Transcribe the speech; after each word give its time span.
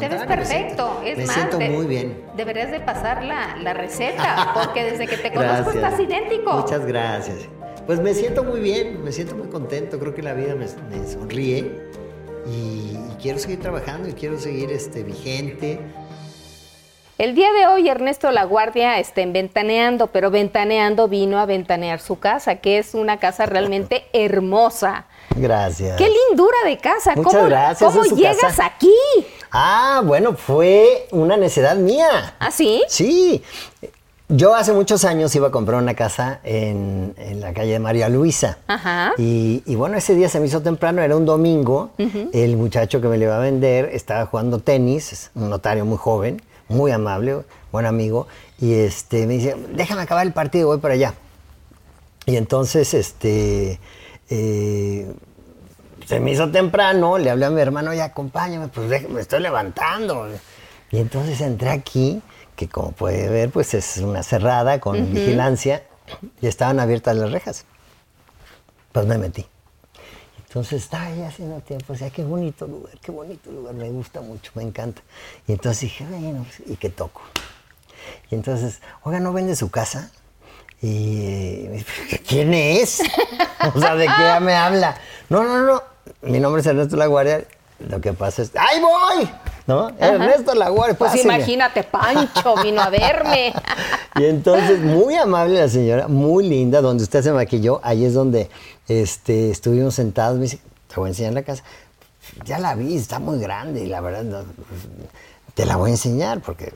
Te 0.00 0.08
ves 0.08 0.22
perfecto, 0.24 1.00
es 1.04 1.18
me 1.18 1.26
más, 1.26 1.34
siento 1.34 1.58
de- 1.58 1.68
muy 1.70 1.86
bien. 1.86 2.22
Deberías 2.36 2.70
de 2.70 2.80
pasar 2.80 3.22
la, 3.24 3.56
la 3.56 3.72
receta, 3.74 4.50
porque 4.54 4.84
desde 4.84 5.06
que 5.06 5.16
te 5.16 5.32
conozco 5.34 5.70
estás 5.70 5.98
idéntico. 6.00 6.52
Muchas 6.52 6.84
gracias. 6.86 7.48
Pues 7.86 8.00
me 8.00 8.14
siento 8.14 8.42
muy 8.44 8.60
bien, 8.60 9.02
me 9.04 9.12
siento 9.12 9.36
muy 9.36 9.48
contento, 9.48 9.98
creo 9.98 10.14
que 10.14 10.22
la 10.22 10.32
vida 10.34 10.54
me, 10.54 10.66
me 10.66 11.06
sonríe 11.06 11.80
y, 12.46 12.50
y 12.96 13.16
quiero 13.22 13.38
seguir 13.38 13.60
trabajando 13.60 14.08
y 14.08 14.12
quiero 14.12 14.38
seguir 14.38 14.70
este, 14.72 15.02
vigente. 15.04 15.80
El 17.18 17.34
día 17.34 17.50
de 17.52 17.66
hoy 17.66 17.88
Ernesto 17.88 18.30
La 18.30 18.44
Guardia 18.44 18.98
está 18.98 19.22
en 19.22 19.32
Ventaneando, 19.32 20.08
pero 20.08 20.30
Ventaneando 20.30 21.08
vino 21.08 21.38
a 21.38 21.46
ventanear 21.46 21.98
su 21.98 22.18
casa, 22.18 22.56
que 22.56 22.76
es 22.78 22.92
una 22.94 23.18
casa 23.18 23.46
realmente 23.46 24.04
hermosa. 24.12 25.06
Gracias. 25.34 25.96
¡Qué 25.96 26.08
lindura 26.08 26.56
de 26.64 26.78
casa! 26.78 27.14
Muchas 27.16 27.32
¿Cómo, 27.34 27.46
gracias, 27.46 27.92
¿Cómo 27.92 28.04
llegas 28.16 28.36
casa. 28.38 28.66
aquí? 28.66 28.92
Ah, 29.50 30.02
bueno, 30.04 30.34
fue 30.34 31.08
una 31.10 31.36
necedad 31.36 31.76
mía. 31.76 32.34
¿Ah, 32.38 32.50
sí? 32.50 32.82
Sí. 32.88 33.42
Yo 34.28 34.54
hace 34.56 34.72
muchos 34.72 35.04
años 35.04 35.34
iba 35.36 35.48
a 35.48 35.50
comprar 35.52 35.80
una 35.80 35.94
casa 35.94 36.40
en, 36.42 37.14
en 37.16 37.40
la 37.40 37.52
calle 37.54 37.72
de 37.72 37.78
María 37.78 38.08
Luisa. 38.08 38.58
Ajá. 38.66 39.12
Y, 39.18 39.62
y 39.66 39.76
bueno, 39.76 39.96
ese 39.96 40.14
día 40.16 40.28
se 40.28 40.40
me 40.40 40.46
hizo 40.46 40.62
temprano, 40.62 41.00
era 41.00 41.16
un 41.16 41.24
domingo. 41.24 41.90
El 42.32 42.56
muchacho 42.56 43.00
que 43.00 43.06
me 43.06 43.18
le 43.18 43.26
iba 43.26 43.36
a 43.36 43.40
vender 43.40 43.90
estaba 43.92 44.26
jugando 44.26 44.58
tenis, 44.58 45.30
un 45.36 45.48
notario 45.48 45.84
muy 45.84 45.96
joven, 45.96 46.42
muy 46.66 46.90
amable, 46.90 47.42
buen 47.70 47.86
amigo. 47.86 48.26
Y 48.60 48.74
este, 48.74 49.28
me 49.28 49.34
dice, 49.34 49.54
déjame 49.74 50.02
acabar 50.02 50.26
el 50.26 50.32
partido, 50.32 50.66
voy 50.68 50.78
para 50.78 50.94
allá. 50.94 51.14
Y 52.26 52.36
entonces, 52.36 52.94
este, 52.94 53.78
eh, 54.30 55.12
se 56.06 56.20
me 56.20 56.32
hizo 56.32 56.50
temprano, 56.50 57.18
le 57.18 57.30
hablé 57.30 57.46
a 57.46 57.50
mi 57.50 57.60
hermano, 57.60 57.90
oye, 57.90 58.02
acompáñame, 58.02 58.68
pues 58.68 58.88
déjame, 58.88 59.14
me 59.14 59.20
estoy 59.20 59.40
levantando. 59.40 60.28
Y 60.90 60.98
entonces 60.98 61.40
entré 61.40 61.70
aquí, 61.70 62.22
que 62.54 62.68
como 62.68 62.92
puede 62.92 63.28
ver, 63.28 63.50
pues 63.50 63.74
es 63.74 63.98
una 63.98 64.22
cerrada 64.22 64.80
con 64.80 65.12
vigilancia, 65.12 65.82
y 66.40 66.46
estaban 66.46 66.78
abiertas 66.80 67.16
las 67.16 67.32
rejas. 67.32 67.64
Pues 68.92 69.06
me 69.06 69.18
metí. 69.18 69.46
Entonces 70.46 70.84
estaba 70.84 71.04
ahí 71.04 71.22
haciendo 71.22 71.60
tiempo, 71.60 71.92
o 71.92 71.96
sea, 71.96 72.08
qué 72.08 72.24
bonito 72.24 72.66
lugar, 72.66 72.96
qué 73.02 73.12
bonito 73.12 73.50
lugar, 73.50 73.74
me 73.74 73.90
gusta 73.90 74.20
mucho, 74.20 74.52
me 74.54 74.62
encanta. 74.62 75.02
Y 75.46 75.52
entonces 75.52 75.82
dije, 75.82 76.06
bueno, 76.08 76.44
pues, 76.44 76.70
¿y 76.70 76.76
qué 76.76 76.88
toco? 76.88 77.20
Y 78.30 78.36
entonces, 78.36 78.80
oiga, 79.02 79.20
¿no 79.20 79.32
vende 79.32 79.54
su 79.56 79.70
casa? 79.70 80.10
Y 80.82 81.66
eh, 81.66 81.84
¿quién 82.28 82.54
es? 82.54 83.02
o 83.74 83.80
sea, 83.80 83.94
¿de 83.94 84.06
qué 84.06 84.40
me 84.40 84.54
habla? 84.54 84.96
No, 85.28 85.42
no, 85.42 85.62
no, 85.62 85.82
mi 86.22 86.38
nombre 86.38 86.60
es 86.60 86.66
Ernesto 86.66 86.96
La 86.96 87.06
Guardia, 87.06 87.44
lo 87.88 88.00
que 88.00 88.12
pasa 88.12 88.42
es, 88.42 88.52
¡ahí 88.56 88.80
voy! 88.80 89.28
¿No? 89.66 89.90
Ernesto 89.98 90.54
La 90.54 90.68
Guardia, 90.68 90.96
Pues 90.96 91.24
imagínate, 91.24 91.82
Pancho 91.82 92.54
vino 92.62 92.80
a 92.80 92.90
verme. 92.90 93.52
Y 94.18 94.24
entonces, 94.24 94.80
muy 94.80 95.14
amable 95.14 95.60
la 95.60 95.68
señora, 95.68 96.08
muy 96.08 96.48
linda, 96.48 96.80
donde 96.80 97.02
usted 97.02 97.22
se 97.22 97.32
maquilló, 97.32 97.80
ahí 97.82 98.06
es 98.06 98.14
donde 98.14 98.48
este, 98.88 99.50
estuvimos 99.50 99.94
sentados, 99.94 100.38
me 100.38 100.44
dice, 100.44 100.58
te 100.88 100.94
voy 100.96 101.08
a 101.08 101.10
enseñar 101.10 101.34
la 101.34 101.42
casa. 101.42 101.62
Ya 102.46 102.58
la 102.58 102.74
vi, 102.74 102.96
está 102.96 103.18
muy 103.18 103.38
grande 103.38 103.84
y 103.84 103.88
la 103.88 104.00
verdad, 104.00 104.22
no, 104.22 104.38
te 105.52 105.66
la 105.66 105.76
voy 105.76 105.90
a 105.90 105.92
enseñar 105.92 106.40
porque 106.40 106.72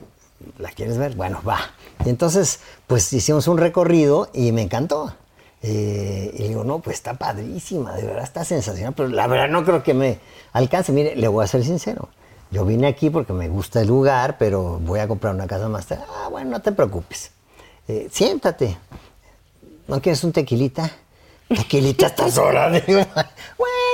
la 0.58 0.70
quieres 0.70 0.98
ver. 0.98 1.14
Bueno, 1.14 1.40
va. 1.46 1.58
Y 2.04 2.08
entonces, 2.08 2.60
pues 2.86 3.12
hicimos 3.12 3.48
un 3.48 3.58
recorrido 3.58 4.28
y 4.32 4.52
me 4.52 4.62
encantó. 4.62 5.14
Eh, 5.62 6.34
y 6.38 6.48
digo, 6.48 6.64
no, 6.64 6.78
pues 6.78 6.96
está 6.96 7.14
padrísima, 7.14 7.94
de 7.94 8.04
verdad 8.04 8.24
está 8.24 8.46
sensacional, 8.46 8.94
pero 8.96 9.10
la 9.10 9.26
verdad 9.26 9.48
no 9.48 9.62
creo 9.64 9.82
que 9.82 9.92
me 9.92 10.18
alcance. 10.52 10.92
Mire, 10.92 11.16
le 11.16 11.28
voy 11.28 11.44
a 11.44 11.46
ser 11.46 11.64
sincero. 11.64 12.08
Yo 12.50 12.64
vine 12.64 12.88
aquí 12.88 13.10
porque 13.10 13.32
me 13.32 13.48
gusta 13.48 13.80
el 13.82 13.88
lugar, 13.88 14.36
pero 14.38 14.80
voy 14.80 15.00
a 15.00 15.06
comprar 15.06 15.34
una 15.34 15.46
casa 15.46 15.68
más 15.68 15.86
tarde. 15.86 16.04
Ah, 16.08 16.28
bueno, 16.30 16.50
no 16.50 16.60
te 16.60 16.72
preocupes. 16.72 17.30
Eh, 17.86 18.08
siéntate. 18.10 18.76
¿No 19.86 20.00
quieres 20.00 20.24
un 20.24 20.32
tequilita? 20.32 20.90
Tequilita 21.48 22.06
a 22.06 22.08
estas 22.08 22.38
horas. 22.38 22.82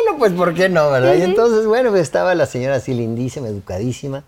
Bueno, 0.06 0.18
pues 0.18 0.32
¿por 0.32 0.54
qué 0.54 0.68
no, 0.68 0.90
verdad? 0.90 1.14
Y 1.14 1.22
entonces, 1.22 1.66
bueno, 1.66 1.90
pues, 1.90 2.02
estaba 2.02 2.34
la 2.34 2.46
señora 2.46 2.76
así 2.76 2.94
lindísima, 2.94 3.48
educadísima, 3.48 4.22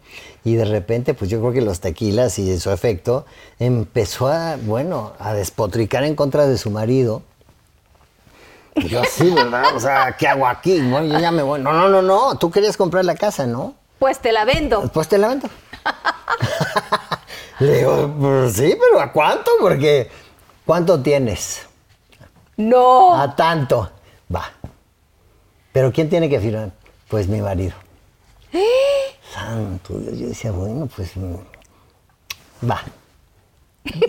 y 0.45 0.55
de 0.55 0.65
repente, 0.65 1.15
pues 1.15 1.31
yo 1.31 1.41
creo 1.41 1.53
que 1.53 1.61
los 1.61 1.81
tequilas 1.81 2.39
y 2.39 2.59
su 2.59 2.71
efecto 2.71 3.27
empezó 3.59 4.29
a, 4.29 4.57
bueno, 4.57 5.13
a 5.19 5.35
despotricar 5.35 6.05
en 6.05 6.15
contra 6.15 6.47
de 6.47 6.59
su 6.59 6.71
marido. 6.71 7.23
Y 8.75 8.89
yo 8.89 9.03
sí, 9.05 9.31
¿verdad? 9.31 9.65
O 9.75 9.81
sea, 9.81 10.17
¿qué 10.19 10.27
hago 10.27 10.47
aquí? 10.47 10.81
Bueno, 10.81 11.13
yo 11.13 11.19
ya 11.19 11.31
me 11.31 11.43
voy. 11.43 11.61
No, 11.61 11.73
no, 11.73 11.89
no, 11.89 12.03
no, 12.03 12.39
tú 12.39 12.51
querías 12.51 12.77
comprar 12.77 13.05
la 13.05 13.15
casa, 13.15 13.47
¿no? 13.47 13.75
Pues 13.99 14.19
te 14.21 14.33
la 14.33 14.45
vendo. 14.45 14.89
Pues 14.93 15.09
te 15.09 15.19
la 15.19 15.29
vendo. 15.29 15.49
Le 17.61 17.79
digo, 17.79 18.15
pues 18.21 18.55
sí, 18.55 18.77
pero 18.79 19.01
¿a 19.01 19.13
cuánto? 19.13 19.51
Porque, 19.61 20.09
¿cuánto 20.65 21.01
tienes? 21.01 21.67
No. 22.57 23.21
A 23.21 23.35
tanto. 23.35 23.91
Va. 24.35 24.53
Pero 25.79 25.93
¿quién 25.93 26.09
tiene 26.09 26.29
que 26.29 26.41
firmar? 26.41 26.73
Pues 27.07 27.29
mi 27.29 27.41
marido. 27.41 27.73
Santo 29.33 29.97
Dios. 30.01 30.19
Yo 30.19 30.27
decía, 30.27 30.51
bueno, 30.51 30.89
pues 30.97 31.17
mm, 31.17 32.69
va. 32.69 32.83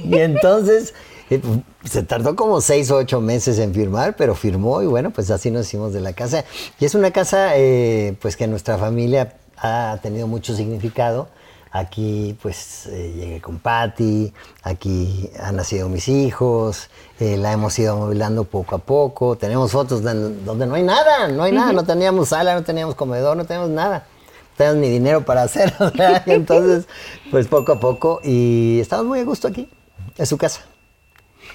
Y 0.03 0.18
entonces 0.18 0.96
eh, 1.29 1.40
se 1.84 2.02
tardó 2.02 2.35
como 2.35 2.59
seis 2.59 2.90
o 2.90 2.96
ocho 2.96 3.22
meses 3.22 3.59
en 3.59 3.72
firmar, 3.72 4.16
pero 4.16 4.34
firmó 4.34 4.81
y 4.81 4.88
bueno, 4.88 5.12
pues 5.12 5.29
así 5.29 5.52
nos 5.52 5.68
hicimos 5.68 5.94
de 5.94 6.02
la 6.02 6.13
casa. 6.13 6.44
Y 6.79 6.85
es 6.85 6.96
una 6.96 7.12
casa 7.12 7.56
eh, 7.56 8.16
pues 8.19 8.35
que 8.35 8.47
nuestra 8.47 8.79
familia 8.79 9.38
ha 9.56 10.00
tenido 10.02 10.25
mucho 10.25 10.56
significado. 10.56 11.29
Aquí 11.72 12.35
pues 12.41 12.88
eh, 12.88 13.13
llegué 13.16 13.41
con 13.41 13.59
Patty, 13.59 14.34
aquí 14.63 15.30
han 15.40 15.56
nacido 15.57 15.88
mis 15.88 16.07
hijos, 16.07 16.90
eh, 17.19 17.38
la 17.38 17.52
hemos 17.53 17.78
ido 17.78 17.96
movilando 17.96 18.44
poco 18.44 18.75
a 18.75 18.80
poco. 18.80 19.35
Tenemos 19.38 19.72
fotos 19.72 20.03
de- 20.03 20.34
donde 20.44 20.66
no 20.66 20.74
hay 20.75 20.84
nada, 20.84 21.28
no 21.28 21.44
hay 21.44 21.52
nada, 21.52 21.72
no 21.74 21.84
teníamos 21.84 22.29
sala, 22.29 22.56
no 22.56 22.63
teníamos 22.63 22.96
comedor, 22.96 23.38
no 23.38 23.46
teníamos 23.46 23.69
nada. 23.69 24.08
No 24.08 24.56
teníamos 24.58 24.81
ni 24.81 24.90
dinero 24.90 25.24
para 25.24 25.44
hacer. 25.44 25.72
o 25.79 25.91
sea, 25.91 26.24
Entonces, 26.25 26.88
pues 27.29 27.47
poco 27.47 27.74
a 27.74 27.79
poco 27.79 28.19
y 28.24 28.79
estamos 28.81 29.06
muy 29.06 29.19
a 29.19 29.24
gusto 29.24 29.47
aquí, 29.47 29.69
es 30.18 30.28
su 30.28 30.38
casa. 30.40 30.62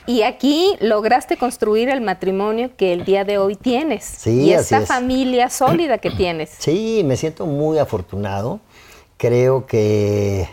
Y 0.07 0.23
aquí 0.23 0.77
lograste 0.81 1.39
construir 1.39 1.89
el 1.89 2.03
matrimonio 2.03 2.71
que 2.77 2.93
el 2.93 3.05
día 3.07 3.25
de 3.25 3.39
hoy 3.39 3.57
tienes. 3.57 4.05
Sí, 4.05 4.43
y 4.45 4.53
así 4.53 4.75
esta 4.75 4.79
es. 4.83 4.87
familia 4.89 5.49
sólida 5.49 5.97
que 5.99 6.11
tienes. 6.11 6.51
Sí, 6.59 7.03
me 7.07 7.17
siento 7.17 7.47
muy 7.47 7.79
afortunado. 7.79 8.61
Creo 9.25 9.65
que 9.65 10.47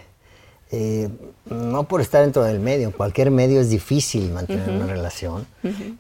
eh, 0.72 1.10
no 1.44 1.90
por 1.90 2.00
estar 2.00 2.22
dentro 2.22 2.42
del 2.44 2.62
medio, 2.62 2.88
en 2.88 2.94
cualquier 2.94 3.30
medio 3.30 3.60
es 3.60 3.70
difícil 3.70 4.32
mantener 4.32 4.70
una 4.70 4.86
relación, 4.86 5.46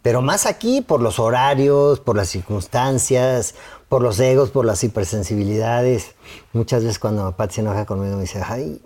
pero 0.01 0.21
más 0.21 0.45
aquí 0.45 0.79
por 0.79 1.01
los 1.01 1.19
horarios, 1.19 1.99
por 1.99 2.15
las 2.15 2.29
circunstancias, 2.29 3.55
por 3.89 4.01
los 4.01 4.17
egos, 4.21 4.51
por 4.51 4.63
las 4.63 4.81
hipersensibilidades. 4.85 6.15
Muchas 6.53 6.83
veces 6.83 6.97
cuando 6.97 7.35
Pat 7.35 7.51
se 7.51 7.59
enoja 7.59 7.85
conmigo 7.85 8.15
me 8.15 8.21
dice, 8.21 8.41
ay, 8.41 8.81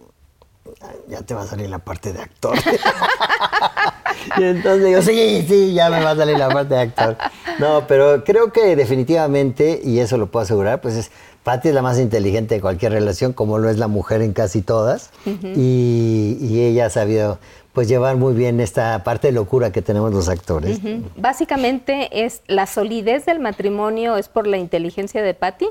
ya 1.08 1.22
te 1.22 1.36
va 1.36 1.44
a 1.44 1.48
salir 1.48 1.70
la 1.70 1.78
parte 1.78 2.12
de 2.12 2.24
actor. 2.24 2.58
y 4.40 4.44
entonces 4.46 4.84
digo, 4.84 5.02
sí, 5.04 5.46
sí, 5.48 5.74
ya 5.76 5.92
me 5.92 6.04
va 6.04 6.10
a 6.10 6.16
salir 6.16 6.40
la 6.40 6.50
parte 6.50 6.74
de 6.74 6.82
actor. 6.82 7.18
No, 7.60 7.86
pero 7.88 8.24
creo 8.24 8.52
que 8.52 8.76
definitivamente, 8.76 9.80
y 9.84 10.00
eso 10.00 10.18
lo 10.18 10.32
puedo 10.32 10.42
asegurar, 10.44 10.82
pues 10.82 10.96
es, 10.96 11.12
Patti 11.46 11.68
es 11.68 11.76
la 11.76 11.84
más 11.84 12.00
inteligente 12.00 12.56
de 12.56 12.62
cualquier 12.62 12.92
relación, 12.92 13.32
como 13.32 13.60
lo 13.60 13.70
es 13.70 13.78
la 13.78 13.88
mujer 13.88 14.24
en 14.24 14.34
casi 14.34 14.64
todas. 14.64 15.12
y, 15.28 16.40
y 16.42 16.62
ella 16.62 16.88
ha 16.88 16.90
sabido 16.90 17.38
pues 17.72 17.88
llevar 17.88 18.18
muy 18.18 18.34
bien 18.34 18.60
esta 18.60 19.04
parte 19.04 19.28
de 19.28 19.34
locura 19.34 19.72
que 19.72 19.84
tenemos 19.84 20.12
los 20.12 20.28
actores. 20.28 20.80
Básicamente 21.16 22.26
es 22.26 22.42
la 22.48 22.66
solidez 22.66 23.28
del 23.28 23.40
matrimonio 23.40 24.18
es 24.18 24.28
por 24.28 24.48
la 24.48 24.58
inteligencia 24.58 25.22
de 25.22 25.36
Patty. 25.36 25.68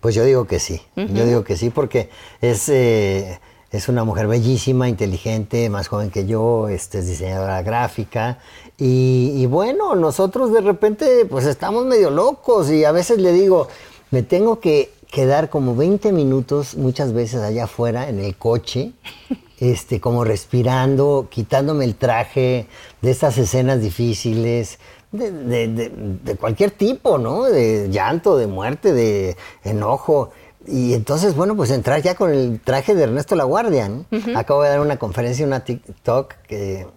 Pues 0.00 0.14
yo 0.14 0.24
digo 0.24 0.46
que 0.46 0.60
sí, 0.60 0.80
yo 0.96 1.26
digo 1.26 1.44
que 1.44 1.58
sí 1.58 1.68
porque 1.68 2.08
es, 2.40 2.70
eh, 2.70 3.38
es 3.70 3.90
una 3.90 4.04
mujer 4.04 4.28
bellísima, 4.28 4.88
inteligente, 4.88 5.68
más 5.68 5.88
joven 5.88 6.10
que 6.10 6.24
yo, 6.24 6.68
este, 6.68 7.00
es 7.00 7.06
diseñadora 7.06 7.60
gráfica 7.60 8.38
y, 8.78 9.34
y 9.36 9.44
bueno, 9.44 9.94
nosotros 9.94 10.54
de 10.54 10.62
repente 10.62 11.26
pues 11.26 11.44
estamos 11.44 11.84
medio 11.84 12.08
locos 12.08 12.70
y 12.70 12.84
a 12.84 12.92
veces 12.92 13.18
le 13.18 13.32
digo, 13.32 13.68
me 14.10 14.22
tengo 14.22 14.60
que 14.60 14.96
quedar 15.10 15.48
como 15.50 15.74
20 15.74 16.12
minutos 16.12 16.76
muchas 16.76 17.12
veces 17.12 17.40
allá 17.42 17.64
afuera 17.64 18.08
en 18.08 18.18
el 18.20 18.36
coche, 18.36 18.92
este, 19.58 20.00
como 20.00 20.24
respirando, 20.24 21.28
quitándome 21.30 21.84
el 21.84 21.94
traje 21.96 22.66
de 23.00 23.10
estas 23.10 23.38
escenas 23.38 23.80
difíciles, 23.80 24.78
de, 25.10 25.32
de- 25.32 25.68
de- 25.68 25.92
de 26.22 26.36
cualquier 26.36 26.70
tipo, 26.72 27.16
¿no? 27.18 27.44
De 27.44 27.88
llanto, 27.90 28.36
de 28.36 28.46
muerte, 28.46 28.92
de 28.92 29.36
enojo. 29.64 30.30
Y 30.66 30.92
entonces, 30.92 31.34
bueno, 31.34 31.56
pues 31.56 31.70
entrar 31.70 32.02
ya 32.02 32.14
con 32.14 32.30
el 32.30 32.60
traje 32.60 32.94
de 32.94 33.04
Ernesto 33.04 33.34
La 33.34 33.44
Guardia, 33.44 33.88
¿no? 33.88 34.04
Acabo 34.36 34.62
de 34.62 34.68
dar 34.68 34.80
una 34.80 34.98
conferencia, 34.98 35.46
una 35.46 35.64
TikTok, 35.64 36.34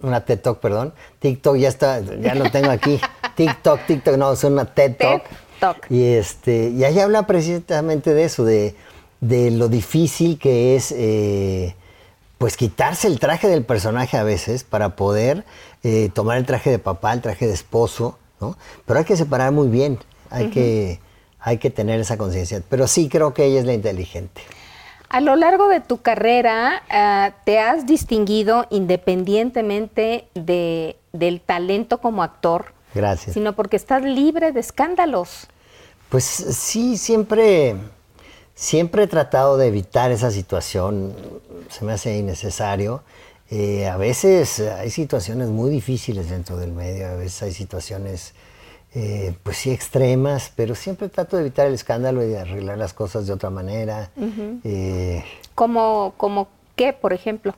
una 0.02 0.26
TED 0.26 0.40
Talk, 0.42 0.60
perdón. 0.60 0.94
TikTok 1.20 1.56
ya 1.56 1.70
está, 1.70 2.02
ya 2.02 2.36
lo 2.36 2.52
tengo 2.52 2.70
aquí. 2.70 3.00
TikTok, 3.36 3.80
TikTok, 3.88 4.18
no, 4.18 4.34
es 4.34 4.44
una 4.44 4.66
TED 4.66 4.98
Talk. 4.98 5.24
Y 5.90 6.04
este, 6.04 6.70
y 6.70 6.84
ahí 6.84 7.00
habla 7.00 7.28
precisamente 7.28 8.14
de 8.14 8.24
eso, 8.24 8.44
de, 8.44 8.76
de 9.20 9.52
lo 9.52 9.68
difícil 9.68 10.38
que 10.40 10.76
es 10.76 10.92
eh, 10.92 11.76
pues 12.38 12.58
quitarse 12.58 13.08
el 13.08 13.20
traje 13.20 13.48
del 13.48 13.64
personaje 13.64 14.18
a 14.18 14.24
veces 14.24 14.64
para 14.64 14.96
poder 14.96 15.46
eh, 15.84 16.10
tomar 16.14 16.38
el 16.38 16.46
traje 16.46 16.72
de 16.72 16.80
papá, 16.80 17.14
el 17.14 17.22
traje 17.22 17.46
de 17.46 17.54
esposo, 17.54 18.18
¿no? 18.40 18.58
Pero 18.86 19.00
hay 19.00 19.06
que 19.06 19.16
separar 19.16 19.52
muy 19.52 19.68
bien, 19.68 20.00
hay, 20.32 20.50
que, 20.50 21.00
hay 21.40 21.60
que 21.60 21.70
tener 21.70 22.00
esa 22.00 22.18
conciencia. 22.18 22.62
Pero 22.68 22.88
sí 22.88 23.10
creo 23.10 23.34
que 23.36 23.46
ella 23.46 23.60
es 23.60 23.66
la 23.66 23.74
inteligente. 23.74 24.42
A 25.10 25.22
lo 25.22 25.36
largo 25.36 25.68
de 25.68 25.82
tu 25.82 26.02
carrera, 26.02 26.82
ah, 26.90 27.32
te 27.44 27.60
has 27.60 27.86
distinguido 27.86 28.66
independientemente 28.72 30.26
de, 30.34 30.96
del 31.12 31.42
talento 31.42 32.00
como 32.00 32.24
actor. 32.24 32.74
Gracias. 32.94 33.34
Sino 33.34 33.56
porque 33.56 33.76
estás 33.76 34.04
libre 34.04 34.52
de 34.52 34.60
escándalos. 34.60 35.48
Pues 36.10 36.26
sí, 36.26 36.98
siempre, 36.98 37.76
siempre 38.54 39.04
he 39.04 39.08
tratado 39.08 39.58
de 39.58 39.68
evitar 39.68 40.12
esa 40.12 40.32
situación. 40.32 41.16
Se 41.70 41.86
me 41.86 41.94
hace 41.94 42.18
innecesario. 42.18 43.04
Eh, 43.50 43.88
a 43.88 43.98
veces 43.98 44.62
hay 44.62 44.90
situaciones 44.90 45.50
muy 45.50 45.70
difíciles 45.70 46.30
dentro 46.30 46.56
del 46.56 46.72
medio, 46.72 47.08
a 47.08 47.16
veces 47.16 47.44
hay 47.44 47.52
situaciones, 47.52 48.34
eh, 48.94 49.36
pues 49.44 49.58
sí, 49.58 49.72
extremas, 49.72 50.54
pero 50.56 50.74
siempre 50.74 51.10
trato 51.10 51.36
de 51.36 51.44
evitar 51.44 51.68
el 51.68 51.74
escándalo 51.74 52.24
y 52.24 52.28
de 52.28 52.40
arreglar 52.40 52.78
las 52.78 52.94
cosas 52.94 53.28
de 53.28 53.34
otra 53.34 53.50
manera. 53.50 54.10
Eh, 54.64 55.26
¿Como, 55.54 56.14
como 56.16 56.48
qué, 56.78 56.94
por 56.94 57.12
ejemplo? 57.12 57.54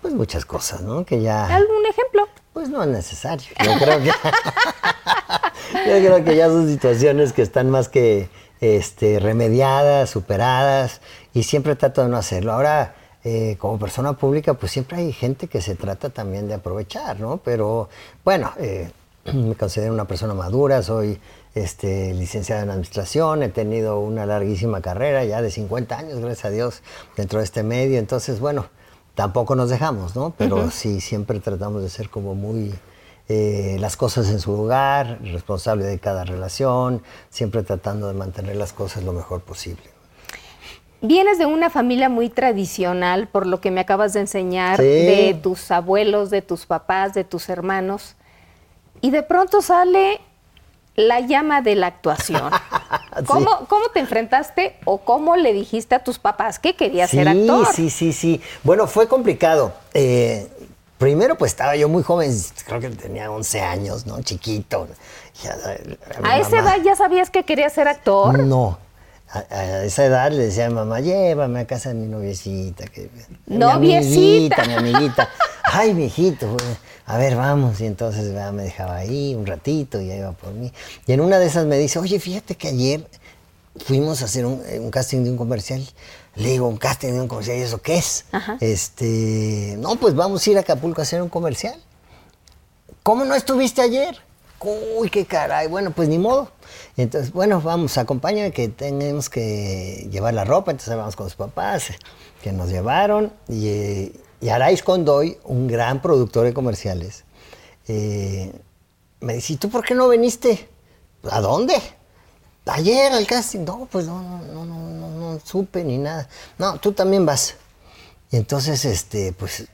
Pues 0.00 0.14
muchas 0.14 0.46
cosas, 0.46 0.80
¿no? 0.80 1.04
Que 1.04 1.20
ya... 1.20 1.54
¿Algún 1.54 1.84
ejemplo? 1.84 2.26
Pues 2.52 2.68
no 2.68 2.82
es 2.82 2.88
necesario. 2.88 3.48
Yo 3.64 3.78
creo 3.78 3.98
que, 4.00 4.06
yo 5.88 6.06
creo 6.06 6.24
que 6.24 6.36
ya 6.36 6.46
son 6.46 6.68
situaciones 6.68 7.32
que 7.32 7.42
están 7.42 7.70
más 7.70 7.88
que 7.88 8.28
este, 8.60 9.20
remediadas, 9.20 10.10
superadas, 10.10 11.00
y 11.32 11.44
siempre 11.44 11.76
trato 11.76 12.02
de 12.02 12.08
no 12.08 12.16
hacerlo. 12.16 12.52
Ahora, 12.52 12.94
eh, 13.22 13.56
como 13.58 13.78
persona 13.78 14.14
pública, 14.14 14.54
pues 14.54 14.72
siempre 14.72 14.98
hay 14.98 15.12
gente 15.12 15.46
que 15.46 15.60
se 15.60 15.74
trata 15.74 16.10
también 16.10 16.48
de 16.48 16.54
aprovechar, 16.54 17.20
¿no? 17.20 17.36
Pero 17.38 17.88
bueno, 18.24 18.52
eh, 18.58 18.90
me 19.32 19.54
considero 19.54 19.92
una 19.92 20.06
persona 20.06 20.34
madura, 20.34 20.82
soy 20.82 21.20
este, 21.54 22.14
licenciada 22.14 22.62
en 22.62 22.70
administración, 22.70 23.42
he 23.42 23.48
tenido 23.48 24.00
una 24.00 24.26
larguísima 24.26 24.80
carrera, 24.80 25.24
ya 25.24 25.42
de 25.42 25.50
50 25.50 25.98
años, 25.98 26.18
gracias 26.18 26.46
a 26.46 26.50
Dios, 26.50 26.82
dentro 27.16 27.38
de 27.38 27.44
este 27.44 27.62
medio. 27.62 27.98
Entonces, 27.98 28.40
bueno, 28.40 28.66
tampoco 29.14 29.54
nos 29.54 29.70
dejamos, 29.70 30.16
¿no? 30.16 30.34
Pero 30.36 30.70
sí, 30.70 31.00
siempre 31.00 31.40
tratamos 31.40 31.82
de 31.82 31.88
ser 31.88 32.10
como 32.10 32.34
muy... 32.34 32.74
Eh, 33.32 33.76
las 33.78 33.96
cosas 33.96 34.28
en 34.28 34.40
su 34.40 34.50
lugar, 34.50 35.20
responsable 35.22 35.84
de 35.84 36.00
cada 36.00 36.24
relación, 36.24 37.00
siempre 37.28 37.62
tratando 37.62 38.08
de 38.08 38.14
mantener 38.14 38.56
las 38.56 38.72
cosas 38.72 39.04
lo 39.04 39.12
mejor 39.12 39.42
posible. 39.42 39.84
Vienes 41.00 41.38
de 41.38 41.46
una 41.46 41.70
familia 41.70 42.08
muy 42.08 42.28
tradicional, 42.28 43.28
por 43.28 43.46
lo 43.46 43.60
que 43.60 43.70
me 43.70 43.80
acabas 43.80 44.14
de 44.14 44.20
enseñar, 44.20 44.78
de 44.78 45.38
tus 45.40 45.70
abuelos, 45.70 46.30
de 46.30 46.42
tus 46.42 46.66
papás, 46.66 47.14
de 47.14 47.22
tus 47.22 47.48
hermanos, 47.48 48.16
y 49.00 49.10
de 49.10 49.22
pronto 49.22 49.62
sale 49.62 50.20
la 51.00 51.20
llama 51.20 51.62
de 51.62 51.74
la 51.74 51.88
actuación. 51.88 52.50
¿Cómo, 53.26 53.66
¿Cómo, 53.68 53.88
te 53.92 54.00
enfrentaste 54.00 54.76
o 54.84 54.98
cómo 54.98 55.36
le 55.36 55.52
dijiste 55.52 55.94
a 55.94 56.04
tus 56.04 56.18
papás 56.18 56.58
que 56.58 56.76
querías 56.76 57.10
ser 57.10 57.28
actor? 57.28 57.66
Sí, 57.74 57.90
sí, 57.90 58.12
sí. 58.12 58.40
Bueno, 58.62 58.86
fue 58.86 59.08
complicado. 59.08 59.72
Eh, 59.94 60.48
primero, 60.98 61.36
pues 61.36 61.52
estaba 61.52 61.76
yo 61.76 61.88
muy 61.88 62.02
joven, 62.02 62.32
creo 62.64 62.80
que 62.80 62.90
tenía 62.90 63.30
11 63.30 63.60
años, 63.60 64.06
¿no? 64.06 64.22
Chiquito. 64.22 64.86
a, 66.22 66.38
esa 66.38 66.58
edad 66.58 66.76
ya 66.84 66.94
sabías 66.94 67.30
que 67.30 67.44
querías 67.44 67.72
ser 67.72 67.88
actor? 67.88 68.38
No 68.38 68.78
a, 69.32 69.84
esa 69.84 70.04
edad 70.04 70.30
le 70.30 70.44
decía 70.44 70.66
a 70.66 70.68
mi 70.68 70.74
mamá, 70.74 71.00
llévame 71.00 71.60
a 71.60 71.66
casa 71.66 71.90
de 71.90 71.94
mi 71.96 72.06
noviecita. 72.06 72.86
Que, 72.86 73.10
¿Noviecita? 73.46 73.76
Mi 73.76 73.94
amiguita, 73.94 74.64
mi 74.64 74.74
amiguita. 74.74 75.28
Ay, 75.64 75.94
mi 75.94 76.06
hijito, 76.06 76.56
a 77.10 77.18
ver, 77.18 77.34
vamos. 77.34 77.80
Y 77.80 77.86
entonces 77.86 78.32
me 78.52 78.62
dejaba 78.62 78.96
ahí 78.96 79.34
un 79.34 79.44
ratito 79.44 80.00
y 80.00 80.06
ya 80.06 80.16
iba 80.16 80.32
por 80.32 80.52
mí. 80.52 80.72
Y 81.06 81.12
en 81.12 81.20
una 81.20 81.40
de 81.40 81.46
esas 81.46 81.66
me 81.66 81.76
dice, 81.76 81.98
oye, 81.98 82.20
fíjate 82.20 82.54
que 82.54 82.68
ayer 82.68 83.04
fuimos 83.84 84.22
a 84.22 84.26
hacer 84.26 84.46
un, 84.46 84.90
casting 84.92 85.24
de 85.24 85.30
un 85.30 85.36
comercial. 85.36 85.84
Le 86.36 86.50
digo, 86.50 86.68
un 86.68 86.76
casting 86.76 87.12
de 87.12 87.20
un 87.20 87.26
comercial, 87.26 87.58
¿y 87.58 87.62
eso 87.62 87.82
qué 87.82 87.96
es? 87.96 88.26
Este, 88.60 89.74
no, 89.80 89.96
pues 89.96 90.14
vamos 90.14 90.46
a 90.46 90.50
ir 90.50 90.56
a 90.56 90.60
Acapulco 90.60 91.00
a 91.00 91.02
hacer 91.02 91.20
un 91.20 91.28
comercial. 91.28 91.74
¿Cómo 93.02 93.24
no 93.24 93.34
estuviste 93.34 93.82
ayer? 93.82 94.16
Uy, 94.60 95.10
qué 95.10 95.26
caray. 95.26 95.66
Bueno, 95.66 95.90
pues 95.90 96.08
ni 96.08 96.18
modo. 96.18 96.52
Entonces, 96.96 97.32
bueno, 97.32 97.60
vamos, 97.60 97.98
acompáñame 97.98 98.52
que 98.52 98.68
tenemos 98.68 99.28
que 99.28 100.06
llevar 100.12 100.34
la 100.34 100.44
ropa. 100.44 100.70
Entonces 100.70 100.94
vamos 100.96 101.16
con 101.16 101.26
sus 101.26 101.36
papás, 101.36 101.88
que 102.40 102.52
nos 102.52 102.68
llevaron. 102.68 103.32
Y, 103.48 104.12
y 104.40 104.48
Araiz 104.48 104.82
Condoy, 104.82 105.38
un 105.44 105.66
gran 105.66 106.00
productor 106.00 106.46
de 106.46 106.54
comerciales, 106.54 107.24
eh, 107.88 108.52
me 109.20 109.34
dice, 109.34 109.54
¿y 109.54 109.56
tú 109.56 109.68
por 109.68 109.84
qué 109.84 109.94
no 109.94 110.08
viniste? 110.08 110.68
¿A 111.30 111.40
dónde? 111.40 111.74
Ayer 112.66 113.12
al 113.12 113.26
casting. 113.26 113.64
No, 113.64 113.88
pues 113.90 114.06
no, 114.06 114.22
no, 114.22 114.64
no, 114.64 114.90
no, 114.90 115.10
no, 115.10 115.40
supe 115.44 115.84
ni 115.84 115.98
nada. 115.98 116.28
No, 116.58 116.78
tú 116.78 116.92
también 116.92 117.26
vas. 117.26 117.56
Y 118.30 118.36
entonces, 118.36 118.84
este, 118.84 119.32
pues, 119.32 119.66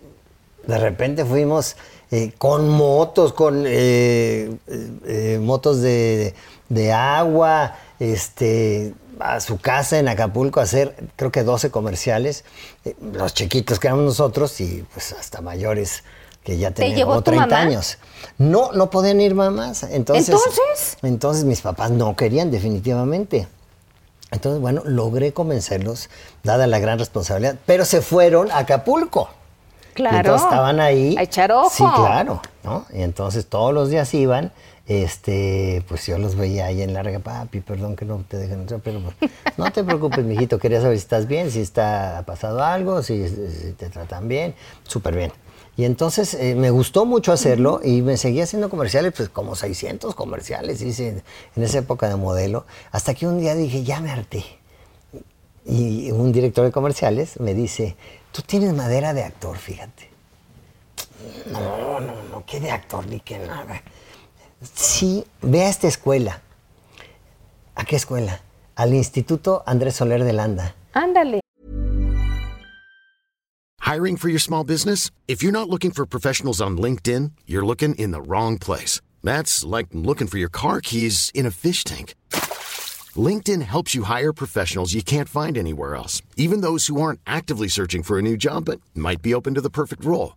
de 0.67 0.79
repente 0.79 1.25
fuimos 1.25 1.77
eh, 2.11 2.33
con 2.39 2.69
motos, 2.69 3.33
con 3.33 3.65
eh, 3.67 4.51
motos 5.41 5.83
de, 5.83 6.35
agua, 6.93 7.77
este, 7.99 8.95
a 9.21 9.41
su 9.41 9.59
casa 9.59 9.99
en 9.99 10.09
Acapulco 10.09 10.61
a 10.61 10.65
hacer, 10.65 10.95
creo 11.17 11.33
que 11.33 11.43
12 11.43 11.71
comerciales, 11.71 12.45
los 13.13 13.35
chiquitos 13.35 13.79
que 13.79 13.89
éramos 13.89 14.05
nosotros 14.05 14.61
y 14.61 14.85
pues 14.93 15.13
hasta 15.13 15.41
mayores 15.41 16.05
que 16.45 16.59
ya 16.59 16.71
tenían 16.71 17.09
como 17.09 17.23
30 17.23 17.57
años. 17.59 17.99
No, 18.39 18.71
no 18.73 18.89
podían 18.89 19.21
ir 19.21 19.35
mamás. 19.35 19.83
Entonces, 19.83 20.29
entonces, 20.29 20.99
entonces 21.03 21.45
mis 21.45 21.61
papás 21.61 21.91
no 21.91 22.15
querían 22.15 22.51
definitivamente. 22.51 23.49
Entonces, 24.31 24.61
bueno, 24.61 24.83
logré 24.85 25.33
convencerlos, 25.33 26.11
dada 26.43 26.67
la 26.67 26.79
gran 26.79 26.99
responsabilidad, 26.99 27.57
pero 27.67 27.85
se 27.85 28.03
fueron 28.03 28.51
a 28.51 28.59
Acapulco. 28.59 29.29
Claro. 29.95 30.37
estaban 30.37 30.79
ahí. 30.79 31.17
A 31.17 31.23
echar 31.23 31.51
ojo. 31.53 31.71
Sí, 31.71 31.83
claro, 31.83 32.43
¿no? 32.63 32.85
Y 32.93 33.03
entonces 33.03 33.47
todos 33.47 33.73
los 33.73 33.89
días 33.89 34.13
iban, 34.13 34.53
este, 34.87 35.85
pues 35.89 36.07
yo 36.07 36.19
los 36.19 36.37
veía 36.37 36.67
ahí 36.67 36.83
en 36.83 36.95
larga, 36.95 37.19
papi, 37.19 37.61
perdón 37.61 37.97
que 37.97 38.05
no 38.05 38.25
te 38.29 38.37
dejen 38.37 38.61
entrar, 38.61 38.81
pero 38.83 39.01
pues, 39.01 39.31
no 39.57 39.71
te 39.73 39.85
preocupes, 39.85 40.25
mijito, 40.25 40.59
quería 40.59 40.81
saber 40.81 40.97
si 40.97 41.03
estás 41.03 41.27
bien, 41.27 41.51
si 41.51 41.61
está 41.61 42.19
ha 42.19 42.23
pasado 42.25 42.63
algo, 42.63 43.03
si, 43.03 43.25
te 43.77 43.89
tratan 43.89 44.29
bien, 44.29 44.55
súper 44.85 45.17
bien. 45.17 45.33
Y 45.77 45.85
entonces 45.85 46.33
eh, 46.35 46.55
me 46.55 46.71
gustó 46.71 47.05
mucho 47.05 47.33
hacerlo 47.33 47.81
y 47.85 48.01
me 48.01 48.17
seguía 48.17 48.45
haciendo 48.45 48.71
comerciales, 48.71 49.13
pues 49.15 49.29
como 49.29 49.55
600 49.57 50.15
comerciales 50.15 50.81
hice 50.81 51.23
en 51.55 51.63
esa 51.63 51.79
época 51.79 52.09
de 52.09 52.17
modelo, 52.17 52.65
hasta 52.93 53.13
que 53.15 53.27
un 53.27 53.41
día 53.41 53.55
dije, 53.55 53.85
ya 53.85 54.01
me 54.01 54.11
harté. 54.11 54.45
Y 55.69 56.13
un 56.13 56.33
director 56.33 56.65
de 56.65 56.71
comerciales 56.71 57.41
me 57.41 57.53
dice, 57.53 57.97
Tú 58.37 58.43
tienes 58.43 58.75
madera 58.75 59.15
de 59.15 59.25
actor, 59.25 59.57
fíjate. 59.57 60.11
No, 61.51 62.01
no, 62.01 62.23
no, 62.31 62.45
¿qué 62.45 62.61
de 62.61 62.71
actor 62.71 63.07
ni 63.07 63.19
qué 63.21 63.39
nada? 63.39 63.83
Sí, 64.63 65.25
ve 65.43 65.63
a 65.63 65.69
esta 65.69 65.87
escuela. 65.87 66.43
¿A 67.75 67.85
qué 67.85 67.97
escuela? 67.97 68.41
Al 68.75 68.95
Instituto 68.95 69.63
Andrés 69.67 69.97
Soler 69.97 70.25
de 70.25 70.33
Landa. 70.33 70.75
Ándale. 70.93 71.41
Hiring 73.81 74.17
for 74.17 74.29
your 74.29 74.41
small 74.41 74.65
business? 74.65 75.11
If 75.29 75.43
you're 75.43 75.53
not 75.53 75.69
looking 75.69 75.93
for 75.93 76.07
professionals 76.07 76.61
on 76.61 76.77
LinkedIn, 76.77 77.33
you're 77.47 77.65
looking 77.65 77.95
in 77.95 78.11
the 78.11 78.21
wrong 78.21 78.59
place. 78.59 79.01
That's 79.23 79.65
like 79.65 79.89
looking 79.93 80.27
for 80.27 80.39
your 80.39 80.49
car 80.51 80.81
keys 80.81 81.31
in 81.35 81.47
a 81.47 81.51
fish 81.51 81.85
tank. 81.85 82.15
LinkedIn 83.15 83.63
helps 83.63 83.95
you 83.95 84.03
hire 84.05 84.33
professionals 84.33 84.93
you 84.93 85.03
can't 85.03 85.29
find 85.29 85.57
anywhere 85.57 85.95
else, 85.95 86.21
even 86.37 86.63
those 86.63 86.89
who 86.89 87.01
aren't 87.01 87.21
actively 87.27 87.69
searching 87.69 88.03
for 88.03 88.19
a 88.19 88.23
new 88.23 88.37
job 88.37 88.65
but 88.65 88.81
might 88.95 89.23
be 89.23 89.35
open 89.35 89.55
to 89.55 89.61
the 89.61 89.71
perfect 89.71 90.05
role. 90.05 90.37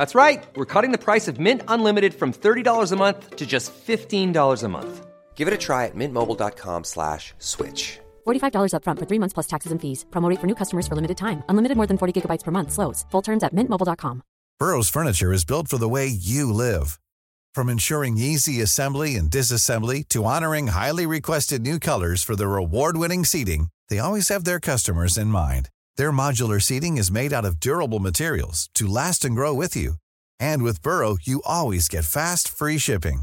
That's 0.00 0.14
right. 0.14 0.42
We're 0.56 0.72
cutting 0.74 0.92
the 0.92 1.04
price 1.04 1.28
of 1.28 1.38
Mint 1.38 1.62
Unlimited 1.68 2.14
from 2.14 2.32
$30 2.32 2.92
a 2.92 2.96
month 2.96 3.36
to 3.36 3.46
just 3.46 3.70
$15 3.74 4.62
a 4.62 4.68
month. 4.68 5.06
Give 5.34 5.46
it 5.46 5.52
a 5.52 5.58
try 5.58 5.84
at 5.84 5.94
mintmobile.com 5.94 6.84
slash 6.84 7.34
switch. 7.38 7.98
$45 8.26 8.72
upfront 8.72 8.98
for 8.98 9.06
three 9.06 9.20
months 9.20 9.34
plus 9.34 9.48
taxes 9.52 9.72
and 9.72 9.80
fees. 9.80 10.06
Promo 10.08 10.30
rate 10.30 10.40
for 10.40 10.46
new 10.46 10.54
customers 10.54 10.86
for 10.88 10.94
limited 10.94 11.18
time. 11.18 11.42
Unlimited 11.50 11.76
more 11.76 11.88
than 11.90 11.98
40 11.98 12.14
gigabytes 12.16 12.44
per 12.44 12.50
month. 12.50 12.72
Slows. 12.72 13.04
Full 13.12 13.24
terms 13.28 13.42
at 13.44 13.52
mintmobile.com. 13.54 14.22
Burrow's 14.58 14.90
furniture 14.96 15.34
is 15.34 15.44
built 15.44 15.68
for 15.68 15.78
the 15.78 15.92
way 15.96 16.06
you 16.06 16.50
live. 16.64 16.98
From 17.54 17.68
ensuring 17.68 18.16
easy 18.16 18.62
assembly 18.62 19.16
and 19.18 19.30
disassembly 19.30 20.00
to 20.08 20.24
honoring 20.24 20.68
highly 20.68 21.06
requested 21.06 21.60
new 21.60 21.78
colors 21.78 22.24
for 22.24 22.36
their 22.36 22.62
award-winning 22.64 23.26
seating, 23.26 23.68
they 23.90 24.00
always 24.00 24.28
have 24.32 24.44
their 24.44 24.60
customers 24.60 25.18
in 25.18 25.28
mind. 25.28 25.68
Their 25.96 26.12
modular 26.12 26.60
seating 26.60 26.98
is 26.98 27.10
made 27.10 27.32
out 27.32 27.46
of 27.46 27.60
durable 27.60 27.98
materials 28.00 28.68
to 28.74 28.86
last 28.86 29.24
and 29.24 29.34
grow 29.34 29.54
with 29.54 29.74
you. 29.74 29.94
And 30.38 30.62
with 30.62 30.82
Burrow, 30.82 31.16
you 31.22 31.40
always 31.46 31.88
get 31.88 32.04
fast, 32.04 32.48
free 32.48 32.78
shipping. 32.78 33.22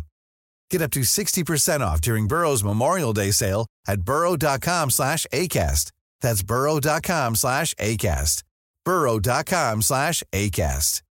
Get 0.72 0.82
up 0.82 0.92
to 0.92 1.02
60% 1.02 1.82
off 1.82 2.02
during 2.02 2.28
Burrow's 2.28 2.64
Memorial 2.64 3.14
Day 3.14 3.32
sale 3.32 3.68
at 3.88 4.02
burrow.com 4.02 4.90
slash 4.90 5.26
ACAST. 5.32 5.92
That's 6.22 6.44
burrow.com 6.44 7.36
slash 7.36 7.74
ACAST. 7.76 8.44
burrow.com 8.86 9.82
slash 9.82 10.24
ACAST. 10.34 11.02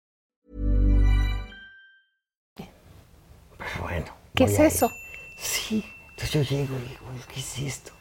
Pero 3.59 3.83
bueno. 3.83 4.07
¿Qué 4.35 4.45
es 4.45 4.59
eso? 4.59 4.91
Sí. 5.39 5.85
Entonces 6.11 6.33
yo 6.33 6.43
llego 6.43 6.77
y 6.77 6.89
digo, 6.89 7.07
¿qué 7.33 7.41
es 7.41 7.59
esto? 7.59 7.93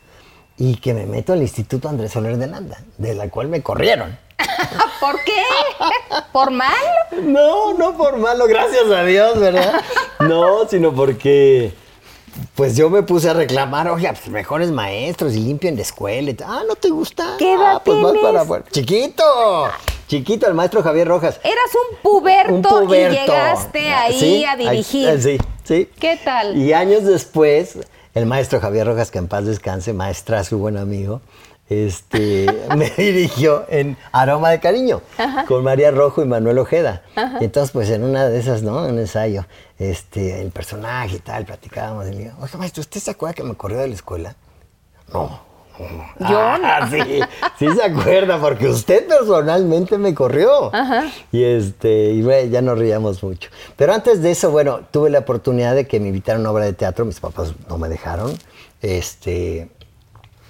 Y 0.57 0.77
que 0.77 0.93
me 0.93 1.05
meto 1.05 1.33
al 1.33 1.41
Instituto 1.41 1.89
Andrés 1.89 2.11
Soler 2.13 2.37
de 2.37 2.47
Landa, 2.47 2.79
de 2.97 3.13
la 3.13 3.29
cual 3.29 3.47
me 3.49 3.61
corrieron. 3.61 4.17
¿Por 4.99 5.21
qué? 5.23 5.41
¿Por 6.31 6.51
mal? 6.51 6.73
No, 7.23 7.73
no 7.73 7.95
por 7.97 8.17
malo, 8.17 8.45
gracias 8.47 8.85
a 8.89 9.03
Dios, 9.03 9.37
¿verdad? 9.39 9.81
No, 10.21 10.67
sino 10.69 10.93
porque 10.93 11.73
pues 12.55 12.75
yo 12.75 12.89
me 12.89 13.03
puse 13.03 13.29
a 13.29 13.33
reclamar, 13.33 13.89
oye, 13.89 14.07
pues 14.09 14.27
mejores 14.29 14.71
maestros 14.71 15.33
y 15.35 15.39
limpian 15.39 15.75
la 15.75 15.81
escuela. 15.81 16.33
Ah, 16.45 16.63
¿no 16.67 16.75
te 16.75 16.89
gusta? 16.89 17.35
¿Qué 17.37 17.53
edad 17.53 17.75
ah, 17.77 17.81
pues 17.83 18.01
vas 18.01 18.11
tienes? 18.13 18.31
para 18.31 18.41
afuera. 18.43 18.65
Chiquito, 18.71 19.23
chiquito, 20.07 20.47
el 20.47 20.53
maestro 20.53 20.81
Javier 20.83 21.07
Rojas. 21.07 21.39
Eras 21.43 21.57
un 21.91 21.97
puberto, 22.01 22.53
Un 22.53 22.61
puberto. 22.61 23.13
y 23.13 23.19
llegaste 23.25 23.93
ahí 23.93 24.19
Sí, 24.19 24.45
a 24.45 24.55
dirigir. 24.55 25.09
ahí- 25.09 25.21
sí, 25.21 25.37
sí. 25.63 25.89
¿Qué 25.99 26.19
tal? 26.23 26.57
Y 26.57 26.73
años 26.73 27.03
después, 27.05 27.77
el 28.15 28.25
maestro 28.25 28.59
Javier 28.59 28.87
Rojas, 28.87 29.11
que 29.11 29.19
en 29.19 29.27
paz 29.27 29.45
descanse, 29.45 29.93
maestra, 29.93 30.43
su 30.43 30.57
buen 30.57 30.77
amigo, 30.77 31.21
este, 31.69 32.47
me 32.77 32.89
dirigió 32.89 33.65
en 33.69 33.97
Aroma 34.11 34.49
de 34.49 34.59
Cariño 34.59 35.01
con 35.47 35.63
María 35.63 35.91
Rojo 35.91 36.23
y 36.23 36.25
Manuel 36.25 36.57
Ojeda. 36.59 37.03
Y 37.39 37.43
entonces, 37.43 37.71
pues 37.71 37.89
en 37.89 38.03
una 38.03 38.27
de 38.27 38.39
esas, 38.39 38.63
¿no? 38.63 38.83
Un 38.85 38.97
ensayo, 38.97 39.45
este, 39.77 40.41
el 40.41 40.51
personaje 40.51 41.17
y 41.17 41.19
tal, 41.19 41.45
platicábamos. 41.45 42.07
Y 42.07 42.11
le 42.11 42.17
digo, 42.17 42.33
oye, 42.39 42.57
maestro, 42.57 42.81
¿usted 42.81 42.99
se 42.99 43.11
acuerda 43.11 43.33
que 43.33 43.43
me 43.43 43.55
corrió 43.55 43.79
de 43.79 43.89
la 43.89 43.95
escuela? 43.95 44.35
No. 45.11 45.44
Yo 46.19 46.39
Ah, 46.39 46.87
sí, 46.91 47.19
sí 47.59 47.67
se 47.75 47.83
acuerda, 47.83 48.39
porque 48.39 48.67
usted 48.67 49.07
personalmente 49.07 49.97
me 49.97 50.13
corrió. 50.13 50.71
Y 51.31 51.43
este, 51.43 52.11
y 52.11 52.21
bueno, 52.21 52.49
ya 52.49 52.61
nos 52.61 52.77
reíamos 52.77 53.21
mucho. 53.23 53.49
Pero 53.75 53.93
antes 53.93 54.21
de 54.21 54.31
eso, 54.31 54.51
bueno, 54.51 54.81
tuve 54.91 55.09
la 55.09 55.19
oportunidad 55.19 55.75
de 55.75 55.87
que 55.87 55.99
me 55.99 56.07
invitaran 56.07 56.39
a 56.39 56.41
una 56.41 56.51
obra 56.51 56.65
de 56.65 56.73
teatro, 56.73 57.05
mis 57.05 57.19
papás 57.19 57.53
no 57.69 57.77
me 57.77 57.89
dejaron. 57.89 58.37
Este, 58.81 59.69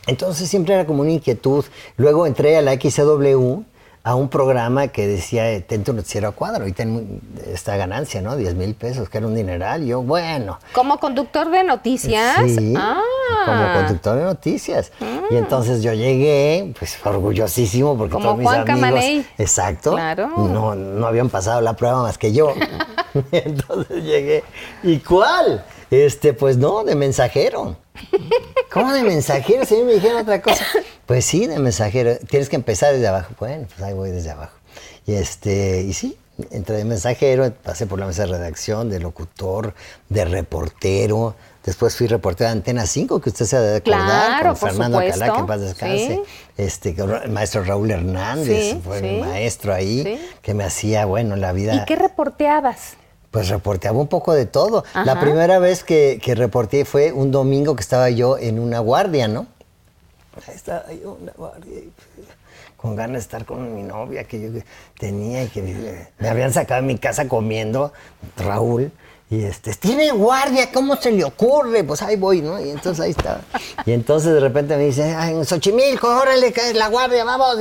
entonces 0.08 0.50
siempre 0.50 0.76
era 0.76 0.86
como 0.86 1.02
una 1.02 1.12
inquietud. 1.12 1.66
Luego 1.98 2.26
entré 2.28 2.58
a 2.58 2.62
la 2.62 2.74
XCW 2.74 3.64
a 4.08 4.14
un 4.14 4.30
programa 4.30 4.90
que 4.90 5.08
decía, 5.08 5.52
eh, 5.52 5.62
ten 5.62 5.84
tu 5.84 5.92
noticiero 5.92 6.28
a 6.28 6.32
cuadro 6.32 6.68
y 6.68 6.74
ten 6.74 7.20
esta 7.52 7.76
ganancia, 7.76 8.22
¿no? 8.22 8.36
10 8.38 8.54
mil 8.54 8.76
pesos, 8.76 9.10
que 9.10 9.18
era 9.18 9.26
un 9.26 9.34
dineral. 9.34 9.84
Yo, 9.84 10.04
bueno, 10.04 10.60
¿Como 10.74 11.00
conductor 11.00 11.50
de 11.50 11.64
noticias? 11.64 12.38
Sí, 12.46 12.76
Ah. 12.78 13.02
como 13.48 13.74
conductor 13.74 14.16
de 14.16 14.24
noticias. 14.26 14.92
Y 15.32 15.36
entonces 15.38 15.82
yo 15.82 15.92
llegué, 15.94 16.72
pues 16.78 17.00
orgullosísimo, 17.04 17.98
porque 17.98 18.14
Como 18.14 18.26
todos 18.26 18.38
mis 18.38 18.48
Juan 18.48 18.60
amigos. 18.62 18.80
Camaney. 18.80 19.26
Exacto. 19.40 19.94
Claro. 19.94 20.28
No, 20.38 20.76
no 20.76 21.08
habían 21.08 21.30
pasado 21.30 21.62
la 21.62 21.74
prueba 21.76 22.04
más 22.04 22.20
que 22.20 22.32
yo. 22.32 22.54
entonces 23.32 24.04
llegué. 24.04 24.44
¿Y 24.84 25.00
cuál? 25.00 25.66
Este, 25.90 26.34
pues 26.34 26.58
no, 26.58 26.84
de 26.84 26.94
mensajero. 26.96 27.78
¿Cómo 28.72 28.94
de 28.94 29.04
mensajero? 29.04 29.66
Si 29.66 29.74
a 29.76 29.78
mí 29.80 29.84
me 29.86 29.94
dijeron 29.94 30.22
otra 30.22 30.42
cosa. 30.42 30.64
Pues 31.06 31.26
sí, 31.26 31.46
de 31.48 31.60
mensajero. 31.60 32.18
Tienes 32.30 32.50
que 32.50 32.56
empezar 32.56 32.94
desde 32.94 33.08
abajo. 33.08 33.34
Bueno, 33.40 33.68
pues 33.70 33.82
ahí 33.82 33.94
voy 33.94 34.12
desde 34.12 34.32
abajo. 34.32 34.56
Y 35.06 35.14
este, 35.14 35.82
y 35.82 35.94
sí, 35.94 36.18
entré 36.52 36.78
de 36.78 36.86
mensajero, 36.86 37.52
pasé 37.64 37.86
por 37.86 38.00
la 38.00 38.08
mesa 38.08 38.24
de 38.24 38.30
redacción, 38.30 38.90
de 38.90 39.00
locutor, 39.00 39.76
de 40.10 40.26
reportero. 40.26 41.36
Después 41.64 41.96
fui 41.96 42.08
reportero 42.08 42.48
de 42.50 42.54
Antena 42.54 42.86
5, 42.86 43.22
que 43.22 43.30
usted 43.30 43.46
se 43.46 43.58
debe 43.58 43.78
acordar, 43.78 44.06
Claro, 44.42 44.50
con 44.52 44.60
por 44.60 44.70
Fernando 44.70 44.98
supuesto. 45.00 45.34
que 45.34 45.40
en 45.40 45.46
paz 45.48 45.62
descanse. 45.62 46.08
Sí. 46.08 46.22
Este, 46.58 46.96
el 47.24 47.32
maestro 47.32 47.64
Raúl 47.64 47.90
Hernández, 47.92 48.72
Sí, 48.72 48.82
fue 48.84 49.00
sí. 49.00 49.06
mi 49.06 49.20
maestro 49.22 49.74
ahí, 49.74 50.20
que 50.42 50.54
me 50.54 50.64
hacía, 50.64 51.06
bueno, 51.06 51.36
la 51.36 51.52
vida. 51.54 51.76
¿Y 51.76 51.86
qué 51.86 51.96
reporteabas? 51.96 52.94
Pues 53.32 53.50
reporteaba 53.50 54.00
un 54.00 54.08
poco 54.08 54.34
de 54.34 54.46
todo. 54.46 54.86
La 54.94 55.20
primera 55.20 55.60
vez 55.60 55.84
que, 55.84 56.20
que 56.24 56.36
reporté 56.36 56.86
fue 56.86 57.12
un 57.12 57.32
domingo 57.32 57.76
que 57.76 57.82
estaba 57.82 58.10
yo 58.10 58.38
en 58.38 58.60
una 58.60 58.80
guardia, 58.80 59.28
¿no? 59.28 59.48
Estaba 60.54 60.92
yo 60.92 61.18
en 61.18 61.24
una 61.24 61.32
guardia 61.34 61.82
pues, 62.16 62.28
con 62.78 62.96
ganas 62.96 63.14
de 63.14 63.20
estar 63.20 63.46
con 63.46 63.76
mi 63.76 63.84
novia 63.84 64.26
que 64.26 64.42
yo 64.42 64.50
tenía 65.00 65.44
y 65.44 65.48
que 65.48 66.10
me, 66.20 66.30
habían 66.30 66.54
sacado 66.54 66.82
de 66.82 66.88
mi 66.88 66.98
casa 66.98 67.28
comiendo, 67.28 67.94
Raúl. 68.38 68.92
Y 69.30 69.44
este, 69.44 69.74
tiene 69.74 70.12
guardia, 70.12 70.72
¿cómo 70.72 70.96
se 70.98 71.12
le 71.12 71.24
ocurre? 71.24 71.84
Pues 71.84 72.02
ahí 72.04 72.16
voy, 72.16 72.42
¿no? 72.42 72.64
Y 72.64 72.70
entonces 72.70 73.04
ahí 73.04 73.12
estaba. 73.12 73.42
Y 73.86 73.92
entonces 73.92 74.34
de 74.34 74.40
repente 74.40 74.78
me 74.78 74.86
dice, 74.86 75.10
en 75.10 75.44
Xochimilco, 75.46 76.08
órale, 76.08 76.54
que 76.54 76.70
es 76.70 76.76
la 76.76 76.90
guardia, 76.90 77.24
vamos. 77.24 77.58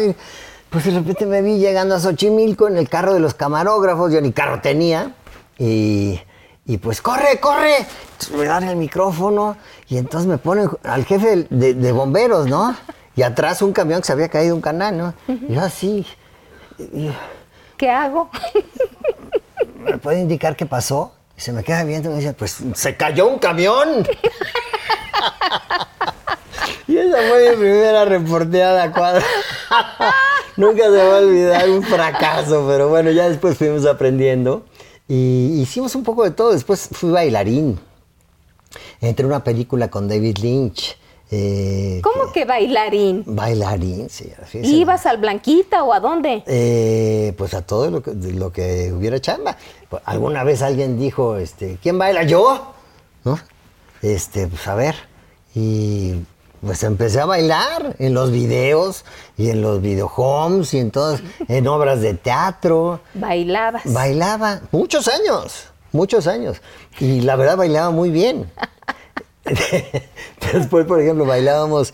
Pues 0.68 0.84
de 0.84 0.90
repente 0.90 1.24
me 1.24 1.40
vi 1.40 1.58
llegando 1.58 1.94
a 1.94 2.00
Xochimilco 2.00 2.68
en 2.68 2.76
el 2.76 2.88
carro 2.88 3.14
de 3.14 3.20
los 3.20 3.34
camarógrafos, 3.34 4.12
yo 4.12 4.20
ni 4.20 4.32
carro 4.32 4.60
tenía. 4.60 5.14
Y, 5.58 6.20
y 6.66 6.78
pues, 6.78 7.00
corre, 7.02 7.40
corre. 7.40 7.76
Entonces 8.12 8.36
me 8.36 8.44
dan 8.46 8.64
el 8.64 8.76
micrófono 8.76 9.56
y 9.88 9.98
entonces 9.98 10.26
me 10.28 10.38
ponen 10.38 10.70
al 10.82 11.04
jefe 11.04 11.46
de, 11.50 11.74
de 11.74 11.92
bomberos, 11.92 12.46
¿no? 12.46 12.74
Y 13.16 13.22
atrás 13.22 13.60
un 13.62 13.72
camión 13.72 14.00
que 14.00 14.06
se 14.06 14.12
había 14.12 14.28
caído 14.28 14.54
un 14.56 14.60
canal, 14.60 14.96
¿no? 14.96 15.14
Y 15.28 15.54
yo 15.54 15.60
así, 15.60 16.06
y- 16.78 17.10
¿Qué 17.76 17.90
hago? 17.90 18.30
¿me 19.84 19.98
puede 19.98 20.20
indicar 20.20 20.56
qué 20.56 20.64
pasó? 20.66 21.12
Y 21.36 21.40
se 21.40 21.52
me 21.52 21.62
queda 21.64 21.82
viendo 21.84 22.08
y 22.10 22.12
me 22.12 22.18
dice, 22.20 22.32
pues, 22.32 22.58
se 22.74 22.96
cayó 22.96 23.26
un 23.28 23.38
camión. 23.40 24.06
y 26.86 26.96
esa 26.96 27.16
fue 27.28 27.50
mi 27.50 27.56
primera 27.56 28.04
reporteada 28.04 28.84
a 28.84 28.92
cuadro. 28.92 29.24
Nunca 30.56 30.84
se 30.84 30.90
va 30.96 31.16
a 31.16 31.20
olvidar 31.20 31.68
un 31.68 31.82
fracaso, 31.82 32.64
pero 32.68 32.88
bueno, 32.88 33.10
ya 33.10 33.28
después 33.28 33.58
fuimos 33.58 33.84
aprendiendo. 33.86 34.64
Y 35.08 35.60
hicimos 35.60 35.94
un 35.94 36.02
poco 36.02 36.24
de 36.24 36.30
todo. 36.30 36.52
Después 36.52 36.88
fui 36.92 37.10
bailarín. 37.10 37.78
Entré 39.00 39.24
en 39.24 39.30
una 39.30 39.44
película 39.44 39.88
con 39.88 40.08
David 40.08 40.38
Lynch. 40.38 40.96
eh, 41.30 42.00
¿Cómo 42.02 42.32
que 42.32 42.44
bailarín? 42.44 43.22
Bailarín, 43.26 44.08
sí. 44.08 44.32
¿Ibas 44.62 45.06
al 45.06 45.18
Blanquita 45.18 45.84
o 45.84 45.92
a 45.92 46.00
dónde? 46.00 46.42
Eh, 46.46 47.34
pues 47.36 47.54
a 47.54 47.62
todo 47.62 47.90
lo 47.90 48.02
que, 48.02 48.12
lo 48.14 48.52
que 48.52 48.92
hubiera 48.92 49.20
chamba. 49.20 49.56
Alguna 50.04 50.42
vez 50.44 50.62
alguien 50.62 50.98
dijo, 50.98 51.36
este, 51.36 51.78
¿quién 51.82 51.98
baila? 51.98 52.24
¿Yo? 52.24 52.72
¿No? 53.24 53.38
Este, 54.02 54.46
pues 54.48 54.66
a 54.68 54.74
ver. 54.74 54.96
Y 55.54 56.14
pues 56.64 56.82
empecé 56.82 57.20
a 57.20 57.26
bailar 57.26 57.96
en 57.98 58.14
los 58.14 58.30
videos 58.30 59.04
y 59.36 59.50
en 59.50 59.62
los 59.62 59.80
videohomes 59.80 60.72
y 60.74 60.78
en 60.78 60.90
todas, 60.90 61.22
en 61.48 61.66
obras 61.68 62.00
de 62.00 62.14
teatro. 62.14 63.00
Bailabas. 63.14 63.82
Bailaba 63.84 64.60
muchos 64.72 65.08
años, 65.08 65.66
muchos 65.92 66.26
años. 66.26 66.60
Y 66.98 67.20
la 67.20 67.36
verdad 67.36 67.56
bailaba 67.56 67.90
muy 67.90 68.10
bien. 68.10 68.50
Después, 70.52 70.86
por 70.86 71.00
ejemplo, 71.00 71.26
bailábamos, 71.26 71.92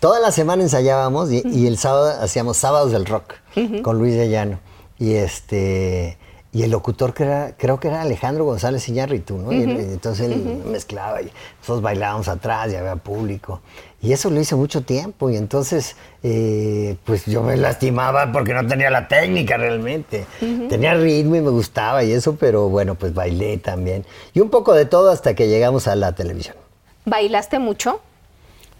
toda 0.00 0.20
la 0.20 0.30
semana 0.30 0.62
ensayábamos 0.62 1.30
y, 1.32 1.42
y 1.44 1.66
el 1.66 1.78
sábado 1.78 2.22
hacíamos 2.22 2.56
sábados 2.56 2.92
del 2.92 3.06
rock 3.06 3.34
con 3.82 3.98
Luis 3.98 4.14
de 4.14 4.28
Llano. 4.28 4.60
Y 4.98 5.14
este 5.14 6.18
y 6.54 6.62
el 6.64 6.70
locutor 6.70 7.14
que 7.14 7.22
era, 7.24 7.54
creo 7.56 7.80
que 7.80 7.88
era 7.88 8.02
Alejandro 8.02 8.44
González 8.44 8.86
Iñárritu, 8.88 9.38
¿no? 9.38 9.52
Y 9.52 9.62
él- 9.62 9.70
entonces 9.92 10.30
él 10.30 10.62
mezclaba 10.66 11.22
y 11.22 11.30
nosotros 11.60 11.80
bailábamos 11.80 12.28
atrás 12.28 12.70
y 12.70 12.76
había 12.76 12.96
público. 12.96 13.60
Y 14.02 14.12
eso 14.12 14.28
lo 14.30 14.38
hice 14.40 14.54
mucho 14.54 14.82
tiempo 14.82 15.30
y 15.30 15.36
entonces 15.36 15.96
eh, 16.22 16.96
pues 17.04 17.24
yo 17.24 17.42
me 17.42 17.56
lastimaba 17.56 18.32
porque 18.32 18.52
no 18.52 18.66
tenía 18.66 18.90
la 18.90 19.08
técnica 19.08 19.56
realmente. 19.56 20.26
Tenía 20.68 20.92
ritmo 20.94 21.36
y 21.36 21.40
me 21.40 21.50
gustaba 21.50 22.04
y 22.04 22.12
eso, 22.12 22.36
pero 22.36 22.68
bueno, 22.68 22.96
pues 22.96 23.14
bailé 23.14 23.56
también. 23.58 24.04
Y 24.34 24.40
un 24.40 24.50
poco 24.50 24.74
de 24.74 24.84
todo 24.84 25.10
hasta 25.10 25.34
que 25.34 25.48
llegamos 25.48 25.86
a 25.88 25.96
la 25.96 26.12
televisión. 26.14 26.56
¿Bailaste 27.06 27.58
mucho? 27.60 28.00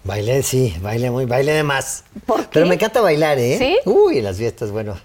Bailé, 0.03 0.43
sí, 0.43 0.75
bailé 0.81 1.09
muy, 1.09 1.25
bailé 1.25 1.53
de 1.53 1.63
más. 1.63 2.03
¿Por 2.25 2.41
qué? 2.41 2.47
Pero 2.51 2.65
me 2.67 2.75
encanta 2.75 2.99
bailar, 3.01 3.39
¿eh? 3.39 3.57
¿Sí? 3.57 3.77
Uy, 3.89 4.17
en 4.17 4.25
las 4.25 4.35
fiestas, 4.37 4.69
bueno, 4.69 4.95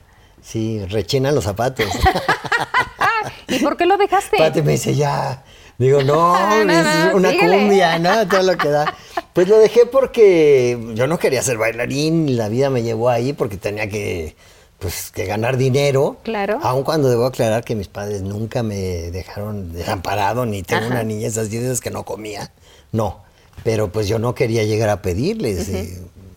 sí, 0.42 0.84
rechinan 0.86 1.34
los 1.34 1.44
zapatos. 1.44 1.86
¿Y 3.48 3.58
por 3.60 3.76
qué 3.76 3.86
lo 3.86 3.96
dejaste? 3.96 4.36
Pati 4.36 4.62
me 4.62 4.72
dice, 4.72 4.94
ya. 4.94 5.42
Digo, 5.78 6.02
no, 6.02 6.32
No, 6.64 6.64
no, 6.64 6.72
es 6.72 7.14
una 7.14 7.30
síguele. 7.30 7.58
cumbia, 7.58 7.98
¿no? 7.98 8.26
Todo 8.28 8.42
lo 8.42 8.56
que 8.56 8.68
da. 8.68 8.94
Pues 9.32 9.48
lo 9.48 9.58
dejé 9.58 9.86
porque 9.86 10.78
yo 10.94 11.06
no 11.06 11.18
quería 11.18 11.42
ser 11.42 11.56
bailarín 11.56 12.28
y 12.28 12.34
la 12.34 12.48
vida 12.48 12.68
me 12.70 12.82
llevó 12.82 13.08
ahí 13.10 13.32
porque 13.32 13.56
tenía 13.56 13.88
que, 13.88 14.34
pues, 14.78 15.10
que 15.12 15.24
ganar 15.26 15.56
dinero. 15.56 16.16
Claro. 16.24 16.58
Aun 16.62 16.82
cuando 16.82 17.08
debo 17.08 17.26
aclarar 17.26 17.64
que 17.64 17.74
mis 17.76 17.88
padres 17.88 18.22
nunca 18.22 18.62
me 18.62 18.76
dejaron 19.12 19.72
desamparado 19.72 20.44
ni 20.46 20.62
tengo 20.62 20.86
una 20.88 21.04
niña 21.04 21.28
esas 21.28 21.48
veces 21.50 21.80
que 21.80 21.90
no 21.90 22.04
comía. 22.04 22.50
No. 22.92 23.20
Pero 23.64 23.90
pues 23.90 24.08
yo 24.08 24.18
no 24.18 24.34
quería 24.34 24.64
llegar 24.64 24.88
a 24.88 25.02
pedirles. 25.02 25.68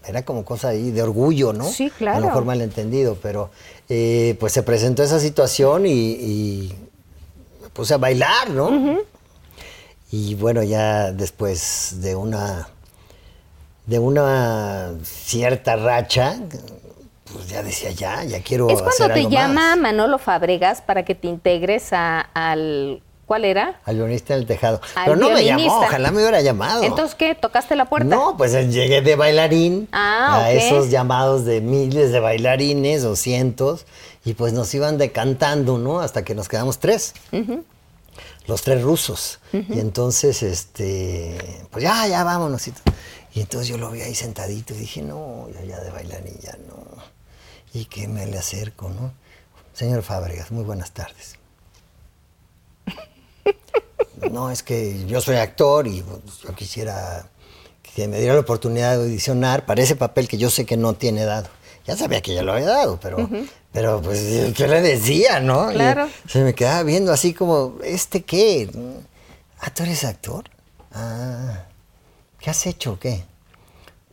era 0.07 0.23
como 0.23 0.45
cosa 0.45 0.69
ahí 0.69 0.91
de 0.91 1.01
orgullo, 1.03 1.53
¿no? 1.53 1.65
Sí, 1.67 1.87
A 1.87 1.97
claro. 1.97 2.19
lo 2.19 2.25
mejor 2.27 2.45
malentendido, 2.45 3.17
pero 3.21 3.49
eh, 3.93 4.37
pues 4.39 4.53
se 4.53 4.63
presentó 4.63 5.03
esa 5.03 5.19
situación 5.19 5.85
y, 5.85 5.91
y 5.91 6.75
me 7.61 7.67
puse 7.69 7.93
a 7.93 7.97
bailar, 7.97 8.49
¿no? 8.51 8.99
Y 10.11 10.35
bueno, 10.35 10.63
ya 10.63 11.11
después 11.11 11.95
de 12.01 12.15
una 12.15 12.69
de 13.85 13.99
una 13.99 14.91
cierta 15.03 15.75
racha, 15.75 16.37
pues 17.33 17.49
ya 17.49 17.63
decía 17.63 17.91
ya, 17.91 18.23
ya 18.23 18.41
quiero 18.41 18.69
Es 18.69 18.75
hacer 18.81 18.85
cuando 18.85 19.13
te 19.15 19.19
algo 19.21 19.29
llama 19.31 19.53
más. 19.75 19.77
Manolo 19.79 20.17
Fabregas 20.19 20.81
para 20.81 21.03
que 21.03 21.15
te 21.15 21.27
integres 21.27 21.91
a- 21.91 22.21
al... 22.33 23.01
¿Cuál 23.31 23.45
era? 23.45 23.79
Al 23.85 23.95
violinista 23.95 24.33
en 24.33 24.41
el 24.41 24.45
tejado. 24.45 24.81
Al 24.93 25.05
Pero 25.05 25.15
no 25.15 25.29
me 25.29 25.45
llamó, 25.45 25.77
ojalá 25.77 26.11
me 26.11 26.17
hubiera 26.17 26.41
llamado. 26.41 26.83
Entonces, 26.83 27.15
¿qué? 27.15 27.33
¿Tocaste 27.33 27.77
la 27.77 27.85
puerta? 27.85 28.13
No, 28.13 28.35
pues 28.35 28.53
eh, 28.53 28.67
llegué 28.67 29.01
de 29.01 29.15
bailarín 29.15 29.87
Ah, 29.93 30.41
a 30.43 30.51
esos 30.51 30.89
llamados 30.89 31.45
de 31.45 31.61
miles 31.61 32.11
de 32.11 32.19
bailarines 32.19 33.05
o 33.05 33.15
cientos 33.15 33.85
y 34.25 34.33
pues 34.33 34.51
nos 34.51 34.73
iban 34.73 34.97
decantando, 34.97 35.77
¿no? 35.77 36.01
Hasta 36.01 36.25
que 36.25 36.35
nos 36.35 36.49
quedamos 36.49 36.79
tres. 36.79 37.13
Los 38.47 38.63
tres 38.63 38.81
rusos. 38.81 39.39
Y 39.53 39.79
entonces, 39.79 40.43
este, 40.43 41.37
pues 41.69 41.83
ya, 41.85 42.05
ya 42.07 42.25
vámonos. 42.25 42.67
Y, 42.67 42.73
y 43.33 43.39
entonces 43.39 43.69
yo 43.69 43.77
lo 43.77 43.91
vi 43.91 44.01
ahí 44.01 44.13
sentadito 44.13 44.73
y 44.73 44.77
dije, 44.79 45.03
no, 45.03 45.47
ya, 45.53 45.63
ya 45.63 45.79
de 45.79 45.89
bailarín, 45.89 46.37
ya 46.41 46.57
no. 46.67 46.83
Y 47.73 47.85
que 47.85 48.09
me 48.09 48.25
le 48.25 48.37
acerco, 48.37 48.89
¿no? 48.89 49.13
Señor 49.71 50.03
Fábregas, 50.03 50.51
muy 50.51 50.65
buenas 50.65 50.91
tardes. 50.91 51.35
No, 54.31 54.51
es 54.51 54.63
que 54.63 55.05
yo 55.07 55.19
soy 55.21 55.35
actor 55.37 55.87
y 55.87 56.01
pues, 56.03 56.39
yo 56.43 56.53
quisiera 56.55 57.25
que 57.95 58.07
me 58.07 58.19
diera 58.19 58.35
la 58.35 58.41
oportunidad 58.41 58.97
de 58.97 59.03
audicionar 59.03 59.65
para 59.65 59.81
ese 59.81 59.95
papel 59.95 60.27
que 60.27 60.37
yo 60.37 60.49
sé 60.49 60.65
que 60.65 60.77
no 60.77 60.93
tiene 60.93 61.25
dado. 61.25 61.49
Ya 61.85 61.97
sabía 61.97 62.21
que 62.21 62.33
ya 62.35 62.43
lo 62.43 62.53
había 62.53 62.67
dado, 62.67 62.99
pero, 63.01 63.27
pero 63.73 64.01
pues, 64.01 64.53
¿qué 64.55 64.67
le 64.67 64.81
decía, 64.81 65.39
no? 65.39 65.71
Y 65.71 65.75
Claro. 65.75 66.07
se 66.27 66.43
me 66.43 66.53
quedaba 66.53 66.83
viendo 66.83 67.11
así 67.11 67.33
como, 67.33 67.77
¿este 67.83 68.21
qué? 68.23 68.69
Ah, 69.59 69.73
¿tú 69.73 69.83
eres 69.83 70.03
actor? 70.03 70.45
Ah, 70.93 71.63
¿qué 72.39 72.51
has 72.51 72.65
hecho 72.67 72.93
o 72.93 72.99
qué? 72.99 73.23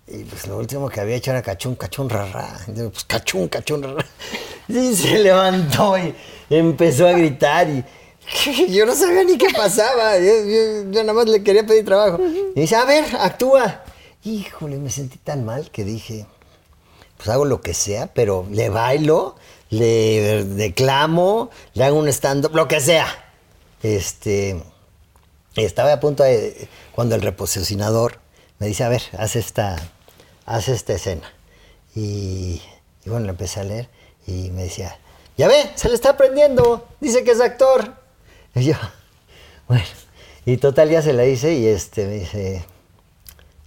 Y 0.08 0.25
pues 0.25 0.47
lo 0.47 0.56
último 0.56 0.88
que 0.88 1.00
había 1.00 1.16
hecho 1.16 1.30
era 1.30 1.42
cachún, 1.42 1.75
cachún, 1.76 2.08
rarra. 2.08 2.49
Entonces, 2.66 2.90
pues 2.90 3.04
cachún, 3.04 3.49
cachún, 3.49 3.82
rarra. 3.82 4.06
Y 4.68 4.94
se 4.94 5.18
levantó 5.18 5.97
y 5.97 6.14
empezó 6.50 7.06
a 7.08 7.12
gritar 7.12 7.68
y 7.70 7.82
yo 8.68 8.87
no 8.87 8.94
sabía 8.94 9.25
ni 9.25 9.38
qué 9.38 9.49
pasaba. 9.56 10.18
Yo, 10.18 10.25
yo- 10.44 10.90
yo 10.90 11.02
nada 11.02 11.12
más 11.12 11.26
le 11.28 11.42
quería 11.42 11.64
pedir 11.66 11.85
trabajo. 11.85 12.18
Y 12.54 12.61
dice, 12.61 12.76
a 12.76 12.85
ver, 12.85 13.04
actúa. 13.20 13.82
Híjole, 14.25 14.76
me 14.78 14.90
sentí 14.90 15.16
tan 15.18 15.44
mal 15.44 15.70
que 15.70 15.85
dije, 15.85 16.26
pues 17.16 17.28
hago 17.28 17.44
lo 17.44 17.61
que 17.61 17.73
sea, 17.75 18.08
pero 18.12 18.47
le 18.50 18.68
bailo, 18.68 19.37
le 19.70 20.44
declamo, 20.44 21.50
le 21.75 21.85
hago 21.85 21.99
un 21.99 22.08
stand-up, 22.08 22.54
lo 22.54 22.68
que 22.68 22.80
sea. 22.80 23.06
Este, 23.82 24.61
estaba 25.56 25.92
a 25.92 26.00
punto 26.00 26.25
de, 26.25 26.68
cuando 26.94 27.14
el 27.14 27.23
reposicionador 27.23 28.18
me 28.58 28.66
dice, 28.66 28.85
a 28.85 28.88
ver, 28.88 29.02
haz 29.16 29.37
esta, 29.37 29.76
haz 30.47 30.68
esta 30.68 30.94
escena. 30.94 31.32
Y, 31.94 32.61
y 33.04 33.11
bueno, 33.11 33.26
le 33.26 33.30
empecé 33.30 33.61
a 33.61 33.64
leer 33.64 33.88
y 34.26 34.50
me 34.50 34.64
decía, 34.64 34.99
ya 35.37 35.47
ve, 35.49 35.70
se 35.76 35.88
le 35.88 35.94
está 35.94 36.11
aprendiendo, 36.11 36.87
dice 37.00 37.23
que 37.25 37.30
es 37.30 37.40
actor. 37.40 37.94
Y 38.58 38.64
yo, 38.64 38.75
bueno, 39.68 39.84
y 40.47 40.56
total 40.56 40.90
ya 40.90 41.02
se 41.02 41.12
la 41.12 41.25
hice 41.26 41.54
y 41.54 41.66
este 41.66 42.06
me 42.06 42.14
dice, 42.14 42.64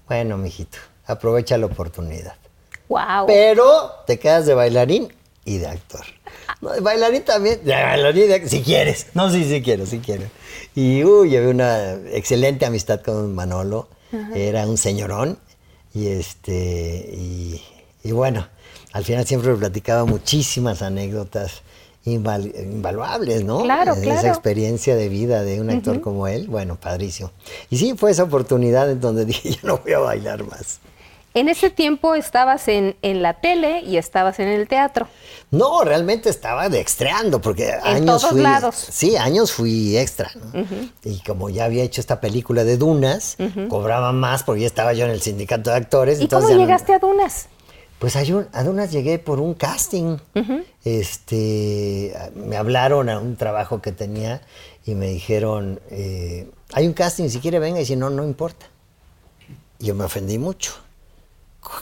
bueno, 0.07 0.37
mijito, 0.37 0.77
aprovecha 1.05 1.57
la 1.57 1.67
oportunidad. 1.67 2.35
Wow. 2.89 3.25
Pero 3.27 3.91
te 4.05 4.19
quedas 4.19 4.45
de 4.45 4.53
bailarín 4.53 5.13
y 5.45 5.57
de 5.59 5.67
actor. 5.67 6.05
No, 6.61 6.71
de 6.71 6.81
bailarín 6.81 7.23
también, 7.23 7.63
de 7.63 7.71
bailarín 7.73 8.27
de- 8.27 8.49
si 8.49 8.61
quieres. 8.61 9.07
No, 9.13 9.31
sí, 9.31 9.45
sí 9.45 9.61
quiero, 9.61 9.85
sí 9.85 9.99
quiero. 9.99 10.23
Y 10.75 11.03
uy, 11.03 11.29
llevé 11.29 11.47
una 11.49 11.93
excelente 12.11 12.65
amistad 12.65 13.01
con 13.01 13.33
Manolo. 13.33 13.87
Era 14.35 14.67
un 14.67 14.77
señorón. 14.77 15.39
Y 15.93 16.07
este, 16.07 16.51
y, 17.13 17.61
y 18.03 18.11
bueno, 18.11 18.47
al 18.93 19.03
final 19.05 19.25
siempre 19.25 19.53
platicaba 19.55 20.05
muchísimas 20.05 20.81
anécdotas 20.81 21.61
inval- 22.05 22.53
invaluables, 22.59 23.43
¿no? 23.43 23.61
Claro, 23.63 23.93
Esa 23.93 24.01
claro. 24.01 24.27
experiencia 24.27 24.95
de 24.95 25.09
vida 25.09 25.43
de 25.43 25.59
un 25.61 25.69
actor 25.69 26.01
como 26.01 26.27
él, 26.27 26.47
bueno, 26.47 26.75
padrísimo. 26.79 27.31
Y 27.69 27.77
sí, 27.77 27.93
fue 27.97 28.11
esa 28.11 28.23
oportunidad 28.23 28.89
en 28.89 28.99
donde 29.01 29.25
dije, 29.25 29.51
yo 29.51 29.59
no 29.63 29.77
voy 29.77 29.93
a 29.93 29.99
bailar 29.99 30.43
más. 30.45 30.79
En 31.33 31.47
ese 31.47 31.69
tiempo 31.69 32.13
estabas 32.13 32.67
en, 32.67 32.97
en 33.01 33.21
la 33.21 33.35
tele 33.39 33.79
y 33.83 33.95
estabas 33.95 34.39
en 34.39 34.49
el 34.49 34.67
teatro. 34.67 35.07
No, 35.49 35.81
realmente 35.85 36.29
estaba 36.29 36.67
de 36.67 36.81
extreando, 36.81 37.39
porque 37.39 37.71
años 37.83 38.05
todos 38.21 38.31
fui. 38.33 38.41
lados. 38.41 38.75
Sí, 38.75 39.15
años 39.15 39.53
fui 39.53 39.95
extra, 39.97 40.29
¿no? 40.35 40.65
Y 41.05 41.19
como 41.21 41.49
ya 41.49 41.63
había 41.65 41.83
hecho 41.83 42.01
esta 42.01 42.19
película 42.19 42.65
de 42.65 42.75
Dunas, 42.75 43.37
cobraba 43.69 44.11
más 44.11 44.43
porque 44.43 44.61
ya 44.61 44.67
estaba 44.67 44.91
yo 44.91 45.05
en 45.05 45.11
el 45.11 45.21
sindicato 45.21 45.69
de 45.69 45.77
actores. 45.77 46.19
¿Y 46.19 46.23
entonces 46.23 46.49
cómo 46.49 46.59
no- 46.59 46.65
llegaste 46.67 46.93
a 46.93 46.99
Dunas? 46.99 47.47
Pues 48.01 48.15
a, 48.15 48.21
un- 48.35 48.47
a 48.51 48.63
Dunas 48.63 48.91
llegué 48.91 49.19
por 49.19 49.39
un 49.39 49.53
casting. 49.53 50.17
Este, 50.83 52.13
me 52.35 52.57
hablaron 52.57 53.09
a 53.09 53.19
un 53.19 53.35
trabajo 53.37 53.79
que 53.79 53.91
tenía 53.91 54.41
y 54.85 54.95
me 54.95 55.07
dijeron, 55.07 55.79
eh, 55.91 56.49
hay 56.73 56.87
un 56.87 56.93
casting, 56.93 57.29
si 57.29 57.39
quiere 57.39 57.59
venga, 57.59 57.79
y 57.79 57.85
si 57.85 57.95
no, 57.95 58.09
no 58.09 58.23
importa. 58.23 58.65
Y 59.77 59.85
yo 59.85 59.95
me 59.95 60.03
ofendí 60.05 60.39
mucho. 60.39 60.73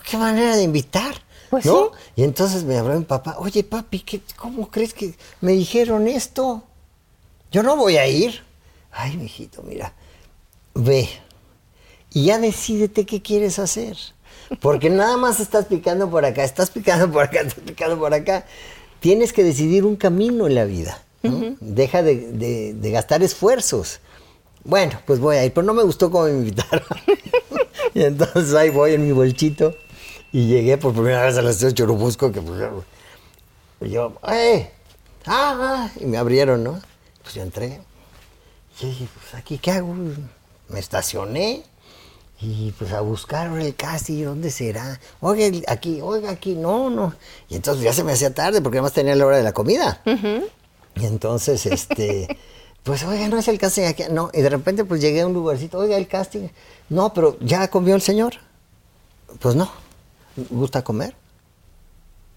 ¿Qué 0.10 0.18
manera 0.18 0.58
de 0.58 0.64
invitar? 0.64 1.16
Pues 1.50 1.66
¿No? 1.66 1.92
sí. 1.94 2.12
Y 2.18 2.24
entonces 2.26 2.66
me 2.66 2.78
habló 2.78 3.00
mi 3.00 3.06
papá, 3.06 3.38
oye 3.40 3.64
papi, 3.64 4.02
¿qué, 4.02 4.22
¿cómo 4.36 4.70
crees 4.70 4.94
que 4.94 5.16
me 5.40 5.54
dijeron 5.54 6.08
esto? 6.10 6.64
Yo 7.52 7.64
no 7.64 7.78
voy 7.78 7.96
a 7.96 8.06
ir. 8.08 8.44
Ay, 8.92 9.16
mijito, 9.16 9.64
mira, 9.64 9.94
ve. 10.76 11.08
Y 12.12 12.26
ya 12.26 12.40
decídete 12.40 13.06
qué 13.06 13.22
quieres 13.22 13.58
hacer. 13.58 13.96
Porque 14.62 14.90
nada 14.90 15.18
más 15.18 15.40
estás 15.40 15.66
picando 15.66 16.10
por 16.10 16.26
acá, 16.26 16.44
estás 16.44 16.70
picando 16.72 17.12
por 17.12 17.24
acá, 17.24 17.42
estás 17.42 17.64
picando 17.64 17.98
por 18.00 18.14
acá. 18.14 18.46
Tienes 19.00 19.32
que 19.34 19.44
decidir 19.44 19.86
un 19.86 19.96
camino 19.96 20.48
en 20.48 20.56
la 20.56 20.66
vida. 20.66 21.02
¿no? 21.24 21.56
Deja 21.60 22.02
de, 22.02 22.32
de- 22.32 22.74
de 22.74 22.92
gastar 22.92 23.22
esfuerzos. 23.24 24.00
Bueno, 24.64 25.00
pues 25.06 25.20
voy 25.20 25.38
a 25.38 25.46
ir, 25.46 25.54
pero 25.54 25.66
no 25.66 25.74
me 25.74 25.84
gustó 25.84 26.10
cómo 26.12 26.26
me 26.26 26.32
invitaron. 26.32 26.86
y 27.94 28.04
entonces 28.04 28.54
ahí 28.56 28.70
voy 28.70 28.94
en 28.94 29.06
mi 29.06 29.12
bolchito 29.12 29.76
y 30.32 30.48
llegué 30.48 30.78
por 30.78 30.94
primera 30.94 31.24
vez 31.24 31.38
a 31.38 31.42
la 31.42 31.50
estación 31.52 31.74
Churubusco, 31.74 32.32
que 32.32 32.42
pues, 32.42 32.62
y 33.82 33.90
yo, 33.90 34.14
¡eh! 34.28 34.70
¡Ah! 35.26 35.56
ah", 35.60 35.92
Y 36.00 36.06
me 36.06 36.18
abrieron, 36.18 36.64
¿no? 36.64 36.80
Pues 37.24 37.36
yo 37.36 37.42
entré. 37.44 37.80
Y 38.82 38.86
dije, 38.88 39.08
pues 39.14 39.34
aquí, 39.36 39.58
¿qué 39.58 39.72
hago? 39.72 39.94
Me 40.68 40.80
estacioné 40.80 41.64
y 42.42 42.72
pues 42.72 42.94
a 42.94 43.02
buscar 43.02 43.52
el 43.60 43.76
casting, 43.76 44.24
¿dónde 44.24 44.50
será? 44.50 45.00
Oiga, 45.20 45.46
aquí, 45.68 46.00
oiga, 46.02 46.30
aquí, 46.30 46.56
no, 46.56 46.90
no. 46.90 47.14
Y 47.50 47.56
entonces 47.56 47.84
ya 47.84 47.92
se 47.92 48.04
me 48.04 48.14
hacía 48.14 48.34
tarde 48.34 48.62
porque 48.62 48.78
además 48.78 48.94
tenía 48.94 49.16
la 49.16 49.26
hora 49.26 49.38
de 49.38 49.44
la 49.44 49.52
comida. 49.52 50.02
Y 50.96 51.06
entonces, 51.06 51.66
este, 51.66 52.38
pues, 52.84 53.04
oiga, 53.04 53.28
no 53.28 53.38
es 53.38 53.48
el 53.50 53.60
casting 53.60 53.84
aquí, 53.84 54.04
no. 54.10 54.32
Y 54.34 54.42
de 54.42 54.50
repente, 54.50 54.86
pues 54.86 55.02
llegué 55.02 55.22
a 55.22 55.28
un 55.28 55.34
lugarcito, 55.34 55.80
oiga, 55.80 55.98
el 55.98 56.08
casting. 56.08 56.48
No, 56.88 57.14
pero 57.14 57.38
¿ya 57.42 57.68
comió 57.70 57.96
el 57.96 58.02
señor? 58.02 58.36
Pues 59.40 59.56
no. 59.56 59.70
¿Gusta 60.50 60.82
comer? 60.82 61.16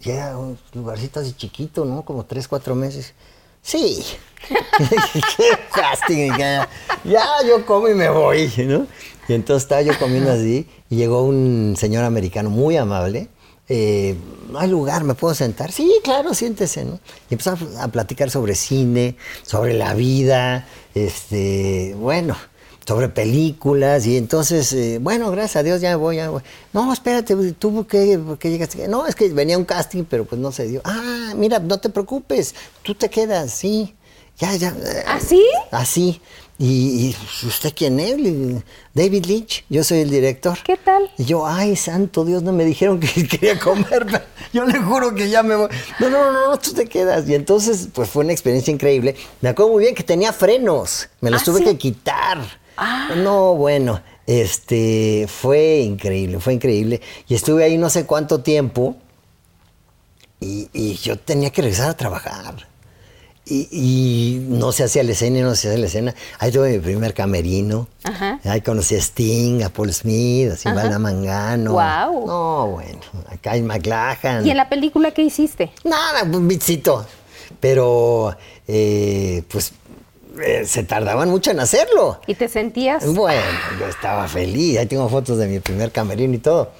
Llega 0.01 0.33
a 0.33 0.38
un 0.38 0.59
lugarcito 0.73 1.21
así 1.21 1.33
chiquito, 1.33 1.85
¿no? 1.85 2.05
Como 2.05 2.25
tres, 2.25 2.49
cuatro 2.49 2.75
meses. 2.75 3.15
Sí. 3.62 4.05
Qué 5.37 5.48
casting. 5.72 6.33
Ya, 6.38 6.68
ya 7.05 7.24
yo 7.46 7.64
como 7.66 7.88
y 7.88 7.94
me 7.94 8.09
voy, 8.09 8.52
¿no? 8.66 8.87
Y 9.28 9.35
entonces 9.35 9.64
estaba 9.64 9.83
yo 9.83 9.98
comiendo 9.98 10.33
así 10.33 10.66
y 10.90 10.96
llegó 10.96 11.24
un 11.24 11.74
señor 11.78 12.05
americano 12.05 12.50
muy 12.50 12.76
amable. 12.76 13.28
Eh, 13.68 14.16
no 14.50 14.59
hay 14.59 14.68
lugar, 14.68 15.05
¿me 15.05 15.14
puedo 15.14 15.35
sentar? 15.35 15.72
Sí, 15.72 16.00
claro, 16.02 16.35
siéntese, 16.35 16.85
¿no? 16.85 16.98
Y 17.31 17.35
empezó 17.35 17.57
a, 17.78 17.85
a 17.85 17.88
platicar 17.88 18.28
sobre 18.31 18.55
cine, 18.55 19.16
sobre 19.42 19.72
la 19.74 19.94
vida, 19.94 20.66
este, 20.94 21.94
bueno, 21.96 22.37
sobre 22.87 23.09
películas 23.09 24.07
y 24.07 24.16
entonces, 24.16 24.72
eh, 24.72 24.98
bueno, 25.00 25.31
gracias 25.31 25.57
a 25.57 25.62
Dios 25.62 25.81
ya 25.81 25.90
me 25.90 25.96
voy, 25.96 26.16
ya 26.16 26.24
me 26.24 26.31
voy. 26.31 26.42
No, 26.72 26.92
espérate, 26.92 27.35
¿tú 27.55 27.72
por 27.72 27.87
qué, 27.87 28.18
por 28.18 28.38
qué 28.38 28.50
llegaste? 28.50 28.88
No, 28.88 29.07
es 29.07 29.14
que 29.14 29.28
venía 29.28 29.57
un 29.57 29.64
casting, 29.64 30.05
pero 30.05 30.24
pues 30.24 30.40
no 30.40 30.50
se 30.52 30.66
dio. 30.66 30.81
Ah, 30.85 31.33
mira, 31.37 31.59
no 31.61 31.78
te 31.78 31.88
preocupes, 31.88 32.55
tú 32.83 32.94
te 32.94 33.09
quedas, 33.09 33.52
sí. 33.52 33.94
Ya, 34.38 34.55
ya. 34.57 34.68
eh, 34.71 35.05
¿Ah, 35.07 35.21
sí? 35.21 35.45
Así. 35.71 36.21
¿Y, 36.59 37.16
usted 37.45 37.73
quién 37.75 37.99
es? 37.99 38.16
David 38.95 39.25
Lynch, 39.27 39.64
yo 39.68 39.83
soy 39.83 39.99
el 40.01 40.11
director. 40.11 40.57
¿Qué 40.62 40.77
tal? 40.77 41.11
Y 41.18 41.25
yo, 41.25 41.45
ay, 41.47 41.75
santo 41.75 42.25
Dios, 42.25 42.42
no 42.45 42.53
me 42.53 42.64
dijeron 42.64 43.01
que 43.01 43.09
quería 43.29 43.59
comer. 43.59 44.23
yo 44.53 44.64
le 44.64 44.79
juro 44.79 45.14
que 45.14 45.29
ya 45.29 45.42
me 45.42 45.57
voy. 45.57 45.68
No, 45.99 46.09
no, 46.09 46.33
no, 46.33 46.51
no, 46.51 46.59
tú 46.59 46.73
te 46.73 46.87
quedas. 46.87 47.29
Y 47.29 47.35
entonces, 47.35 47.88
pues 47.92 48.09
fue 48.09 48.23
una 48.25 48.33
experiencia 48.33 48.73
increíble. 48.73 49.16
Me 49.40 49.49
acuerdo 49.49 49.73
muy 49.73 49.83
bien 49.83 49.95
que 49.95 50.05
tenía 50.05 50.33
frenos. 50.33 51.09
Me 51.21 51.31
los 51.31 51.42
¿Ah, 51.42 51.45
tuve 51.47 51.59
sí? 51.59 51.64
que 51.64 51.79
quitar. 51.79 52.38
Ah. 52.77 53.11
No, 53.16 53.55
bueno, 53.57 54.01
este, 54.27 55.27
fue 55.29 55.79
increíble, 55.81 56.38
fue 56.38 56.55
increíble. 56.55 57.01
Y 57.29 57.35
estuve 57.35 57.64
ahí 57.64 57.77
no 57.77 57.90
sé 57.90 58.07
cuánto 58.07 58.40
tiempo. 58.40 58.97
Y, 60.38 60.68
y 60.73 60.95
yo 60.95 61.18
tenía 61.18 61.51
que 61.51 61.62
regresar 61.62 61.90
a 61.90 61.97
trabajar. 61.97 62.68
Y, 63.44 63.68
y 63.72 64.38
no 64.48 64.70
se 64.70 64.85
hacía 64.85 65.02
la 65.02 65.12
escena, 65.12 65.40
y 65.40 65.42
no 65.42 65.55
se 65.57 65.66
hacía 65.68 65.78
la 65.81 65.87
escena. 65.87 66.14
Ahí 66.38 66.52
tuve 66.52 66.70
mi 66.74 66.78
primer 66.78 67.12
camerino. 67.12 67.88
Ajá. 68.05 68.38
Ahí 68.44 68.61
conocí 68.61 68.94
a 68.94 68.98
Sting, 68.98 69.62
a 69.64 69.68
Paul 69.68 69.92
Smith, 69.92 70.52
a 70.52 70.57
Silvana 70.57 70.98
Mangano. 71.00 71.72
Guau. 71.72 72.26
No, 72.26 72.66
bueno, 72.68 73.00
a 73.28 73.37
Kyle 73.38 73.64
MacLachlan. 73.64 74.46
¿Y 74.46 74.50
en 74.50 74.57
la 74.57 74.68
película 74.68 75.11
qué 75.11 75.22
hiciste? 75.22 75.72
Nada, 75.85 76.22
un 76.22 76.46
bichito. 76.46 77.05
Pero, 77.59 78.37
eh, 78.68 79.42
pues, 79.50 79.72
eh, 80.42 80.64
se 80.64 80.85
tardaban 80.85 81.28
mucho 81.28 81.50
en 81.50 81.59
hacerlo. 81.61 82.20
¿Y 82.28 82.35
te 82.37 82.48
sentías? 82.48 83.05
Bueno, 83.12 83.42
yo 83.78 83.87
estaba 83.87 84.28
feliz. 84.28 84.78
Ahí 84.78 84.87
tengo 84.87 85.09
fotos 85.09 85.37
de 85.38 85.48
mi 85.48 85.59
primer 85.59 85.90
camerino 85.90 86.35
y 86.35 86.38
todo. 86.38 86.70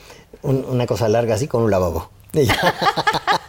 Un- 0.42 0.64
una 0.68 0.87
cosa 0.87 1.09
larga 1.09 1.35
así 1.35 1.48
con 1.48 1.62
un 1.62 1.70
lavabo. 1.72 2.09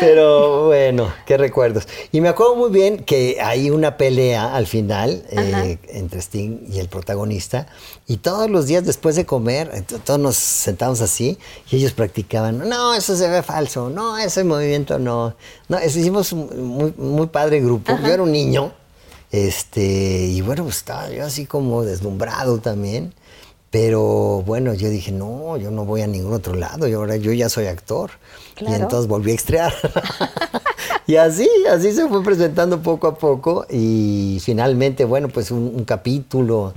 Pero 0.00 0.66
bueno, 0.66 1.12
qué 1.26 1.36
recuerdos. 1.36 1.88
Y 2.12 2.20
me 2.20 2.28
acuerdo 2.28 2.56
muy 2.56 2.70
bien 2.70 3.04
que 3.04 3.38
hay 3.40 3.70
una 3.70 3.96
pelea 3.96 4.54
al 4.54 4.66
final 4.66 5.24
eh, 5.30 5.78
entre 5.88 6.20
Sting 6.20 6.66
y 6.70 6.78
el 6.78 6.88
protagonista. 6.88 7.66
Y 8.06 8.18
todos 8.18 8.50
los 8.50 8.66
días 8.66 8.84
después 8.84 9.16
de 9.16 9.24
comer, 9.24 9.84
todos 10.04 10.20
nos 10.20 10.36
sentamos 10.36 11.00
así 11.00 11.38
y 11.70 11.76
ellos 11.76 11.92
practicaban. 11.92 12.68
No, 12.68 12.94
eso 12.94 13.16
se 13.16 13.28
ve 13.28 13.42
falso. 13.42 13.90
No, 13.90 14.18
ese 14.18 14.44
movimiento 14.44 14.98
no. 14.98 15.34
No, 15.68 15.78
eso 15.78 15.98
hicimos 15.98 16.32
un 16.32 16.64
muy, 16.64 16.94
muy 16.96 17.26
padre 17.28 17.60
grupo. 17.60 17.96
Yo 18.02 18.12
era 18.12 18.22
un 18.22 18.32
niño. 18.32 18.72
Este, 19.32 19.82
y 19.82 20.40
bueno, 20.40 20.64
pues 20.64 20.76
estaba 20.76 21.10
yo 21.10 21.24
así 21.24 21.46
como 21.46 21.82
deslumbrado 21.82 22.58
también. 22.58 23.12
Pero 23.78 24.42
bueno, 24.46 24.72
yo 24.72 24.88
dije, 24.88 25.12
no, 25.12 25.58
yo 25.58 25.70
no 25.70 25.84
voy 25.84 26.00
a 26.00 26.06
ningún 26.06 26.32
otro 26.32 26.54
lado, 26.54 26.88
y 26.88 26.94
ahora 26.94 27.16
yo 27.16 27.30
ya 27.34 27.50
soy 27.50 27.66
actor. 27.66 28.10
Y 28.56 28.60
Claro. 28.64 28.84
entonces 28.84 29.06
volví 29.06 29.32
a 29.32 29.34
estrear. 29.34 29.74
y 31.06 31.16
así, 31.16 31.46
así 31.70 31.92
se 31.92 32.08
fue 32.08 32.24
presentando 32.24 32.80
poco 32.82 33.06
a 33.06 33.18
poco. 33.18 33.66
Y 33.68 34.38
finalmente, 34.42 35.04
bueno, 35.04 35.28
pues 35.28 35.50
un, 35.50 35.74
un 35.76 35.84
capítulo. 35.84 36.72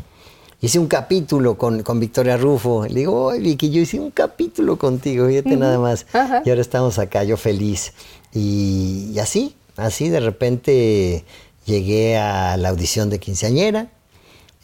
Hice 0.59 0.77
un 0.77 0.87
capítulo 0.87 1.57
con, 1.57 1.83
con 1.83 2.01
Victoria 2.01 2.35
Rufo. 2.35 2.85
Le 2.85 2.95
digo, 2.95 3.29
ay, 3.29 3.39
Vicky, 3.39 3.69
yo 3.69 3.79
hice 3.79 3.97
un 3.97 4.11
capítulo 4.11 4.77
contigo, 4.77 5.25
fíjate 5.25 5.55
nada 5.55 5.79
más. 5.79 6.05
Ajá. 6.11 6.41
Y 6.43 6.49
ahora 6.49 6.59
estamos 6.61 6.99
acá, 6.99 7.23
yo 7.23 7.37
feliz. 7.37 7.93
Y, 8.33 9.11
y 9.13 9.19
así, 9.19 9.55
así 9.77 10.09
de 10.09 10.19
repente 10.19 11.23
llegué 11.65 12.17
a 12.17 12.57
la 12.57 12.67
audición 12.67 13.09
de 13.09 13.19
quinceañera 13.19 13.87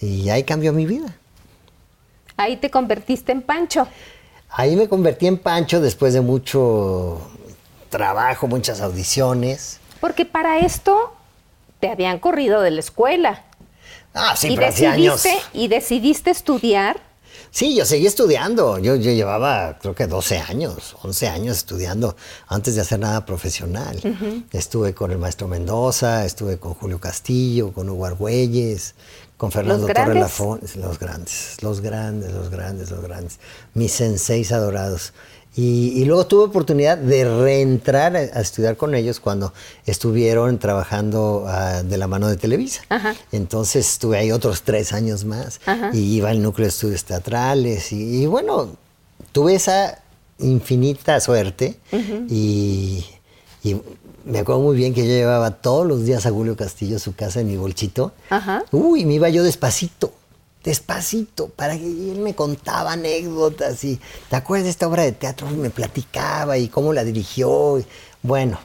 y 0.01 0.27
ahí 0.27 0.43
cambió 0.43 0.73
mi 0.73 0.85
vida. 0.85 1.15
Ahí 2.37 2.57
te 2.57 2.69
convertiste 2.69 3.31
en 3.31 3.41
Pancho. 3.41 3.87
Ahí 4.49 4.75
me 4.75 4.87
convertí 4.87 5.27
en 5.27 5.37
Pancho 5.37 5.81
después 5.81 6.13
de 6.13 6.21
mucho 6.21 7.21
trabajo, 7.89 8.47
muchas 8.47 8.81
audiciones. 8.81 9.79
Porque 9.99 10.25
para 10.25 10.59
esto 10.59 11.13
te 11.79 11.89
habían 11.89 12.19
corrido 12.19 12.61
de 12.61 12.71
la 12.71 12.79
escuela. 12.79 13.43
Ah, 14.13 14.35
sí, 14.37 14.49
y, 14.49 14.55
pero 14.55 14.67
hace 14.67 14.87
años. 14.87 15.21
decidiste, 15.21 15.47
y 15.53 15.67
decidiste 15.67 16.31
estudiar. 16.31 16.99
Sí, 17.51 17.75
yo 17.75 17.85
seguí 17.85 18.05
estudiando. 18.05 18.79
Yo, 18.79 18.95
yo 18.95 19.11
llevaba, 19.11 19.77
creo 19.79 19.95
que 19.95 20.07
12 20.07 20.39
años, 20.39 20.95
11 21.03 21.27
años 21.27 21.57
estudiando 21.57 22.15
antes 22.47 22.75
de 22.75 22.81
hacer 22.81 22.99
nada 22.99 23.25
profesional. 23.25 23.97
Estuve 24.51 24.93
con 24.93 25.11
el 25.11 25.17
maestro 25.17 25.47
Mendoza, 25.47 26.25
estuve 26.25 26.57
con 26.57 26.73
Julio 26.73 26.99
Castillo, 26.99 27.71
con 27.71 27.89
Hugo 27.89 28.05
Argüelles, 28.05 28.95
con 29.37 29.51
Fernando 29.51 29.87
Torre 29.87 29.93
grandes? 29.93 30.21
Lafón. 30.21 30.59
Los 30.77 30.99
grandes, 30.99 31.57
los 31.61 31.81
grandes, 31.81 32.31
los 32.31 32.49
grandes, 32.49 32.91
los 32.91 33.01
grandes. 33.01 33.39
Mis 33.73 33.91
senseis 33.91 34.51
adorados. 34.51 35.13
Y, 35.57 35.93
y 35.95 36.03
luego 36.03 36.27
tuve 36.27 36.43
oportunidad 36.43 36.97
de 36.97 37.23
reentrar 37.23 38.17
a, 38.17 38.19
a 38.19 38.41
estudiar 38.41 38.75
con 38.75 38.93
ellos 38.93 39.21
cuando 39.21 39.53
estuvieron 39.85 40.59
trabajando 40.59 41.45
ah, 41.47 41.81
de 41.81 41.97
la 41.97 42.07
mano 42.07 42.27
de 42.27 42.35
Televisa. 42.35 42.81
Ajá. 42.89 43.15
Entonces 43.31 43.89
estuve 43.89 44.17
ahí 44.17 44.31
otros 44.33 44.63
tres 44.63 44.91
años 44.91 45.23
más 45.23 45.61
Ajá. 45.65 45.91
y 45.93 46.17
iba 46.17 46.29
al 46.29 46.41
núcleo 46.41 46.65
de 46.65 46.69
estudios 46.69 47.05
teatrales 47.05 47.93
y, 47.93 48.23
y 48.23 48.25
bueno, 48.25 48.75
tuve 49.31 49.55
esa 49.55 50.01
infinita 50.39 51.21
suerte 51.21 51.79
y, 52.29 53.05
y 53.63 53.77
me 54.25 54.39
acuerdo 54.39 54.61
muy 54.61 54.75
bien 54.75 54.93
que 54.93 55.01
yo 55.01 55.13
llevaba 55.13 55.51
todos 55.51 55.85
los 55.85 56.03
días 56.03 56.25
a 56.25 56.31
Julio 56.31 56.57
Castillo 56.57 56.97
a 56.97 56.99
su 56.99 57.15
casa 57.15 57.39
en 57.39 57.47
mi 57.47 57.57
bolchito. 57.57 58.11
Ajá. 58.29 58.63
Uy, 58.71 59.05
me 59.05 59.13
iba 59.13 59.29
yo 59.29 59.43
despacito, 59.43 60.13
despacito, 60.63 61.47
para 61.49 61.77
que 61.77 61.85
él 61.85 62.19
me 62.19 62.33
contaba 62.33 62.93
anécdotas 62.93 63.83
y 63.83 63.99
¿te 64.29 64.35
acuerdas 64.35 64.65
de 64.65 64.71
esta 64.71 64.87
obra 64.87 65.03
de 65.03 65.11
teatro? 65.11 65.47
Me 65.51 65.69
platicaba 65.69 66.57
y 66.57 66.67
cómo 66.67 66.91
la 66.91 67.03
dirigió. 67.03 67.81
bueno, 68.23 68.59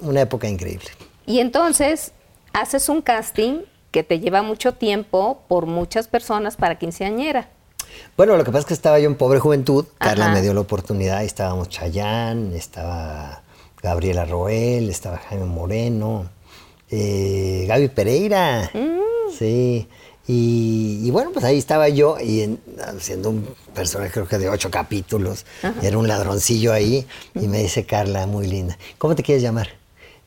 una 0.00 0.20
época 0.20 0.48
increíble. 0.48 0.90
Y 1.26 1.38
entonces 1.38 2.12
haces 2.52 2.88
un 2.88 3.02
casting 3.02 3.60
que 3.92 4.02
te 4.02 4.18
lleva 4.18 4.42
mucho 4.42 4.74
tiempo 4.74 5.42
por 5.48 5.66
muchas 5.66 6.08
personas 6.08 6.56
para 6.56 6.78
quinceañera. 6.78 7.48
Bueno, 8.16 8.36
lo 8.36 8.44
que 8.44 8.50
pasa 8.50 8.60
es 8.60 8.66
que 8.66 8.74
estaba 8.74 8.98
yo 8.98 9.06
en 9.06 9.14
Pobre 9.14 9.38
Juventud, 9.38 9.86
Carla 9.98 10.28
me 10.28 10.42
dio 10.42 10.52
la 10.52 10.60
oportunidad, 10.60 11.22
estábamos 11.22 11.68
Chayán, 11.68 12.52
estaba 12.52 13.42
Gabriela 13.86 14.24
Roel, 14.24 14.90
estaba 14.90 15.18
Jaime 15.18 15.44
Moreno, 15.44 16.28
eh, 16.90 17.64
Gaby 17.68 17.86
Pereira, 17.88 18.68
sí, 19.38 19.86
y, 20.26 21.02
y 21.04 21.10
bueno, 21.12 21.30
pues 21.32 21.44
ahí 21.44 21.56
estaba 21.56 21.88
yo, 21.88 22.16
y 22.20 22.40
en- 22.42 22.60
haciendo 22.84 23.30
un 23.30 23.46
personaje 23.74 24.10
creo 24.10 24.26
que 24.26 24.38
de 24.38 24.48
ocho 24.48 24.72
capítulos, 24.72 25.46
era 25.82 25.96
un 25.98 26.08
ladroncillo 26.08 26.72
ahí, 26.72 27.06
y 27.36 27.46
me 27.46 27.58
dice 27.62 27.84
Carla, 27.86 28.26
muy 28.26 28.48
linda, 28.48 28.76
¿cómo 28.98 29.14
te 29.14 29.22
quieres 29.22 29.40
llamar? 29.42 29.68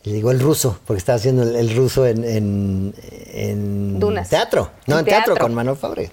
Y 0.06 0.12
le 0.12 0.16
digo 0.16 0.32
el 0.32 0.40
ruso, 0.40 0.80
porque 0.88 1.00
estaba 1.00 1.18
haciendo 1.18 1.44
el, 1.44 1.58
el 1.58 1.76
ruso 1.76 2.08
en, 2.08 2.24
en, 2.24 2.94
en 3.34 4.00
Dunas. 4.00 4.30
teatro, 4.30 4.72
no, 4.88 4.96
En 4.96 5.00
en 5.00 5.06
teatro, 5.06 5.34
teatro. 5.34 5.44
con 5.46 5.54
Manuel 5.54 5.76
Fabre. 5.76 6.12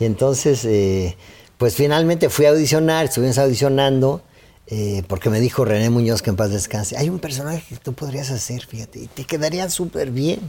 Y 0.00 0.06
entonces, 0.06 0.64
eh, 0.64 1.14
pues 1.58 1.74
finalmente 1.74 2.30
fui 2.30 2.46
a 2.46 2.50
audicionar, 2.50 3.04
estuvimos 3.04 3.36
audicionando, 3.36 4.22
eh, 4.66 5.02
porque 5.06 5.30
me 5.30 5.40
dijo 5.40 5.64
René 5.64 5.90
Muñoz 5.90 6.22
que 6.22 6.30
en 6.30 6.36
paz 6.36 6.50
descanse, 6.50 6.96
hay 6.96 7.08
un 7.08 7.18
personaje 7.18 7.64
que 7.68 7.76
tú 7.76 7.92
podrías 7.92 8.30
hacer, 8.30 8.66
fíjate, 8.66 9.00
y 9.00 9.06
te 9.06 9.24
quedaría 9.24 9.68
súper 9.70 10.10
bien. 10.10 10.40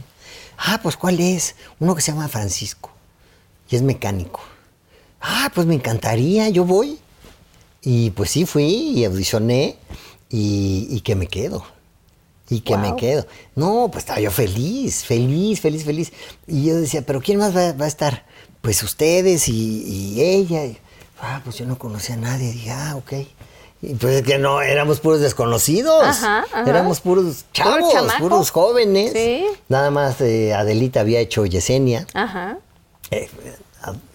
Ah, 0.56 0.80
pues 0.82 0.96
¿cuál 0.96 1.20
es? 1.20 1.54
Uno 1.78 1.94
que 1.94 2.02
se 2.02 2.12
llama 2.12 2.28
Francisco, 2.28 2.90
y 3.70 3.76
es 3.76 3.82
mecánico. 3.82 4.40
Ah, 5.20 5.50
pues 5.54 5.66
me 5.66 5.74
encantaría, 5.74 6.48
yo 6.48 6.64
voy. 6.64 6.98
Y 7.82 8.10
pues 8.10 8.30
sí, 8.30 8.44
fui 8.44 8.64
y 8.64 9.04
audicioné, 9.04 9.76
y, 10.30 10.88
y 10.90 11.00
que 11.00 11.14
me 11.14 11.26
quedo. 11.26 11.64
Y 12.50 12.60
que 12.60 12.78
me 12.78 12.96
quedo. 12.96 13.26
No, 13.54 13.90
pues 13.90 14.04
estaba 14.04 14.20
yo 14.20 14.30
feliz, 14.30 15.04
feliz, 15.04 15.60
feliz, 15.60 15.84
feliz. 15.84 16.12
Y 16.46 16.64
yo 16.64 16.76
decía, 16.76 17.02
¿pero 17.02 17.20
quién 17.20 17.38
más 17.38 17.54
va, 17.54 17.72
va 17.72 17.84
a 17.84 17.88
estar? 17.88 18.24
Pues 18.62 18.82
ustedes 18.82 19.48
y, 19.48 19.84
y 19.86 20.22
ella. 20.22 20.62
Ah, 21.20 21.42
pues 21.44 21.58
yo 21.58 21.66
no 21.66 21.78
conocía 21.78 22.14
a 22.14 22.18
nadie. 22.18 22.52
Dije, 22.52 22.70
ah, 22.70 22.96
ok. 22.96 23.12
Y 23.80 23.94
pues 23.94 24.16
es 24.16 24.22
que 24.22 24.38
no, 24.38 24.60
éramos 24.60 24.98
puros 25.00 25.20
desconocidos. 25.20 26.02
Ajá, 26.02 26.44
ajá. 26.52 26.68
Éramos 26.68 27.00
puros 27.00 27.44
chavos, 27.52 28.12
puros 28.18 28.50
jóvenes. 28.50 29.12
Sí. 29.12 29.46
Nada 29.68 29.90
más 29.90 30.20
eh, 30.20 30.52
Adelita 30.52 31.00
había 31.00 31.20
hecho 31.20 31.46
Yesenia 31.46 32.06
Ajá. 32.12 32.58
eh, 33.12 33.28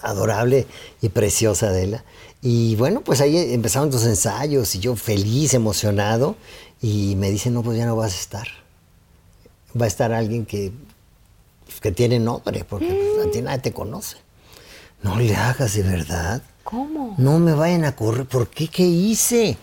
adorable 0.02 0.68
y 1.02 1.10
preciosa 1.10 1.68
Adela. 1.68 2.04
Y 2.42 2.76
bueno, 2.76 3.02
pues 3.02 3.22
ahí 3.22 3.54
empezaron 3.54 3.90
los 3.90 4.04
ensayos 4.04 4.76
y 4.76 4.80
yo 4.80 4.98
feliz, 4.98 5.54
emocionado. 5.54 6.36
Y 6.82 7.16
me 7.16 7.32
dicen, 7.32 7.54
no, 7.54 7.64
pues 7.64 7.78
ya 7.78 7.86
no 7.86 7.96
vas 7.96 8.12
a 8.14 8.20
estar. 8.20 8.48
Va 9.80 9.86
a 9.86 9.88
estar 9.88 10.12
alguien 10.12 10.46
que, 10.46 10.74
que 11.82 11.94
tiene 11.94 12.20
nombre, 12.20 12.66
porque 12.66 12.88
pues, 13.16 13.28
a 13.28 13.32
ti 13.32 13.42
nadie 13.42 13.60
te 13.60 13.72
conoce. 13.72 14.18
No 15.02 15.18
le 15.18 15.34
hagas 15.38 15.74
de 15.74 15.84
verdad. 15.84 16.42
¿Cómo? 16.64 17.16
No 17.18 17.40
me 17.40 17.54
vayan 17.54 17.86
a 17.86 17.96
correr. 17.96 18.26
¿Por 18.26 18.48
qué? 18.48 18.68
¿Qué 18.68 18.84
hice? 18.84 19.58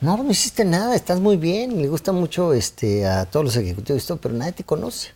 No, 0.00 0.16
no 0.16 0.30
hiciste 0.30 0.64
nada, 0.64 0.94
estás 0.94 1.20
muy 1.20 1.36
bien. 1.36 1.80
Le 1.80 1.88
gusta 1.88 2.12
mucho 2.12 2.52
este, 2.52 3.06
a 3.06 3.24
todos 3.24 3.44
los 3.44 3.56
ejecutivos 3.56 4.02
y 4.02 4.06
todo, 4.06 4.18
pero 4.18 4.34
nadie 4.34 4.52
te 4.52 4.64
conoce. 4.64 5.10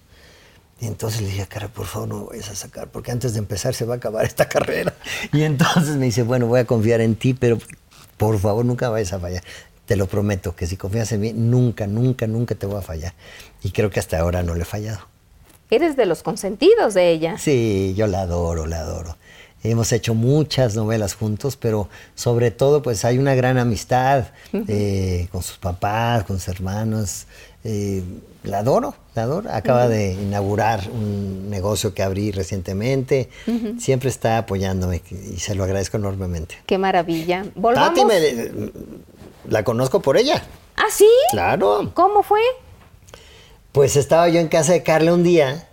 Y 0.80 0.86
entonces 0.86 1.22
le 1.22 1.28
dije, 1.28 1.46
cara, 1.46 1.68
por 1.68 1.86
favor, 1.86 2.08
no 2.08 2.18
me 2.20 2.26
vayas 2.26 2.50
a 2.50 2.54
sacar, 2.54 2.88
porque 2.88 3.10
antes 3.10 3.32
de 3.32 3.38
empezar 3.38 3.74
se 3.74 3.84
va 3.84 3.94
a 3.94 3.96
acabar 3.96 4.24
esta 4.26 4.48
carrera. 4.48 4.94
Y 5.32 5.42
entonces 5.42 5.96
me 5.96 6.06
dice, 6.06 6.22
bueno, 6.22 6.46
voy 6.46 6.60
a 6.60 6.64
confiar 6.66 7.00
en 7.00 7.16
ti, 7.16 7.34
pero 7.34 7.58
por 8.16 8.38
favor, 8.38 8.64
nunca 8.64 8.88
vayas 8.88 9.12
a 9.12 9.18
fallar. 9.18 9.42
Te 9.86 9.96
lo 9.96 10.06
prometo, 10.06 10.56
que 10.56 10.66
si 10.66 10.76
confías 10.76 11.12
en 11.12 11.20
mí, 11.20 11.32
nunca, 11.32 11.86
nunca, 11.86 12.26
nunca 12.26 12.54
te 12.54 12.66
voy 12.66 12.78
a 12.78 12.82
fallar. 12.82 13.14
Y 13.62 13.70
creo 13.70 13.90
que 13.90 14.00
hasta 14.00 14.18
ahora 14.18 14.42
no 14.42 14.54
le 14.54 14.62
he 14.62 14.64
fallado. 14.64 15.00
Eres 15.70 15.96
de 15.96 16.06
los 16.06 16.22
consentidos 16.22 16.94
de 16.94 17.10
ella. 17.10 17.38
Sí, 17.38 17.94
yo 17.96 18.06
la 18.06 18.20
adoro, 18.22 18.66
la 18.66 18.80
adoro. 18.80 19.16
Hemos 19.70 19.92
hecho 19.92 20.14
muchas 20.14 20.76
novelas 20.76 21.14
juntos, 21.14 21.56
pero 21.56 21.88
sobre 22.14 22.50
todo 22.50 22.82
pues 22.82 23.04
hay 23.04 23.18
una 23.18 23.34
gran 23.34 23.58
amistad 23.58 24.26
eh, 24.52 25.28
con 25.32 25.42
sus 25.42 25.58
papás, 25.58 26.24
con 26.24 26.38
sus 26.38 26.48
hermanos. 26.48 27.26
Eh, 27.64 28.02
la 28.44 28.58
adoro, 28.58 28.94
la 29.14 29.24
adoro. 29.24 29.50
Acaba 29.50 29.88
de 29.88 30.12
inaugurar 30.12 30.88
un 30.92 31.50
negocio 31.50 31.94
que 31.94 32.02
abrí 32.02 32.30
recientemente. 32.30 33.28
Siempre 33.78 34.08
está 34.08 34.38
apoyándome 34.38 35.02
y 35.10 35.38
se 35.38 35.54
lo 35.54 35.64
agradezco 35.64 35.96
enormemente. 35.96 36.56
Qué 36.66 36.78
maravilla. 36.78 37.44
Volvamos. 37.56 37.88
Tati 37.88 38.04
me, 38.04 38.70
la 39.48 39.64
conozco 39.64 40.00
por 40.00 40.16
ella. 40.16 40.42
¿Ah, 40.76 40.90
sí? 40.90 41.08
Claro. 41.30 41.90
¿Cómo 41.94 42.22
fue? 42.22 42.40
Pues 43.72 43.96
estaba 43.96 44.28
yo 44.28 44.40
en 44.40 44.48
casa 44.48 44.72
de 44.72 44.82
Carla 44.82 45.12
un 45.12 45.22
día, 45.22 45.65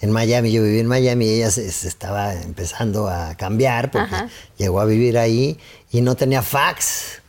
en 0.00 0.10
Miami, 0.12 0.52
yo 0.52 0.62
viví 0.62 0.78
en 0.78 0.86
Miami, 0.86 1.26
y 1.26 1.30
ella 1.34 1.50
se, 1.50 1.66
estaba 1.66 2.34
empezando 2.34 3.08
a 3.08 3.34
cambiar 3.34 3.90
porque 3.90 4.14
llegó 4.56 4.80
a 4.80 4.84
vivir 4.84 5.18
ahí 5.18 5.58
y 5.90 6.00
no 6.02 6.14
tenía 6.14 6.42
fax, 6.42 7.22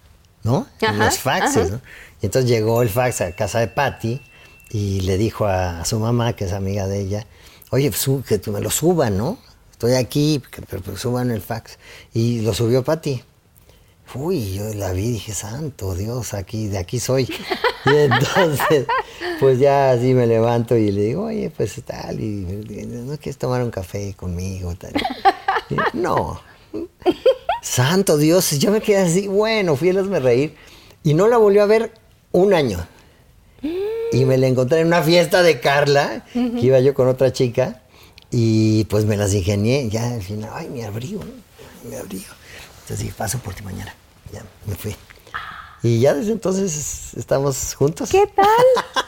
¿no? 0.44 0.68
Los 0.80 1.18
faxes, 1.18 1.72
¿no? 1.72 1.82
Y 2.22 2.28
entonces 2.28 2.50
llegó 2.50 2.82
el 2.82 2.90
fax 2.90 3.22
a 3.22 3.32
casa 3.32 3.60
de 3.60 3.68
Patty 3.68 4.22
y 4.70 5.02
le 5.02 5.18
dijo 5.18 5.46
a, 5.46 5.84
su 5.86 6.00
mamá, 6.00 6.34
que 6.34 6.46
es 6.46 6.54
amiga 6.54 6.86
de 6.86 7.00
ella, 7.00 7.26
oye, 7.72 7.92
pues, 7.92 8.42
que 8.42 8.52
me 8.52 8.62
lo 8.62 8.70
suban, 8.70 9.18
¿no? 9.18 9.40
Estoy 9.72 9.94
aquí, 9.94 10.42
pero, 10.70 10.82
pero 10.84 10.98
suban 10.98 11.32
el 11.32 11.42
fax. 11.42 11.80
Y 12.14 12.42
lo 12.42 12.54
subió 12.54 12.84
Patty. 12.84 13.24
Uy, 14.14 14.56
yo 14.56 14.74
la 14.74 14.92
vi 14.92 15.06
y 15.06 15.12
dije, 15.14 15.34
santo 15.34 15.96
Dios, 15.96 16.34
aquí, 16.34 16.68
de 16.68 16.78
aquí 16.78 17.00
soy. 17.00 17.34
Y 17.86 17.96
entonces, 17.96 18.88
pues 19.40 19.60
ya 19.60 19.92
así 19.92 20.14
me 20.14 20.28
levanto 20.28 20.76
y 20.76 20.92
le 20.92 21.02
digo, 21.02 21.26
oye, 21.26 21.50
pues 21.50 21.82
tal, 21.86 22.20
y 22.20 22.26
no 22.26 23.18
quieres 23.18 23.38
tomar 23.38 23.64
un 23.64 23.72
café 23.72 24.14
conmigo, 24.16 24.74
tal. 24.76 24.94
no. 25.94 26.42
Santo 27.62 28.18
Dios, 28.18 28.52
yo 28.60 28.72
me 28.72 28.82
quedé 28.82 28.98
así, 28.98 29.28
bueno, 29.28 29.76
fui 29.76 29.90
a 29.90 30.04
me 30.04 30.20
reír. 30.20 30.56
Y 31.04 31.14
no 31.14 31.28
la 31.28 31.38
volvió 31.38 31.64
a 31.64 31.66
ver 31.66 31.94
un 32.32 32.54
año. 32.54 32.86
Y 34.12 34.26
me 34.26 34.38
la 34.38 34.48
encontré 34.48 34.82
en 34.82 34.88
una 34.88 35.02
fiesta 35.02 35.44
de 35.44 35.60
Carla, 35.60 36.26
que 36.34 36.60
iba 36.62 36.80
yo 36.80 36.94
con 36.94 37.08
otra 37.08 37.32
chica, 37.32 37.82
y 38.32 38.86
pues 38.86 39.06
me 39.06 39.18
las 39.18 39.34
ingenié, 39.34 39.90
ya 39.90 40.14
al 40.14 40.22
final, 40.22 40.52
ay, 40.54 40.70
mi 40.70 40.84
abrigo, 40.84 41.22
mi 41.90 41.96
abrigo. 41.96 42.34
Entonces 42.82 43.00
dije, 43.00 43.14
paso 43.18 43.40
por 43.40 43.54
ti 43.54 43.64
mañana. 43.64 43.94
Ya, 44.32 44.44
me 44.66 44.76
fui. 44.76 44.96
Y 45.82 46.02
ya 46.02 46.14
desde 46.14 46.34
entonces 46.34 47.14
estamos 47.16 47.74
juntos. 47.76 48.10
¿Qué 48.10 48.28
tal? 48.28 48.46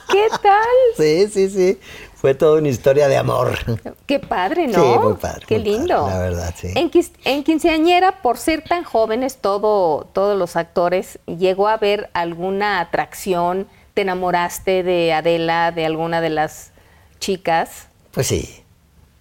¿Qué 0.10 0.28
tal? 0.42 0.62
sí, 0.98 1.28
sí, 1.28 1.50
sí. 1.50 1.80
Fue 2.16 2.36
toda 2.36 2.60
una 2.60 2.70
historia 2.70 3.08
de 3.08 3.18
amor. 3.18 3.58
Qué 4.06 4.20
padre, 4.20 4.68
¿no? 4.68 4.94
Sí, 4.94 5.00
muy 5.00 5.14
padre. 5.16 5.46
Qué 5.48 5.58
lindo. 5.58 6.08
la 6.08 6.20
verdad, 6.20 6.54
sí. 6.56 6.68
En, 6.76 6.92
en, 7.26 7.44
Quinceañera, 7.44 8.22
por 8.22 8.38
ser 8.38 8.64
tan 8.64 8.84
jóvenes 8.84 9.38
todo, 9.38 10.08
todos 10.14 10.38
los 10.38 10.56
actores, 10.56 11.20
¿llegó 11.26 11.68
a 11.68 11.74
haber 11.74 12.10
alguna 12.14 12.80
atracción? 12.80 13.68
¿Te 13.96 14.04
enamoraste 14.04 14.84
de 14.84 15.14
Adela, 15.14 15.72
de 15.72 15.86
alguna 15.86 16.22
de 16.22 16.30
las 16.30 16.72
chicas? 17.20 17.88
Pues 18.12 18.28
sí. 18.28 18.64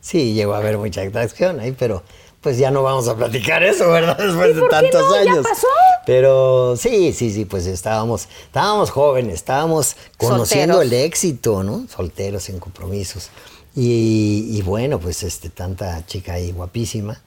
Sí, 0.01 0.35
llegó 0.35 0.55
a 0.55 0.59
haber 0.59 0.79
mucha 0.79 1.03
atracción 1.03 1.59
ahí, 1.61 1.73
pero 1.73 2.03
pues 2.41 2.59
ya 2.59 2.71
no 2.71 2.83
vamos 2.83 3.09
a 3.09 3.17
platicar 3.17 3.63
eso, 3.63 3.91
¿verdad? 3.91 4.17
Después 4.19 4.57
de 4.57 4.63
tantos 4.69 5.15
años. 5.15 5.37
¿Ya 5.37 5.43
pasó? 5.43 5.67
Pero 6.11 6.75
sí, 6.77 7.13
sí, 7.13 7.33
sí, 7.33 7.45
pues 7.45 7.67
estábamos, 7.67 8.27
estábamos 8.47 8.91
jóvenes, 8.91 9.35
estábamos 9.35 9.95
conociendo 10.19 10.83
el 10.83 10.93
éxito, 10.93 11.63
¿no? 11.63 11.87
Solteros, 11.87 12.43
sin 12.43 12.59
compromisos. 12.59 13.31
Y, 13.77 14.61
bueno, 14.63 14.99
pues 14.99 15.23
este, 15.23 15.51
tanta 15.51 16.05
chica 16.07 16.33
ahí 16.33 16.51
guapísima. 16.51 17.21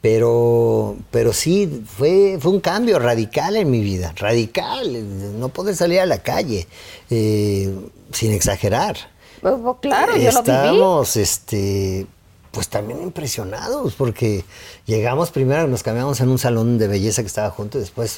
Pero, 0.00 0.96
pero 1.10 1.34
sí, 1.34 1.84
fue, 1.86 2.38
fue 2.40 2.52
un 2.52 2.60
cambio 2.60 2.98
radical 2.98 3.56
en 3.56 3.70
mi 3.70 3.80
vida, 3.80 4.14
radical. 4.16 5.38
No 5.38 5.50
poder 5.50 5.76
salir 5.76 6.00
a 6.00 6.06
la 6.06 6.22
calle, 6.22 6.66
eh, 7.10 7.74
sin 8.10 8.32
exagerar. 8.32 8.96
Pues, 9.42 9.54
pues, 9.62 9.76
claro, 9.82 10.16
yo 10.16 10.32
lo 10.32 10.42
viví. 10.42 10.50
Estábamos, 10.56 11.16
este, 11.18 12.06
pues 12.54 12.68
también 12.68 13.02
impresionados, 13.02 13.94
porque 13.94 14.44
llegamos 14.86 15.32
primero, 15.32 15.66
nos 15.66 15.82
cambiamos 15.82 16.20
en 16.20 16.28
un 16.28 16.38
salón 16.38 16.78
de 16.78 16.86
belleza 16.86 17.22
que 17.22 17.26
estaba 17.26 17.50
junto, 17.50 17.78
y 17.78 17.80
después 17.80 18.16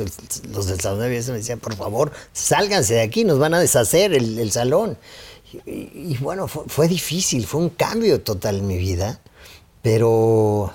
los 0.53 0.67
del 0.67 0.79
salón 0.79 1.01
de 1.01 1.09
belleza 1.09 1.33
me 1.33 1.39
decían, 1.39 1.59
por 1.59 1.75
favor, 1.75 2.13
sálganse 2.35 2.95
de 2.95 3.01
aquí, 3.01 3.25
nos 3.25 3.39
van 3.39 3.55
a 3.55 3.59
deshacer 3.59 4.13
el, 4.13 4.53
salón. 4.53 4.99
Y, 5.65 6.17
bueno, 6.19 6.49
fue, 6.49 6.87
difícil, 6.87 7.47
fue 7.47 7.63
un 7.63 7.71
cambio 7.71 8.21
total 8.21 8.57
en 8.59 8.67
mi 8.67 8.77
vida, 8.77 9.21
pero, 9.81 10.71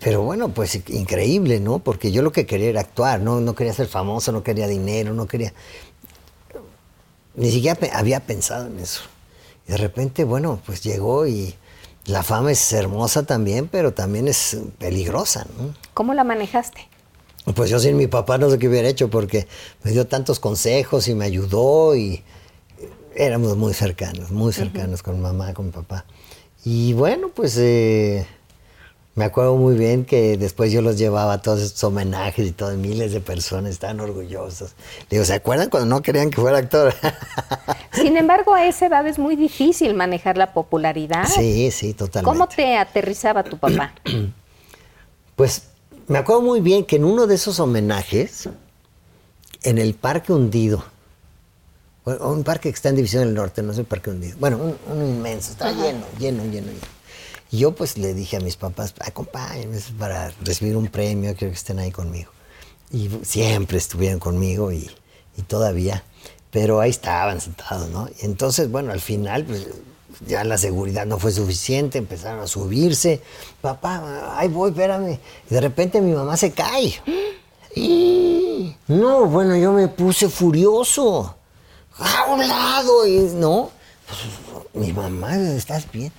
pero 0.00 0.22
bueno, 0.22 0.48
pues 0.48 0.74
increíble, 0.88 1.60
¿no? 1.60 1.78
Porque 1.78 2.10
yo 2.10 2.22
lo 2.22 2.32
que 2.32 2.46
quería 2.46 2.70
era 2.70 2.80
actuar, 2.80 3.20
no, 3.20 3.40
no 3.40 3.54
quería 3.54 3.72
ser 3.72 3.86
famoso, 3.86 4.32
no 4.32 4.42
quería 4.42 4.66
dinero, 4.66 5.14
no 5.14 5.26
quería... 5.26 5.54
Ni 7.36 7.52
siquiera 7.52 7.78
había 7.92 8.18
pensado 8.20 8.66
en 8.66 8.80
eso. 8.80 9.02
Y 9.68 9.72
de 9.72 9.76
repente, 9.76 10.24
bueno, 10.24 10.60
pues 10.66 10.82
llegó 10.82 11.28
y 11.28 11.54
la 12.06 12.22
fama 12.22 12.52
es 12.52 12.72
hermosa 12.72 13.24
también, 13.24 13.68
pero 13.68 13.92
también 13.92 14.28
es 14.28 14.56
peligrosa. 14.78 15.46
¿no? 15.58 15.74
¿Cómo 15.94 16.14
la 16.14 16.24
manejaste? 16.24 16.88
Pues 17.54 17.70
yo 17.70 17.78
sin 17.78 17.96
mi 17.96 18.06
papá 18.06 18.38
no 18.38 18.50
sé 18.50 18.58
qué 18.58 18.68
hubiera 18.68 18.88
hecho 18.88 19.08
porque 19.08 19.46
me 19.82 19.92
dio 19.92 20.06
tantos 20.06 20.40
consejos 20.40 21.08
y 21.08 21.14
me 21.14 21.24
ayudó 21.24 21.96
y 21.96 22.22
éramos 23.14 23.56
muy 23.56 23.74
cercanos, 23.74 24.30
muy 24.30 24.52
cercanos 24.52 25.02
con 25.02 25.20
mamá, 25.20 25.54
con 25.54 25.70
papá. 25.70 26.04
Y 26.64 26.92
bueno, 26.92 27.30
pues 27.34 27.56
eh, 27.58 28.26
me 29.20 29.26
acuerdo 29.26 29.54
muy 29.54 29.76
bien 29.76 30.06
que 30.06 30.38
después 30.38 30.72
yo 30.72 30.80
los 30.80 30.96
llevaba 30.96 31.34
a 31.34 31.42
todos 31.42 31.60
estos 31.60 31.84
homenajes 31.84 32.48
y 32.48 32.52
todo, 32.52 32.74
miles 32.78 33.12
de 33.12 33.20
personas 33.20 33.72
estaban 33.72 34.00
orgullosos. 34.00 34.72
digo, 35.10 35.26
¿se 35.26 35.34
acuerdan 35.34 35.68
cuando 35.68 35.94
no 35.94 36.00
querían 36.00 36.30
que 36.30 36.40
fuera 36.40 36.56
actor? 36.56 36.94
Sin 37.92 38.16
embargo, 38.16 38.54
a 38.54 38.64
esa 38.64 38.86
edad 38.86 39.06
es 39.06 39.18
muy 39.18 39.36
difícil 39.36 39.92
manejar 39.92 40.38
la 40.38 40.54
popularidad. 40.54 41.26
Sí, 41.28 41.70
sí, 41.70 41.92
totalmente. 41.92 42.32
¿Cómo 42.32 42.48
te 42.48 42.78
aterrizaba 42.78 43.44
tu 43.44 43.58
papá? 43.58 43.92
pues 45.36 45.64
me 46.06 46.16
acuerdo 46.16 46.40
muy 46.40 46.62
bien 46.62 46.86
que 46.86 46.96
en 46.96 47.04
uno 47.04 47.26
de 47.26 47.34
esos 47.34 47.60
homenajes, 47.60 48.48
en 49.64 49.76
el 49.76 49.92
Parque 49.92 50.32
Hundido, 50.32 50.82
un 52.06 52.42
parque 52.42 52.70
que 52.70 52.74
está 52.74 52.88
en 52.88 52.96
División 52.96 53.24
del 53.26 53.34
Norte, 53.34 53.62
no 53.62 53.72
es 53.72 53.78
el 53.78 53.84
Parque 53.84 54.08
Hundido, 54.08 54.38
bueno, 54.40 54.76
un, 54.90 55.06
inmenso, 55.06 55.52
está 55.52 55.70
lleno, 55.72 56.06
lleno, 56.18 56.42
lleno, 56.44 56.68
lleno. 56.68 56.99
Y 57.50 57.58
yo 57.58 57.72
pues 57.72 57.98
le 57.98 58.14
dije 58.14 58.36
a 58.36 58.40
mis 58.40 58.56
papás, 58.56 58.94
acompáñenme 59.00 59.78
para 59.98 60.32
recibir 60.42 60.76
un 60.76 60.86
premio, 60.86 61.34
quiero 61.36 61.52
que 61.52 61.58
estén 61.58 61.78
ahí 61.80 61.90
conmigo. 61.90 62.30
Y 62.92 63.10
siempre 63.22 63.78
estuvieron 63.78 64.20
conmigo 64.20 64.72
y, 64.72 64.90
todavía, 65.46 66.04
pero 66.50 66.80
ahí 66.80 66.90
estaban 66.90 67.40
sentados, 67.40 67.88
¿no? 67.88 68.08
Y 68.20 68.26
entonces, 68.26 68.70
bueno, 68.70 68.92
al 68.92 69.00
final, 69.00 69.44
pues 69.44 69.68
ya 70.26 70.44
la 70.44 70.58
seguridad 70.58 71.06
no 71.06 71.18
fue 71.18 71.32
suficiente, 71.32 71.98
empezaron 71.98 72.40
a 72.40 72.46
subirse. 72.46 73.22
Papá, 73.60 74.36
ahí 74.36 74.48
voy, 74.48 74.70
espérame. 74.70 75.18
Y 75.50 75.54
de 75.54 75.60
repente 75.60 76.00
mi 76.00 76.12
mamá 76.12 76.36
se 76.36 76.52
cae. 76.52 76.94
Y, 77.74 78.76
no, 78.88 79.26
bueno, 79.26 79.56
yo 79.56 79.72
me 79.72 79.88
puse 79.88 80.28
furioso. 80.28 81.36
A 81.98 82.26
un 82.26 82.46
lado, 82.46 83.06
y 83.06 83.18
no. 83.34 83.70
Pues, 84.06 84.86
mi 84.86 84.92
mamá, 84.92 85.36
¿estás 85.36 85.90
bien? 85.90 86.12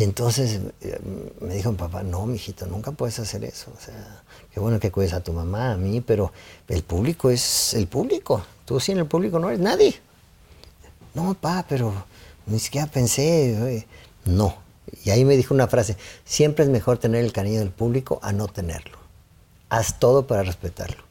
Y 0.00 0.02
entonces 0.02 0.60
eh, 0.80 0.98
me 1.42 1.56
dijo 1.56 1.72
mi 1.72 1.76
papá, 1.76 2.02
no, 2.02 2.24
mijito, 2.24 2.64
nunca 2.66 2.90
puedes 2.90 3.18
hacer 3.18 3.44
eso. 3.44 3.70
O 3.76 3.84
sea, 3.84 4.22
qué 4.50 4.58
bueno 4.58 4.80
que 4.80 4.90
cuides 4.90 5.12
a 5.12 5.20
tu 5.20 5.34
mamá, 5.34 5.72
a 5.72 5.76
mí, 5.76 6.00
pero 6.00 6.32
el 6.68 6.82
público 6.82 7.28
es 7.28 7.74
el 7.74 7.86
público. 7.86 8.42
Tú 8.64 8.80
sin 8.80 8.96
el 8.96 9.04
público 9.04 9.38
no 9.38 9.48
eres 9.48 9.60
nadie. 9.60 10.00
No, 11.12 11.34
papá, 11.34 11.66
pero 11.68 11.92
ni 12.46 12.58
siquiera 12.58 12.86
pensé. 12.86 13.86
No. 14.24 14.56
Y 15.04 15.10
ahí 15.10 15.26
me 15.26 15.36
dijo 15.36 15.52
una 15.52 15.66
frase, 15.66 15.98
siempre 16.24 16.64
es 16.64 16.70
mejor 16.70 16.96
tener 16.96 17.22
el 17.22 17.32
cariño 17.34 17.58
del 17.58 17.70
público 17.70 18.20
a 18.22 18.32
no 18.32 18.48
tenerlo. 18.48 18.96
Haz 19.68 19.98
todo 19.98 20.26
para 20.26 20.42
respetarlo. 20.44 21.09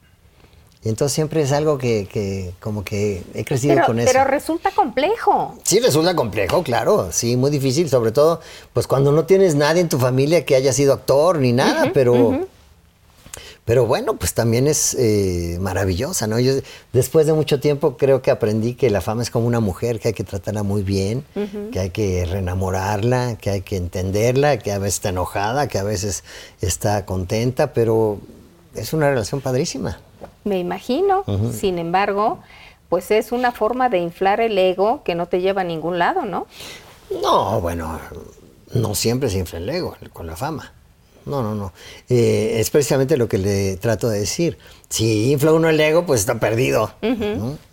Y 0.82 0.88
entonces 0.88 1.14
siempre 1.14 1.42
es 1.42 1.52
algo 1.52 1.78
que, 1.78 2.54
como 2.62 2.86
que 2.86 3.22
he 3.34 3.44
crecido 3.44 3.86
con 3.86 4.00
eso. 4.00 4.10
Pero 4.14 4.24
resulta 4.24 4.72
complejo. 4.72 5.58
Sí, 5.64 5.80
resulta 5.80 6.16
complejo, 6.16 6.64
claro. 6.64 7.10
Sí, 7.12 7.36
muy 7.36 7.52
difícil, 7.52 7.90
sobre 7.90 8.12
todo 8.12 8.40
pues 8.72 8.88
cuando 8.88 9.12
no 9.12 9.26
tienes 9.26 9.56
nadie 9.56 9.82
en 9.82 9.90
tu 9.90 10.00
familia 10.00 10.46
que 10.46 10.56
haya 10.56 10.72
sido 10.72 10.94
actor 10.94 11.40
ni 11.40 11.52
nada, 11.52 11.92
pero... 11.94 12.48
Pero 13.66 13.86
bueno, 13.86 14.16
pues 14.16 14.34
también 14.34 14.66
es 14.66 14.96
eh, 14.96 15.60
maravillosa, 15.62 16.26
¿no? 16.26 16.40
Yo 16.40 16.54
después 16.92 17.28
de 17.28 17.34
mucho 17.34 17.60
tiempo 17.60 17.98
creo 17.98 18.20
que 18.24 18.32
aprendí 18.32 18.74
que 18.74 18.90
la 18.90 19.00
fama 19.00 19.22
es 19.22 19.30
como 19.30 19.46
una 19.46 19.60
mujer, 19.60 20.00
que 20.00 20.08
hay 20.08 20.14
que 20.16 20.24
tratarla 20.24 20.64
muy 20.64 20.82
bien, 20.82 21.24
que 21.72 21.80
hay 21.80 21.92
que 21.92 22.26
reenamorarla, 22.26 23.38
que 23.40 23.52
hay 23.52 23.62
que 23.62 23.76
entenderla, 23.76 24.58
que 24.58 24.72
a 24.72 24.80
veces 24.80 24.96
está 24.96 25.10
enojada, 25.10 25.68
que 25.68 25.78
a 25.78 25.84
veces 25.84 26.24
está 26.62 27.06
contenta, 27.06 27.72
pero 27.72 28.18
es 28.74 28.92
una 28.94 29.08
relación 29.08 29.40
padrísima. 29.40 30.00
Me 30.44 30.60
imagino. 30.60 31.24
Sin 31.52 31.80
embargo, 31.80 32.40
pues 32.90 33.12
es 33.12 33.32
una 33.32 33.52
forma 33.52 33.90
de 33.90 34.00
inflar 34.00 34.42
el 34.42 34.58
ego 34.58 35.04
que 35.04 35.16
no 35.16 35.28
te 35.28 35.42
lleva 35.42 35.62
a 35.62 35.66
ningún 35.66 36.00
lado, 36.00 36.26
¿no? 36.26 36.48
No, 37.22 37.62
bueno, 37.62 38.00
no 38.74 38.96
siempre 38.96 39.30
se 39.30 39.40
infla 39.40 39.60
el 39.60 39.70
ego 39.70 39.96
con 40.14 40.28
la 40.28 40.36
fama. 40.36 40.74
No, 41.26 41.44
no, 41.44 41.54
no. 41.54 41.74
Eh, 42.10 42.56
es 42.60 42.70
precisamente 42.72 43.16
lo 43.16 43.28
que 43.30 43.38
le 43.38 43.78
trato 43.78 44.10
de 44.10 44.20
decir. 44.20 44.58
Si 44.90 45.32
infla 45.32 45.54
uno 45.54 45.70
el 45.70 45.80
ego, 45.80 46.06
pues 46.06 46.22
está 46.22 46.40
perdido. 46.40 46.92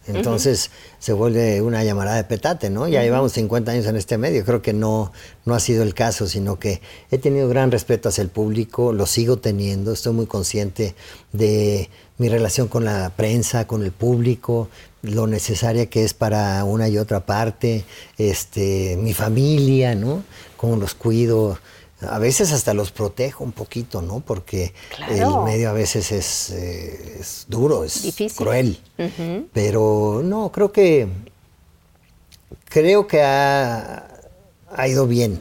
Entonces 0.06 0.70
se 0.98 1.12
vuelve 1.14 1.62
una 1.62 1.82
llamada 1.82 2.14
de 2.16 2.24
petate, 2.24 2.68
¿no? 2.68 2.86
Ya 2.86 3.02
llevamos 3.02 3.32
50 3.32 3.72
años 3.72 3.86
en 3.86 3.96
este 3.96 4.18
medio. 4.18 4.44
Creo 4.44 4.60
que 4.60 4.74
no, 4.74 5.12
no 5.46 5.54
ha 5.54 5.60
sido 5.60 5.82
el 5.82 5.94
caso, 5.94 6.26
sino 6.26 6.58
que 6.58 6.82
he 7.10 7.18
tenido 7.18 7.48
gran 7.48 7.70
respeto 7.70 8.10
hacia 8.10 8.22
el 8.22 8.28
público, 8.28 8.92
lo 8.92 9.06
sigo 9.06 9.38
teniendo. 9.38 9.92
Estoy 9.92 10.12
muy 10.12 10.26
consciente 10.26 10.94
de 11.32 11.88
mi 12.18 12.28
relación 12.28 12.68
con 12.68 12.84
la 12.84 13.10
prensa, 13.10 13.66
con 13.66 13.82
el 13.82 13.92
público, 13.92 14.68
lo 15.02 15.26
necesaria 15.26 15.86
que 15.86 16.04
es 16.04 16.14
para 16.14 16.64
una 16.64 16.88
y 16.88 16.98
otra 16.98 17.26
parte, 17.26 17.84
este, 18.18 18.96
mi 19.00 19.14
familia, 19.14 19.94
¿no? 19.94 20.22
Cómo 20.56 20.76
los 20.76 20.94
cuido 20.94 21.58
a 22.00 22.18
veces 22.18 22.52
hasta 22.52 22.74
los 22.74 22.90
protejo 22.90 23.42
un 23.42 23.52
poquito, 23.52 24.02
¿no? 24.02 24.20
Porque 24.20 24.74
el 25.08 25.24
medio 25.44 25.70
a 25.70 25.72
veces 25.72 26.12
es, 26.12 26.50
eh, 26.50 27.20
duro, 27.48 27.84
es 27.84 28.14
cruel. 28.36 28.78
Pero 29.52 30.20
no, 30.22 30.52
creo 30.52 30.72
que 30.72 31.08
creo 32.68 33.06
que 33.06 33.22
ha, 33.22 34.15
ha 34.68 34.88
ido 34.88 35.06
bien. 35.06 35.40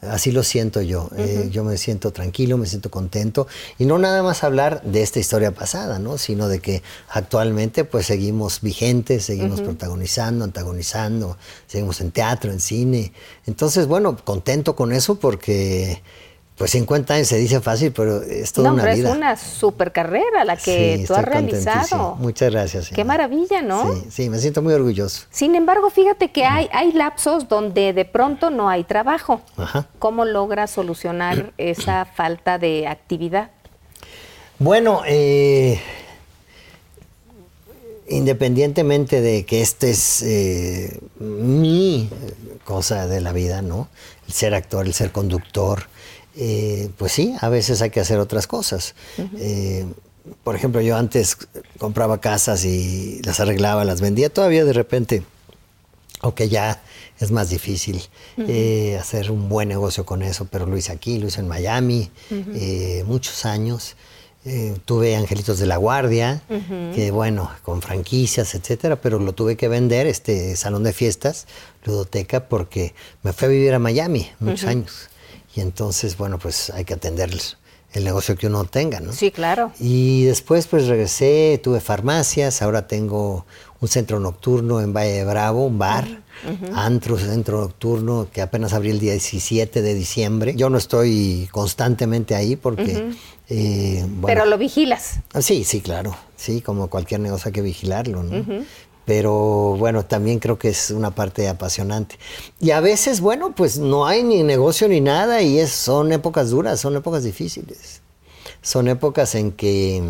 Así 0.00 0.32
lo 0.32 0.42
siento 0.42 0.82
yo. 0.82 1.08
Eh, 1.16 1.48
yo 1.52 1.64
me 1.64 1.76
siento 1.76 2.12
tranquilo, 2.12 2.58
me 2.58 2.66
siento 2.66 2.90
contento. 2.90 3.46
Y 3.78 3.84
no 3.84 3.98
nada 3.98 4.22
más 4.22 4.44
hablar 4.44 4.82
de 4.82 5.02
esta 5.02 5.18
historia 5.18 5.52
pasada, 5.52 5.98
¿no? 5.98 6.18
Sino 6.18 6.48
de 6.48 6.60
que 6.60 6.82
actualmente 7.08 7.84
pues 7.84 8.06
seguimos 8.06 8.60
vigentes, 8.60 9.24
seguimos 9.24 9.60
protagonizando, 9.60 10.44
antagonizando, 10.44 11.36
seguimos 11.66 12.00
en 12.00 12.10
teatro, 12.10 12.50
en 12.50 12.60
cine. 12.60 13.12
Entonces, 13.46 13.86
bueno, 13.86 14.16
contento 14.24 14.74
con 14.74 14.92
eso 14.92 15.16
porque 15.16 16.02
pues 16.56 16.70
50 16.70 17.12
años 17.12 17.28
se 17.28 17.36
dice 17.36 17.60
fácil, 17.60 17.92
pero 17.92 18.22
es 18.22 18.52
toda 18.52 18.72
una 18.72 18.94
vida. 18.94 19.10
Es 19.10 19.16
una 19.16 19.36
super 19.36 19.92
carrera 19.92 20.44
la 20.46 20.56
que 20.56 21.04
tú 21.06 21.14
has 21.14 21.24
realizado. 21.24 22.14
Muchas 22.14 22.50
gracias. 22.50 22.88
Qué 22.88 23.04
maravilla, 23.04 23.60
¿no? 23.60 23.92
Sí, 23.92 24.06
sí, 24.10 24.30
me 24.30 24.38
siento 24.38 24.62
muy 24.62 24.72
orgulloso. 24.72 25.26
Sin 25.30 25.54
embargo, 25.54 25.90
fíjate 25.90 26.30
que 26.30 26.46
hay, 26.46 26.70
hay 26.72 26.92
lapsos 26.92 27.46
donde 27.48 27.92
de 27.92 28.06
pronto 28.06 28.48
no 28.48 28.70
hay 28.70 28.84
trabajo. 28.84 29.42
Ajá. 29.58 29.86
¿Cómo 29.98 30.24
logras 30.24 30.70
solucionar 30.70 31.52
esa 31.58 32.06
falta 32.06 32.58
de 32.58 32.88
actividad? 32.88 33.50
Bueno, 34.58 35.02
eh, 35.06 35.78
independientemente 38.08 39.20
de 39.20 39.44
que 39.44 39.60
este 39.60 39.90
es 39.90 40.22
eh, 40.22 41.00
mi 41.18 42.08
cosa 42.64 43.06
de 43.06 43.20
la 43.20 43.32
vida, 43.32 43.60
¿no? 43.60 43.88
El 44.26 44.32
ser 44.32 44.54
actor, 44.54 44.86
el 44.86 44.94
ser 44.94 45.12
conductor, 45.12 45.88
eh, 46.38 46.90
pues 46.98 47.12
sí, 47.12 47.34
a 47.40 47.48
veces 47.48 47.80
hay 47.80 47.90
que 47.90 48.00
hacer 48.00 48.18
otras 48.18 48.46
cosas. 48.46 48.94
Eh, 49.38 49.86
por 50.44 50.54
ejemplo, 50.54 50.80
yo 50.80 50.96
antes 50.96 51.36
compraba 51.78 52.20
casas 52.20 52.64
y 52.64 53.22
las 53.24 53.40
arreglaba, 53.40 53.84
las 53.84 54.00
vendía, 54.00 54.28
todavía 54.28 54.64
de 54.64 54.72
repente, 54.74 55.22
aunque 56.20 56.48
ya 56.48 56.82
es 57.20 57.30
más 57.30 57.48
difícil 57.48 58.02
eh, 58.36 58.98
hacer 59.00 59.30
un 59.30 59.48
buen 59.48 59.68
negocio 59.68 60.04
con 60.04 60.22
eso, 60.22 60.46
pero 60.50 60.66
lo 60.66 60.76
hice 60.76 60.92
aquí, 60.92 61.18
lo 61.18 61.28
hice 61.28 61.40
en 61.40 61.48
Miami, 61.48 62.10
muchos 63.06 63.46
años. 63.46 63.96
tuve 64.84 65.16
Angelitos 65.16 65.58
de 65.58 65.66
la 65.66 65.78
Guardia, 65.78 66.42
que 66.94 67.10
bueno, 67.12 67.50
con 67.62 67.80
franquicias, 67.80 68.54
etcétera, 68.54 68.96
pero 68.96 69.18
lo 69.18 69.32
tuve 69.32 69.56
que 69.56 69.68
vender, 69.68 70.06
este 70.06 70.54
salón 70.56 70.82
de 70.82 70.92
fiestas, 70.92 71.46
ludoteca, 71.84 72.48
porque 72.48 72.94
me 73.22 73.32
fui 73.32 73.46
a 73.46 73.48
vivir 73.48 73.72
a 73.72 73.78
Miami 73.78 74.28
muchos 74.38 74.64
años. 74.64 75.08
Y 75.56 75.62
entonces, 75.62 76.18
bueno, 76.18 76.38
pues 76.38 76.70
hay 76.70 76.84
que 76.84 76.94
atender 76.94 77.30
el 77.94 78.04
negocio 78.04 78.36
que 78.36 78.46
uno 78.46 78.64
tenga, 78.64 79.00
¿no? 79.00 79.12
Sí, 79.12 79.30
claro. 79.30 79.72
Y 79.80 80.24
después 80.24 80.66
pues 80.66 80.86
regresé, 80.86 81.58
tuve 81.62 81.80
farmacias, 81.80 82.60
ahora 82.60 82.86
tengo 82.86 83.46
un 83.80 83.88
centro 83.88 84.20
nocturno 84.20 84.82
en 84.82 84.92
Valle 84.92 85.12
de 85.12 85.24
Bravo, 85.24 85.64
un 85.64 85.78
bar, 85.78 86.06
antro, 86.74 87.18
centro 87.18 87.62
nocturno, 87.62 88.28
que 88.30 88.42
apenas 88.42 88.74
abrí 88.74 88.90
el 88.90 89.00
día 89.00 89.12
17 89.12 89.80
de 89.80 89.94
diciembre. 89.94 90.54
Yo 90.56 90.68
no 90.68 90.76
estoy 90.76 91.48
constantemente 91.50 92.34
ahí 92.34 92.56
porque... 92.56 93.12
Eh, 93.48 94.04
Pero 94.26 94.44
lo 94.44 94.58
vigilas. 94.58 95.20
Ah, 95.32 95.40
sí, 95.40 95.64
sí, 95.64 95.80
claro. 95.80 96.16
Sí, 96.36 96.60
como 96.60 96.88
cualquier 96.88 97.20
negocio 97.20 97.48
hay 97.48 97.52
que 97.52 97.62
vigilarlo, 97.62 98.22
¿no? 98.22 98.44
Pero 99.06 99.76
bueno, 99.78 100.04
también 100.04 100.40
creo 100.40 100.58
que 100.58 100.68
es 100.68 100.90
una 100.90 101.12
parte 101.12 101.48
apasionante. 101.48 102.18
Y 102.58 102.72
a 102.72 102.80
veces, 102.80 103.20
bueno, 103.20 103.54
pues 103.54 103.78
no 103.78 104.04
hay 104.04 104.24
ni 104.24 104.42
negocio 104.42 104.88
ni 104.88 105.00
nada 105.00 105.42
y 105.42 105.60
es, 105.60 105.70
son 105.70 106.10
épocas 106.12 106.50
duras, 106.50 106.80
son 106.80 106.96
épocas 106.96 107.22
difíciles. 107.22 108.02
Son 108.62 108.88
épocas 108.88 109.36
en 109.36 109.52
que, 109.52 110.02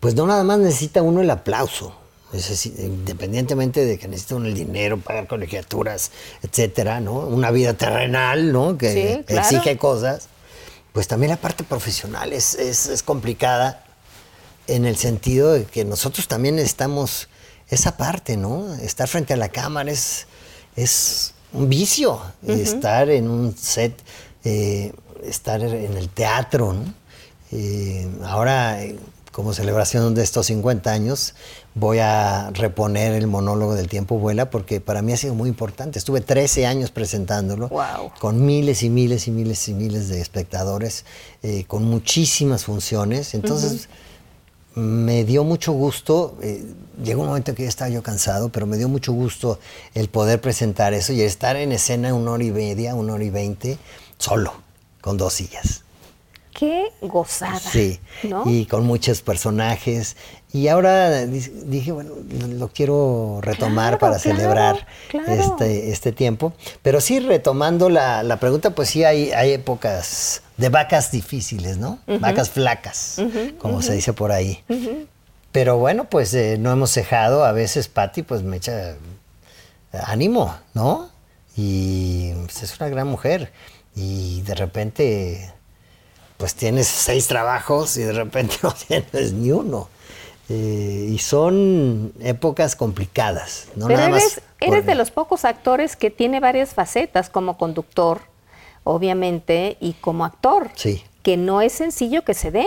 pues 0.00 0.14
no 0.14 0.26
nada 0.26 0.42
más 0.42 0.58
necesita 0.58 1.02
uno 1.02 1.20
el 1.20 1.28
aplauso, 1.28 1.94
independientemente 2.78 3.84
de 3.84 3.98
que 3.98 4.08
necesita 4.08 4.36
uno 4.36 4.46
el 4.46 4.54
dinero, 4.54 4.98
pagar 4.98 5.26
colegiaturas, 5.26 6.12
etcétera, 6.42 7.00
¿no? 7.00 7.12
Una 7.12 7.50
vida 7.50 7.74
terrenal, 7.74 8.52
¿no? 8.52 8.78
Que 8.78 9.22
exige 9.28 9.76
cosas. 9.76 10.28
Pues 10.94 11.08
también 11.08 11.28
la 11.28 11.36
parte 11.36 11.62
profesional 11.62 12.32
es, 12.32 12.54
es, 12.54 12.86
es 12.86 13.02
complicada 13.02 13.85
en 14.68 14.84
el 14.84 14.96
sentido 14.96 15.52
de 15.52 15.64
que 15.64 15.84
nosotros 15.84 16.28
también 16.28 16.56
necesitamos 16.56 17.28
esa 17.68 17.96
parte, 17.96 18.36
¿no? 18.36 18.74
Estar 18.74 19.08
frente 19.08 19.34
a 19.34 19.36
la 19.36 19.48
cámara 19.48 19.90
es, 19.90 20.26
es 20.76 21.32
un 21.52 21.68
vicio, 21.68 22.20
estar 22.46 23.10
en 23.10 23.28
un 23.28 23.56
set, 23.56 23.94
eh, 24.44 24.92
estar 25.24 25.60
en 25.62 25.96
el 25.96 26.08
teatro, 26.08 26.72
¿no? 26.72 26.94
Eh, 27.52 28.08
ahora, 28.24 28.78
como 29.32 29.52
celebración 29.52 30.14
de 30.14 30.22
estos 30.22 30.46
50 30.46 30.90
años, 30.90 31.34
voy 31.74 31.98
a 31.98 32.50
reponer 32.50 33.12
el 33.12 33.26
monólogo 33.26 33.74
del 33.74 33.88
tiempo 33.88 34.18
vuela 34.18 34.50
porque 34.50 34.80
para 34.80 35.02
mí 35.02 35.12
ha 35.12 35.16
sido 35.16 35.34
muy 35.34 35.48
importante. 35.48 35.98
Estuve 35.98 36.20
13 36.20 36.66
años 36.66 36.90
presentándolo 36.90 37.70
con 38.18 38.44
miles 38.44 38.82
y 38.82 38.90
miles 38.90 39.28
y 39.28 39.30
miles 39.30 39.68
y 39.68 39.74
miles 39.74 40.08
de 40.08 40.20
espectadores, 40.20 41.04
eh, 41.42 41.64
con 41.66 41.84
muchísimas 41.84 42.64
funciones. 42.64 43.34
Entonces 43.34 43.88
me 44.76 45.24
dio 45.24 45.42
mucho 45.42 45.72
gusto, 45.72 46.36
eh, 46.42 46.64
llegó 47.02 47.22
un 47.22 47.28
momento 47.28 47.50
en 47.50 47.56
que 47.56 47.62
ya 47.62 47.68
estaba 47.68 47.88
yo 47.88 48.02
cansado, 48.02 48.50
pero 48.50 48.66
me 48.66 48.76
dio 48.76 48.88
mucho 48.88 49.12
gusto 49.12 49.58
el 49.94 50.08
poder 50.08 50.40
presentar 50.40 50.92
eso 50.92 51.14
y 51.14 51.22
estar 51.22 51.56
en 51.56 51.72
escena 51.72 52.12
una 52.12 52.32
hora 52.32 52.44
y 52.44 52.50
media, 52.50 52.94
una 52.94 53.14
hora 53.14 53.24
y 53.24 53.30
veinte, 53.30 53.78
solo, 54.18 54.52
con 55.00 55.16
dos 55.16 55.32
sillas. 55.32 55.82
Qué 56.52 56.90
gozada. 57.02 57.58
Sí, 57.58 58.00
y 58.46 58.66
con 58.66 58.86
muchos 58.86 59.20
personajes. 59.22 60.16
Y 60.52 60.68
ahora 60.68 61.26
dije, 61.26 61.92
bueno, 61.92 62.12
lo 62.48 62.68
quiero 62.68 63.40
retomar 63.42 63.98
para 63.98 64.18
celebrar 64.18 64.86
Este, 65.26 65.90
este 65.90 66.12
tiempo. 66.12 66.54
Pero 66.82 67.02
sí, 67.02 67.20
retomando 67.20 67.90
la, 67.90 68.22
la 68.22 68.40
pregunta, 68.40 68.70
pues 68.70 68.88
sí 68.88 69.04
hay, 69.04 69.32
hay 69.32 69.52
épocas 69.52 70.42
de 70.56 70.68
vacas 70.68 71.10
difíciles, 71.10 71.78
¿no? 71.78 71.98
Vacas 72.20 72.50
flacas, 72.50 73.20
como 73.58 73.82
se 73.82 73.94
dice 73.94 74.12
por 74.12 74.32
ahí. 74.32 74.62
Pero 75.52 75.78
bueno, 75.78 76.04
pues 76.10 76.34
eh, 76.34 76.56
no 76.58 76.70
hemos 76.70 76.90
cejado. 76.90 77.44
A 77.44 77.52
veces 77.52 77.88
Patti 77.88 78.22
pues 78.22 78.42
me 78.42 78.58
echa 78.58 78.96
ánimo, 79.92 80.54
¿no? 80.74 81.08
Y 81.56 82.32
pues, 82.44 82.62
es 82.62 82.78
una 82.78 82.88
gran 82.88 83.06
mujer. 83.06 83.52
Y 83.94 84.42
de 84.42 84.54
repente, 84.54 85.52
pues 86.36 86.54
tienes 86.54 86.86
seis 86.86 87.26
trabajos 87.26 87.96
y 87.96 88.02
de 88.02 88.12
repente 88.12 88.56
no 88.62 88.72
tienes 88.72 89.32
ni 89.32 89.50
uno. 89.50 89.88
Eh, 90.48 91.08
y 91.10 91.18
son 91.18 92.12
épocas 92.20 92.76
complicadas, 92.76 93.68
¿no? 93.74 93.88
Pero 93.88 94.02
eres, 94.02 94.42
eres 94.60 94.86
de 94.86 94.94
los 94.94 95.10
pocos 95.10 95.44
actores 95.44 95.96
que 95.96 96.10
tiene 96.10 96.38
varias 96.38 96.74
facetas 96.74 97.30
como 97.30 97.58
conductor, 97.58 98.20
obviamente, 98.86 99.76
y 99.80 99.94
como 99.94 100.24
actor. 100.24 100.70
Sí. 100.76 101.02
Que 101.22 101.36
no 101.36 101.60
es 101.60 101.72
sencillo 101.72 102.22
que 102.22 102.34
se 102.34 102.52
dé. 102.52 102.66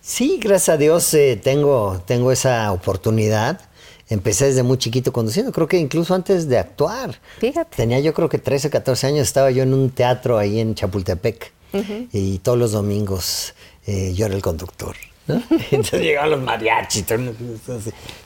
Sí, 0.00 0.38
gracias 0.40 0.74
a 0.74 0.76
Dios 0.78 1.12
eh, 1.14 1.38
tengo, 1.42 2.00
tengo 2.06 2.30
esa 2.30 2.70
oportunidad. 2.72 3.60
Empecé 4.08 4.46
desde 4.46 4.62
muy 4.62 4.78
chiquito 4.78 5.12
conduciendo, 5.12 5.52
creo 5.52 5.66
que 5.66 5.78
incluso 5.78 6.14
antes 6.14 6.48
de 6.48 6.58
actuar. 6.58 7.18
Fíjate. 7.38 7.76
Tenía 7.76 7.98
yo 7.98 8.14
creo 8.14 8.28
que 8.28 8.38
13, 8.38 8.70
14 8.70 9.06
años, 9.08 9.26
estaba 9.26 9.50
yo 9.50 9.62
en 9.62 9.74
un 9.74 9.90
teatro 9.90 10.38
ahí 10.38 10.60
en 10.60 10.74
Chapultepec 10.74 11.52
y 12.12 12.38
todos 12.38 12.58
los 12.58 12.72
domingos 12.72 13.54
eh, 13.86 14.12
yo 14.14 14.26
era 14.26 14.34
el 14.34 14.42
conductor. 14.42 14.94
Entonces 15.70 16.00
llegaban 16.00 16.30
los 16.30 16.40
mariachis. 16.42 17.04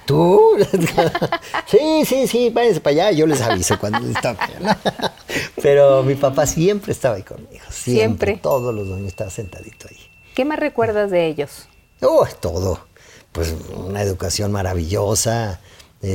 ¿Tú? 0.07 0.57
sí, 1.67 2.05
sí, 2.05 2.27
sí, 2.27 2.51
váyanse 2.51 2.81
para 2.81 3.07
allá. 3.07 3.11
Yo 3.13 3.27
les 3.27 3.41
aviso 3.41 3.79
cuando 3.79 4.01
les 4.01 4.21
toque. 4.21 4.53
Pero 5.63 6.03
mi 6.03 6.15
papá 6.15 6.47
siempre 6.47 6.93
estaba 6.93 7.17
ahí 7.17 7.23
conmigo. 7.23 7.65
Siempre. 7.71 8.39
Todos 8.43 8.75
los 8.75 8.89
domingos 8.89 9.13
estaba 9.13 9.31
sentadito 9.31 9.89
ahí. 9.89 9.99
¿Qué 10.35 10.45
más 10.45 10.59
recuerdas 10.59 11.11
de 11.11 11.27
ellos? 11.27 11.69
Oh, 12.01 12.27
todo. 12.41 12.87
Pues 13.33 13.55
una 13.75 14.01
educación 14.03 14.53
maravillosa. 14.53 15.61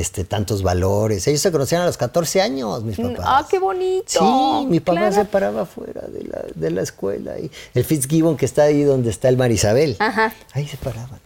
Este, 0.00 0.24
tantos 0.24 0.62
valores. 0.62 1.26
Ellos 1.26 1.40
se 1.40 1.52
conocían 1.52 1.82
a 1.82 1.86
los 1.86 1.96
14 1.96 2.40
años, 2.40 2.82
mis 2.82 2.96
papás. 2.96 3.20
¡Ah, 3.24 3.46
qué 3.48 3.58
bonito! 3.58 4.04
Sí, 4.06 4.66
mi 4.66 4.80
papá 4.80 5.12
se 5.12 5.24
paraba 5.24 5.62
afuera 5.62 6.02
de 6.08 6.24
la, 6.24 6.44
de 6.54 6.70
la 6.70 6.82
escuela. 6.82 7.38
Y 7.38 7.50
el 7.74 7.84
Fitzgibbon, 7.84 8.36
que 8.36 8.46
está 8.46 8.62
ahí 8.64 8.82
donde 8.82 9.10
está 9.10 9.28
el 9.28 9.36
Marisabel, 9.36 9.96
Ajá. 9.98 10.32
ahí 10.52 10.66
se 10.66 10.76
paraban. 10.78 11.20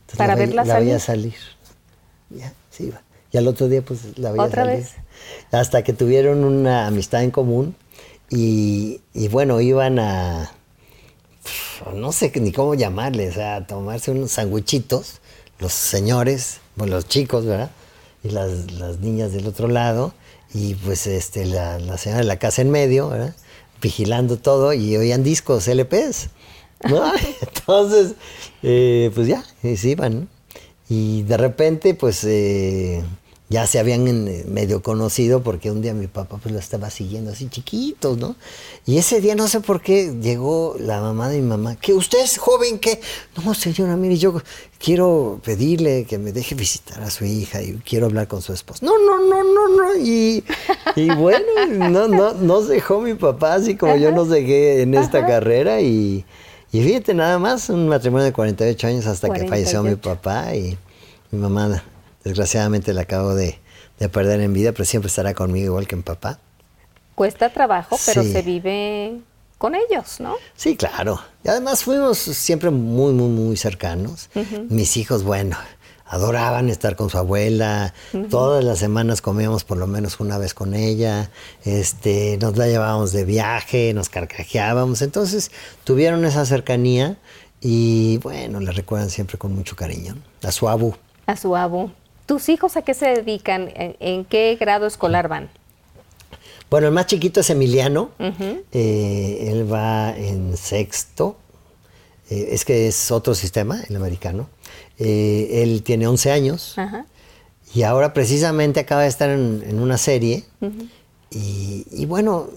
Entonces 0.00 0.18
Para 0.18 0.34
la, 0.34 0.38
verla 0.40 0.64
la 0.64 0.78
veía 0.78 0.98
salir. 1.00 1.32
salir. 1.32 2.40
Ya, 2.42 2.52
sí 2.70 2.84
iba. 2.84 3.02
Y 3.32 3.38
al 3.38 3.48
otro 3.48 3.68
día, 3.68 3.82
pues 3.82 4.16
la 4.18 4.30
veía 4.30 4.44
¿Otra 4.44 4.64
salir. 4.64 4.78
vez? 4.80 4.92
Hasta 5.52 5.82
que 5.82 5.92
tuvieron 5.92 6.44
una 6.44 6.86
amistad 6.86 7.22
en 7.22 7.30
común. 7.32 7.74
Y, 8.30 9.00
y 9.14 9.28
bueno, 9.28 9.60
iban 9.60 9.98
a. 9.98 10.52
No 11.94 12.12
sé 12.12 12.32
ni 12.40 12.52
cómo 12.52 12.74
llamarles, 12.74 13.36
a 13.38 13.66
tomarse 13.66 14.10
unos 14.10 14.32
sandwichitos, 14.32 15.20
los 15.60 15.72
señores, 15.72 16.58
bueno, 16.74 16.94
los 16.96 17.06
chicos, 17.06 17.44
¿verdad? 17.44 17.70
Y 18.26 18.30
las, 18.30 18.72
las 18.72 19.00
niñas 19.00 19.32
del 19.32 19.46
otro 19.46 19.68
lado. 19.68 20.14
Y 20.52 20.74
pues 20.74 21.06
este, 21.06 21.44
la, 21.44 21.78
la 21.78 21.98
señora 21.98 22.20
de 22.20 22.26
la 22.26 22.38
casa 22.38 22.62
en 22.62 22.70
medio, 22.70 23.08
¿verdad? 23.08 23.34
Vigilando 23.80 24.38
todo 24.38 24.72
y 24.72 24.96
oían 24.96 25.22
discos, 25.22 25.68
LPs. 25.68 26.30
¿no? 26.88 27.12
Entonces, 27.40 28.14
eh, 28.62 29.10
pues 29.14 29.26
ya, 29.26 29.44
y 29.62 29.76
se 29.76 29.90
iban. 29.90 30.20
¿no? 30.20 30.26
Y 30.88 31.22
de 31.22 31.36
repente, 31.36 31.94
pues 31.94 32.22
eh, 32.24 33.02
ya 33.48 33.66
se 33.66 33.78
habían 33.78 34.06
eh, 34.08 34.44
medio 34.48 34.82
conocido 34.82 35.42
porque 35.42 35.70
un 35.70 35.80
día 35.80 35.94
mi 35.94 36.08
papá 36.08 36.38
pues 36.42 36.52
la 36.52 36.60
estaba 36.60 36.90
siguiendo 36.90 37.30
así 37.30 37.48
chiquitos, 37.48 38.18
¿no? 38.18 38.34
Y 38.86 38.98
ese 38.98 39.20
día 39.20 39.36
no 39.36 39.46
sé 39.46 39.60
por 39.60 39.80
qué 39.80 40.14
llegó 40.20 40.74
la 40.80 41.00
mamá 41.00 41.28
de 41.28 41.40
mi 41.40 41.46
mamá, 41.46 41.76
que 41.76 41.94
usted 41.94 42.18
es 42.24 42.38
joven, 42.38 42.80
que 42.80 43.00
no 43.44 43.54
señora, 43.54 43.96
mire, 43.96 44.16
yo 44.16 44.42
quiero 44.78 45.40
pedirle 45.44 46.06
que 46.06 46.18
me 46.18 46.32
deje 46.32 46.56
visitar 46.56 47.00
a 47.02 47.10
su 47.10 47.24
hija 47.24 47.62
y 47.62 47.74
quiero 47.84 48.06
hablar 48.06 48.26
con 48.26 48.42
su 48.42 48.52
esposo. 48.52 48.84
No, 48.84 48.98
no, 48.98 49.20
no, 49.20 49.44
no, 49.44 49.68
no. 49.68 49.96
Y, 49.96 50.42
y 50.96 51.10
bueno, 51.14 51.46
no, 51.68 52.08
no, 52.08 52.32
no 52.34 52.62
se 52.62 52.74
dejó 52.74 53.00
mi 53.00 53.14
papá 53.14 53.54
así 53.54 53.76
como 53.76 53.96
yo 53.96 54.10
nos 54.10 54.28
dejé 54.28 54.82
en 54.82 54.94
esta 54.94 55.24
carrera 55.24 55.80
y, 55.80 56.24
y 56.72 56.82
fíjate 56.82 57.14
nada 57.14 57.38
más, 57.38 57.70
un 57.70 57.86
matrimonio 57.86 58.24
de 58.24 58.32
48 58.32 58.86
años 58.88 59.06
hasta 59.06 59.30
que 59.32 59.46
falleció 59.46 59.84
mi 59.84 59.94
48. 59.94 60.00
papá 60.02 60.54
y 60.56 60.76
mi 61.30 61.38
mamá 61.38 61.80
desgraciadamente 62.26 62.92
la 62.92 63.02
acabo 63.02 63.34
de, 63.34 63.58
de 63.98 64.08
perder 64.08 64.40
en 64.40 64.52
vida, 64.52 64.72
pero 64.72 64.84
siempre 64.84 65.08
estará 65.08 65.32
conmigo 65.34 65.66
igual 65.66 65.86
que 65.86 65.96
mi 65.96 66.02
papá. 66.02 66.38
Cuesta 67.14 67.50
trabajo, 67.50 67.96
pero 68.04 68.22
Sí. 68.22 68.32
se 68.32 68.42
vive 68.42 69.20
con 69.58 69.74
ellos, 69.74 70.20
¿no? 70.20 70.34
Sí, 70.54 70.76
claro. 70.76 71.20
Y 71.44 71.48
además 71.48 71.84
fuimos 71.84 72.18
siempre 72.18 72.70
muy, 72.70 73.12
muy, 73.12 73.28
muy 73.28 73.56
cercanos. 73.56 74.28
Mis 74.68 74.96
hijos, 74.98 75.22
bueno, 75.22 75.56
adoraban 76.04 76.68
estar 76.68 76.94
con 76.94 77.08
su 77.08 77.16
abuela. 77.16 77.94
Todas 78.28 78.62
las 78.64 78.78
semanas 78.80 79.22
comíamos 79.22 79.64
por 79.64 79.78
lo 79.78 79.86
menos 79.86 80.20
una 80.20 80.36
vez 80.36 80.52
con 80.52 80.74
ella. 80.74 81.30
Este, 81.64 82.38
nos 82.40 82.56
la 82.58 82.66
llevábamos 82.66 83.12
de 83.12 83.24
viaje, 83.24 83.94
nos 83.94 84.08
carcajeábamos. 84.10 85.00
Entonces 85.00 85.50
tuvieron 85.84 86.24
esa 86.26 86.44
cercanía 86.44 87.16
y 87.62 88.18
bueno, 88.18 88.60
la 88.60 88.72
recuerdan 88.72 89.08
siempre 89.08 89.38
con 89.38 89.54
mucho 89.54 89.74
cariño. 89.74 90.16
A 90.42 90.52
su 90.52 90.68
abu. 90.68 90.94
A 91.24 91.34
su 91.36 91.56
abu. 91.56 91.90
¿Tus 92.26 92.48
hijos 92.48 92.76
a 92.76 92.82
qué 92.82 92.94
se 92.94 93.06
dedican? 93.06 93.70
¿En, 93.74 93.96
en 94.00 94.24
qué 94.24 94.56
grado 94.60 94.86
escolar 94.86 95.28
van? 95.28 95.48
Bueno, 96.68 96.88
el 96.88 96.92
más 96.92 97.06
chiquito 97.06 97.40
es 97.40 97.50
Emiliano. 97.50 98.10
Eh, 98.18 99.48
él 99.50 99.72
va 99.72 100.16
en 100.16 100.56
sexto. 100.56 101.36
Eh, 102.28 102.48
es 102.50 102.64
que 102.64 102.88
es 102.88 103.10
otro 103.12 103.34
sistema, 103.34 103.80
el 103.88 103.94
americano. 103.96 104.48
Eh, 104.98 105.62
él 105.62 105.82
tiene 105.84 106.08
11 106.08 106.32
años. 106.32 106.76
Ajá. 106.76 107.06
Y 107.72 107.82
ahora 107.84 108.12
precisamente 108.12 108.80
acaba 108.80 109.02
de 109.02 109.08
estar 109.08 109.30
en, 109.30 109.62
en 109.64 109.78
una 109.78 109.96
serie. 109.96 110.44
y, 111.30 111.86
y 111.92 112.06
bueno, 112.06 112.48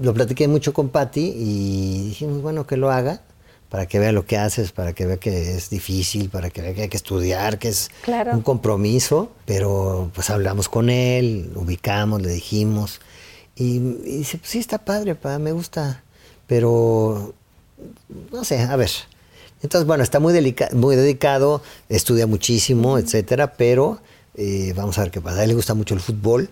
lo 0.00 0.14
platiqué 0.14 0.48
mucho 0.48 0.72
con 0.72 0.88
Patty 0.88 1.34
y 1.36 2.08
dijimos, 2.08 2.40
bueno, 2.40 2.66
que 2.66 2.76
lo 2.78 2.90
haga 2.90 3.20
para 3.68 3.86
que 3.86 3.98
vea 3.98 4.12
lo 4.12 4.24
que 4.26 4.38
haces, 4.38 4.72
para 4.72 4.92
que 4.94 5.04
vea 5.06 5.18
que 5.18 5.54
es 5.56 5.68
difícil, 5.70 6.30
para 6.30 6.48
que 6.50 6.62
vea 6.62 6.74
que 6.74 6.82
hay 6.82 6.88
que 6.88 6.96
estudiar, 6.96 7.58
que 7.58 7.68
es 7.68 7.90
Claro. 8.02 8.32
un 8.32 8.40
compromiso. 8.42 9.30
Pero 9.44 10.10
pues 10.14 10.30
hablamos 10.30 10.68
con 10.68 10.88
él, 10.90 11.50
ubicamos, 11.54 12.22
le 12.22 12.30
dijimos. 12.30 13.00
Y, 13.56 13.76
y 13.76 14.18
dice, 14.18 14.38
pues 14.38 14.50
sí, 14.50 14.58
está 14.58 14.78
padre, 14.78 15.14
pa, 15.14 15.38
me 15.38 15.52
gusta. 15.52 16.02
Pero, 16.46 17.34
no 18.32 18.44
sé, 18.44 18.58
a 18.60 18.76
ver. 18.76 18.90
Entonces, 19.62 19.86
bueno, 19.86 20.02
está 20.02 20.20
muy, 20.20 20.32
delica- 20.32 20.70
muy 20.72 20.96
dedicado, 20.96 21.60
estudia 21.88 22.26
muchísimo, 22.26 22.96
etcétera, 22.96 23.54
pero 23.54 24.00
eh, 24.34 24.72
vamos 24.76 24.96
a 24.98 25.02
ver 25.02 25.10
qué 25.10 25.20
pasa. 25.20 25.40
A 25.40 25.42
él 25.42 25.48
le 25.50 25.54
gusta 25.56 25.74
mucho 25.74 25.94
el 25.94 26.00
fútbol, 26.00 26.48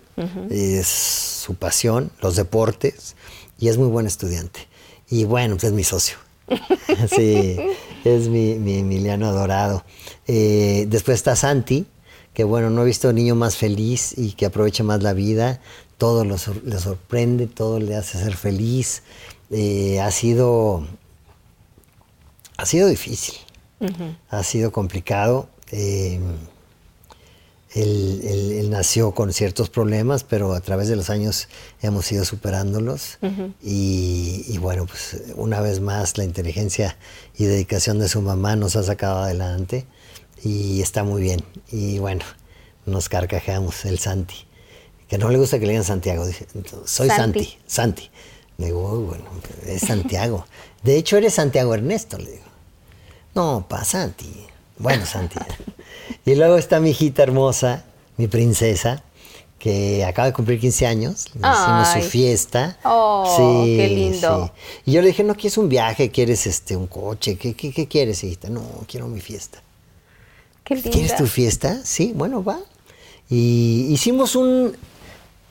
es 0.51 0.87
su 0.89 1.55
pasión, 1.55 2.11
los 2.21 2.35
deportes, 2.37 3.15
y 3.61 3.69
es 3.69 3.79
muy 3.79 3.87
buen 3.89 4.07
estudiante. 4.07 4.67
Y 5.09 5.23
bueno, 5.25 5.55
pues 5.55 5.65
es 5.65 5.73
mi 5.73 5.85
socio. 5.85 6.17
sí, 7.15 7.57
es 8.05 8.29
mi, 8.29 8.55
mi 8.55 8.79
Emiliano 8.79 9.27
adorado. 9.27 9.85
Eh, 10.27 10.87
después 10.89 11.17
está 11.17 11.35
Santi, 11.37 11.87
que 12.35 12.45
bueno, 12.45 12.71
no 12.71 12.83
he 12.83 12.87
visto 12.87 13.13
niño 13.13 13.35
más 13.35 13.57
feliz 13.57 14.15
y 14.17 14.33
que 14.33 14.47
aproveche 14.47 14.83
más 14.83 15.03
la 15.03 15.13
vida. 15.13 15.61
Todo 15.99 16.25
lo 16.25 16.37
sor- 16.39 16.63
le 16.65 16.79
sorprende, 16.79 17.47
todo 17.47 17.81
le 17.81 17.97
hace 17.97 18.19
ser 18.19 18.37
feliz. 18.37 19.03
Eh, 19.51 20.01
ha 20.01 20.11
sido 20.11 20.87
ha 22.59 22.67
sido 22.67 22.89
difícil, 22.89 23.35
ha 24.31 24.43
sido 24.43 24.73
complicado. 24.73 25.49
Eh, 25.73 26.21
él, 27.75 28.21
él- 28.25 28.53
él 28.53 28.71
nació 28.71 29.13
con 29.13 29.33
ciertos 29.33 29.69
problemas, 29.71 30.25
pero 30.25 30.55
a 30.55 30.61
través 30.61 30.89
de 30.89 30.97
los 30.97 31.11
años 31.11 31.49
hemos 31.83 32.11
ido 32.13 32.25
superándolos. 32.25 33.19
y, 33.63 34.45
y 34.49 34.59
bueno, 34.59 34.87
pues 34.87 35.21
una 35.35 35.61
vez 35.61 35.81
más 35.81 36.17
la 36.17 36.25
inteligencia 36.25 36.97
y 37.37 37.45
dedicación 37.45 37.99
de 37.99 38.09
su 38.09 38.23
mamá 38.23 38.57
nos 38.57 38.77
ha 38.77 38.83
sacado 38.83 39.19
adelante 39.19 39.85
y 40.43 40.81
está 40.81 41.03
muy 41.05 41.21
bien. 41.23 41.43
Y 41.71 41.99
bueno, 41.99 42.25
nos 42.87 43.09
carcajeamos 43.09 43.85
el 43.85 43.99
Santi, 43.99 44.37
que 45.09 45.19
no 45.19 45.29
le 45.31 45.39
gusta 45.39 45.59
que 45.59 45.67
le 45.67 45.73
digan 45.73 45.85
Santiago. 45.85 46.25
dice, 46.27 46.47
soy 46.85 47.09
Santi. 47.09 47.41
Santi, 47.45 47.59
Santi. 47.67 48.11
Le 48.59 48.67
digo, 48.67 48.91
"Uy, 48.91 49.05
bueno, 49.05 49.25
es 49.67 49.83
Santiago. 49.83 50.47
De 50.83 50.97
hecho, 50.97 51.17
eres 51.19 51.35
Santiago 51.35 51.75
Ernesto, 51.75 52.17
le 52.17 52.31
digo. 52.31 52.45
No, 53.35 53.67
pa, 53.69 53.85
Santi. 53.85 54.47
Bueno, 54.79 55.05
Santi. 55.05 55.37
y 56.25 56.35
luego 56.35 56.57
está 56.57 56.81
mi 56.81 56.91
hijita 56.91 57.23
hermosa, 57.23 57.85
mi 58.17 58.27
princesa, 58.29 59.03
que 59.59 60.05
acaba 60.05 60.27
de 60.27 60.35
cumplir 60.35 60.61
15 60.61 60.87
años. 60.87 61.27
Le 61.35 61.41
hicimos 61.41 61.89
su 61.89 62.11
fiesta. 62.11 62.79
Oh, 62.85 63.65
qué 63.65 63.89
lindo. 63.89 64.53
sí. 64.55 64.91
Y 64.91 64.93
yo 64.93 65.03
le 65.03 65.09
dije, 65.09 65.25
no 65.25 65.35
quieres 65.35 65.59
un 65.59 65.69
viaje, 65.69 66.11
quieres 66.11 66.47
este 66.47 66.77
un 66.77 66.87
coche, 66.87 67.37
¿qué, 67.37 67.55
qué, 67.55 67.73
qué 67.73 67.87
quieres, 67.87 68.23
hijita? 68.25 68.49
No, 68.49 68.63
quiero 68.87 69.09
mi 69.09 69.21
fiesta. 69.21 69.63
Qué 70.65 70.75
linda. 70.75 70.91
¿Quieres 70.91 71.17
tu 71.17 71.27
fiesta? 71.27 71.81
Sí, 71.85 72.13
bueno, 72.15 72.43
va. 72.43 72.59
Y 73.29 73.87
hicimos 73.91 74.37
un, 74.37 74.77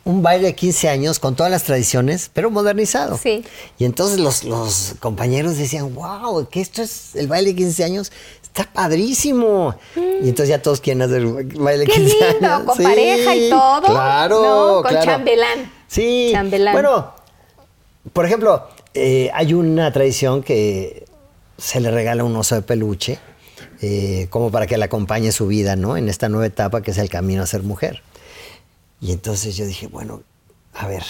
un 0.05 0.21
baile 0.21 0.45
de 0.47 0.55
15 0.55 0.87
años 0.87 1.19
con 1.19 1.35
todas 1.35 1.51
las 1.51 1.63
tradiciones, 1.63 2.29
pero 2.31 2.49
modernizado. 2.51 3.17
Sí. 3.17 3.43
Y 3.77 3.85
entonces 3.85 4.19
los, 4.19 4.43
los 4.43 4.95
compañeros 4.99 5.57
decían, 5.57 5.93
wow, 5.95 6.47
que 6.47 6.61
esto 6.61 6.81
es 6.83 7.15
el 7.15 7.27
baile 7.27 7.49
de 7.49 7.55
15 7.55 7.83
años, 7.83 8.11
está 8.43 8.71
padrísimo. 8.71 9.75
Y 9.95 10.29
entonces 10.29 10.49
ya 10.49 10.61
todos 10.61 10.79
quieren 10.79 11.01
hacer 11.01 11.17
el 11.21 11.33
baile 11.57 11.85
de 11.85 11.85
Qué 11.87 11.93
15 12.01 12.31
lindo, 12.33 12.47
años. 12.47 12.65
con 12.67 12.77
pareja 12.83 13.35
y 13.35 13.49
todo, 13.49 13.81
Claro, 13.81 14.41
¿no? 14.41 14.81
Con 14.83 14.91
claro. 14.91 15.05
chambelán. 15.05 15.71
Sí. 15.87 16.29
Chambelán. 16.31 16.73
Bueno, 16.73 17.13
por 18.13 18.25
ejemplo, 18.25 18.67
eh, 18.93 19.31
hay 19.33 19.53
una 19.55 19.91
tradición 19.91 20.43
que 20.43 21.05
se 21.57 21.79
le 21.79 21.89
regala 21.89 22.23
un 22.23 22.35
oso 22.35 22.53
de 22.53 22.61
peluche, 22.61 23.17
eh, 23.81 24.27
como 24.29 24.51
para 24.51 24.67
que 24.67 24.77
le 24.77 24.85
acompañe 24.85 25.31
su 25.31 25.47
vida, 25.47 25.75
¿no? 25.75 25.97
En 25.97 26.09
esta 26.09 26.29
nueva 26.29 26.45
etapa 26.45 26.81
que 26.83 26.91
es 26.91 26.97
el 26.99 27.09
camino 27.09 27.41
a 27.41 27.47
ser 27.47 27.63
mujer. 27.63 28.03
Y 29.05 29.11
entonces 29.11 29.55
yo 29.55 29.67
dije, 29.67 29.87
bueno, 29.87 30.23
a 30.73 30.87
ver, 30.87 31.03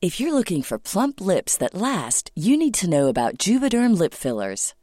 If 0.00 0.20
you're 0.20 0.32
looking 0.32 0.62
for 0.62 0.78
plump 0.78 1.20
lips 1.20 1.58
that 1.58 1.74
last, 1.74 2.30
you 2.34 2.56
need 2.56 2.72
to 2.74 2.88
know 2.88 3.08
about 3.08 3.36
Juvederm 3.36 3.98
lip 3.98 4.14
fillers. 4.14 4.74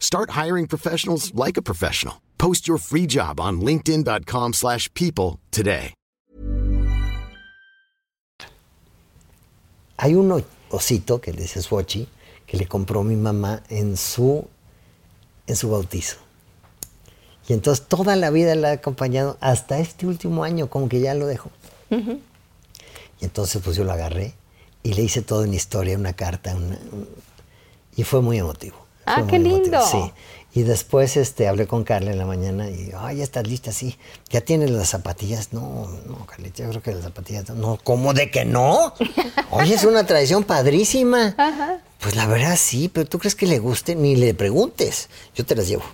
Start 0.00 0.30
hiring 0.30 0.66
professionals 0.66 1.32
like 1.34 1.56
a 1.56 1.62
professional. 1.62 2.16
Post 2.38 2.66
your 2.66 2.78
free 2.78 3.06
job 3.06 3.38
on 3.38 3.60
linkedin.com/people 3.60 4.52
slash 4.54 4.88
people 4.94 5.38
today. 5.50 5.94
Hay 9.98 10.14
un 10.14 10.42
osito 10.70 11.20
que 11.20 11.32
le 11.32 11.42
dice 11.42 11.60
Swatchy 11.60 12.08
que 12.46 12.56
le 12.56 12.66
compró 12.66 13.02
mi 13.04 13.16
mamá 13.16 13.62
en 13.68 13.96
su, 13.98 14.48
en 15.46 15.56
su 15.56 15.70
bautizo. 15.70 16.16
Y 17.46 17.52
entonces 17.52 17.86
toda 17.86 18.16
la 18.16 18.30
vida 18.30 18.54
la 18.54 18.70
ha 18.70 18.72
acompañado 18.72 19.36
hasta 19.40 19.78
este 19.78 20.06
último 20.06 20.42
año, 20.42 20.68
como 20.70 20.88
que 20.88 21.00
ya 21.00 21.12
lo 21.14 21.26
dejó. 21.26 21.50
Y 21.90 23.24
entonces 23.24 23.60
pues 23.62 23.76
yo 23.76 23.84
lo 23.84 23.92
agarré 23.92 24.32
y 24.82 24.94
le 24.94 25.02
hice 25.02 25.20
toda 25.20 25.44
una 25.46 25.54
historia, 25.56 25.98
una 25.98 26.14
carta, 26.14 26.54
una- 26.56 26.78
un- 26.92 27.08
y 27.96 28.04
fue 28.04 28.22
muy 28.22 28.38
emotivo. 28.38 28.76
Ah, 29.16 29.26
qué 29.28 29.38
lindo. 29.38 29.80
Sí. 29.86 30.12
Y 30.52 30.62
después 30.62 31.16
este, 31.16 31.46
hablé 31.46 31.68
con 31.68 31.84
Carla 31.84 32.10
en 32.10 32.18
la 32.18 32.26
mañana 32.26 32.68
y, 32.68 32.90
ay, 32.98 33.18
ya 33.18 33.24
estás 33.24 33.46
lista, 33.46 33.70
sí. 33.70 33.96
¿Ya 34.30 34.40
tienes 34.40 34.70
las 34.70 34.88
zapatillas? 34.88 35.52
No, 35.52 35.88
no, 36.06 36.26
Carlita, 36.26 36.64
yo 36.64 36.70
creo 36.70 36.82
que 36.82 36.92
las 36.94 37.04
zapatillas 37.04 37.48
no. 37.50 37.54
No, 37.54 37.78
¿cómo 37.82 38.14
de 38.14 38.30
que 38.30 38.44
no? 38.44 38.94
Oye, 39.50 39.74
es 39.74 39.84
una 39.84 40.04
tradición 40.04 40.42
padrísima. 40.42 41.36
Pues 42.00 42.16
la 42.16 42.26
verdad 42.26 42.56
sí, 42.56 42.88
pero 42.92 43.06
¿tú 43.06 43.20
crees 43.20 43.36
que 43.36 43.46
le 43.46 43.60
guste? 43.60 43.94
Ni 43.94 44.16
le 44.16 44.34
preguntes. 44.34 45.08
Yo 45.36 45.46
te 45.46 45.54
las 45.54 45.68
llevo. 45.68 45.84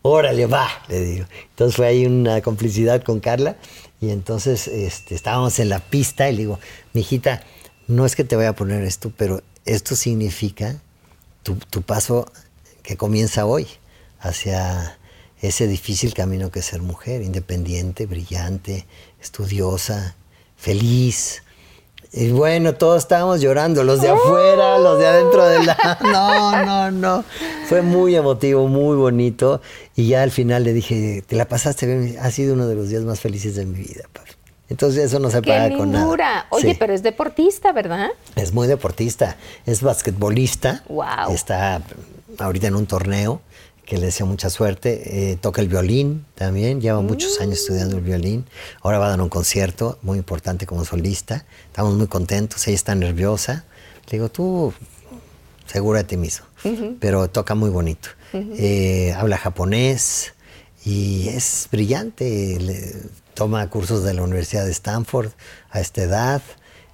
Órale, 0.00 0.46
va, 0.46 0.68
le 0.88 1.00
digo. 1.00 1.26
Entonces 1.50 1.76
fue 1.76 1.86
ahí 1.86 2.06
una 2.06 2.40
complicidad 2.40 3.02
con 3.02 3.20
Carla 3.20 3.56
y 4.00 4.10
entonces 4.10 4.68
este, 4.68 5.14
estábamos 5.14 5.58
en 5.58 5.68
la 5.68 5.80
pista 5.80 6.28
y 6.28 6.32
le 6.32 6.38
digo, 6.38 6.60
mijita, 6.92 7.42
no 7.88 8.06
es 8.06 8.16
que 8.16 8.24
te 8.24 8.36
voy 8.36 8.46
a 8.46 8.54
poner 8.54 8.84
esto, 8.84 9.12
pero 9.16 9.42
esto 9.64 9.96
significa 9.96 10.80
tu, 11.54 11.82
paso 11.82 12.26
que 12.82 12.96
comienza 12.96 13.46
hoy 13.46 13.66
hacia 14.20 14.98
ese 15.40 15.66
difícil 15.68 16.14
camino 16.14 16.50
que 16.50 16.60
es 16.60 16.66
ser 16.66 16.82
mujer, 16.82 17.22
independiente, 17.22 18.06
brillante, 18.06 18.86
estudiosa, 19.20 20.16
feliz. 20.56 21.42
Y 22.12 22.30
bueno, 22.30 22.74
todos 22.74 23.02
estábamos 23.02 23.40
llorando, 23.40 23.84
los 23.84 24.00
de 24.00 24.08
afuera, 24.08 24.78
los 24.78 24.98
de 24.98 25.06
adentro 25.06 25.44
de 25.44 25.64
la... 25.64 25.98
No, 26.02 26.64
no, 26.64 26.90
no. 26.90 27.24
Fue 27.68 27.82
muy 27.82 28.16
emotivo, 28.16 28.66
muy 28.68 28.96
bonito. 28.96 29.60
Y 29.94 30.08
ya 30.08 30.22
al 30.22 30.30
final 30.30 30.64
le 30.64 30.72
dije, 30.72 31.22
te 31.26 31.36
la 31.36 31.46
pasaste 31.46 31.86
bien, 31.86 32.16
ha 32.20 32.30
sido 32.30 32.54
uno 32.54 32.66
de 32.66 32.74
los 32.74 32.88
días 32.88 33.02
más 33.02 33.20
felices 33.20 33.54
de 33.56 33.66
mi 33.66 33.78
vida, 33.78 34.04
papi. 34.12 34.35
Entonces 34.68 35.04
eso 35.04 35.18
no 35.20 35.30
se 35.30 35.40
¡Qué 35.42 35.50
paga 35.50 35.76
con 35.76 35.92
nada. 35.92 36.46
Oye, 36.50 36.72
Sí. 36.72 36.76
pero 36.78 36.92
es 36.92 37.02
deportista, 37.02 37.72
¿verdad? 37.72 38.08
Es 38.34 38.52
muy 38.52 38.66
deportista, 38.66 39.36
es 39.64 39.82
basquetbolista. 39.82 40.82
Guau. 40.88 41.32
Está 41.32 41.82
ahorita 42.38 42.66
en 42.66 42.74
un 42.74 42.86
torneo 42.86 43.40
que 43.84 43.96
le 43.98 44.06
deseo 44.06 44.26
mucha 44.26 44.50
suerte. 44.50 45.30
Eh, 45.32 45.36
toca 45.36 45.60
el 45.62 45.68
violín 45.68 46.26
también, 46.34 46.80
lleva 46.80 47.00
muchos 47.00 47.40
años 47.40 47.60
estudiando 47.60 47.96
el 47.96 48.02
violín. 48.02 48.44
Ahora 48.82 48.98
va 48.98 49.06
a 49.06 49.10
dar 49.10 49.20
un 49.20 49.28
concierto 49.28 49.98
muy 50.02 50.18
importante 50.18 50.66
como 50.66 50.84
solista. 50.84 51.44
Estamos 51.68 51.94
muy 51.94 52.08
contentos, 52.08 52.66
ella 52.66 52.74
está 52.74 52.94
nerviosa. 52.96 53.64
Le 54.06 54.18
digo, 54.18 54.28
tú 54.28 54.72
segura 55.66 55.98
de 56.00 56.04
ti 56.04 56.16
mismo, 56.16 56.46
pero 57.00 57.28
toca 57.30 57.54
muy 57.54 57.70
bonito. 57.70 58.08
Eh, 58.32 59.14
habla 59.16 59.36
japonés 59.38 60.32
y 60.84 61.28
es 61.28 61.68
brillante. 61.70 62.58
le- 62.60 63.25
toma 63.36 63.68
cursos 63.70 64.02
de 64.02 64.14
la 64.14 64.22
Universidad 64.22 64.64
de 64.64 64.72
Stanford 64.72 65.30
a 65.70 65.78
esta 65.80 66.02
edad, 66.02 66.42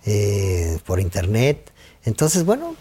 eh, 0.04 0.78
por 0.84 1.00
internet. 1.00 1.70
Entonces, 2.04 2.44
bueno, 2.44 2.74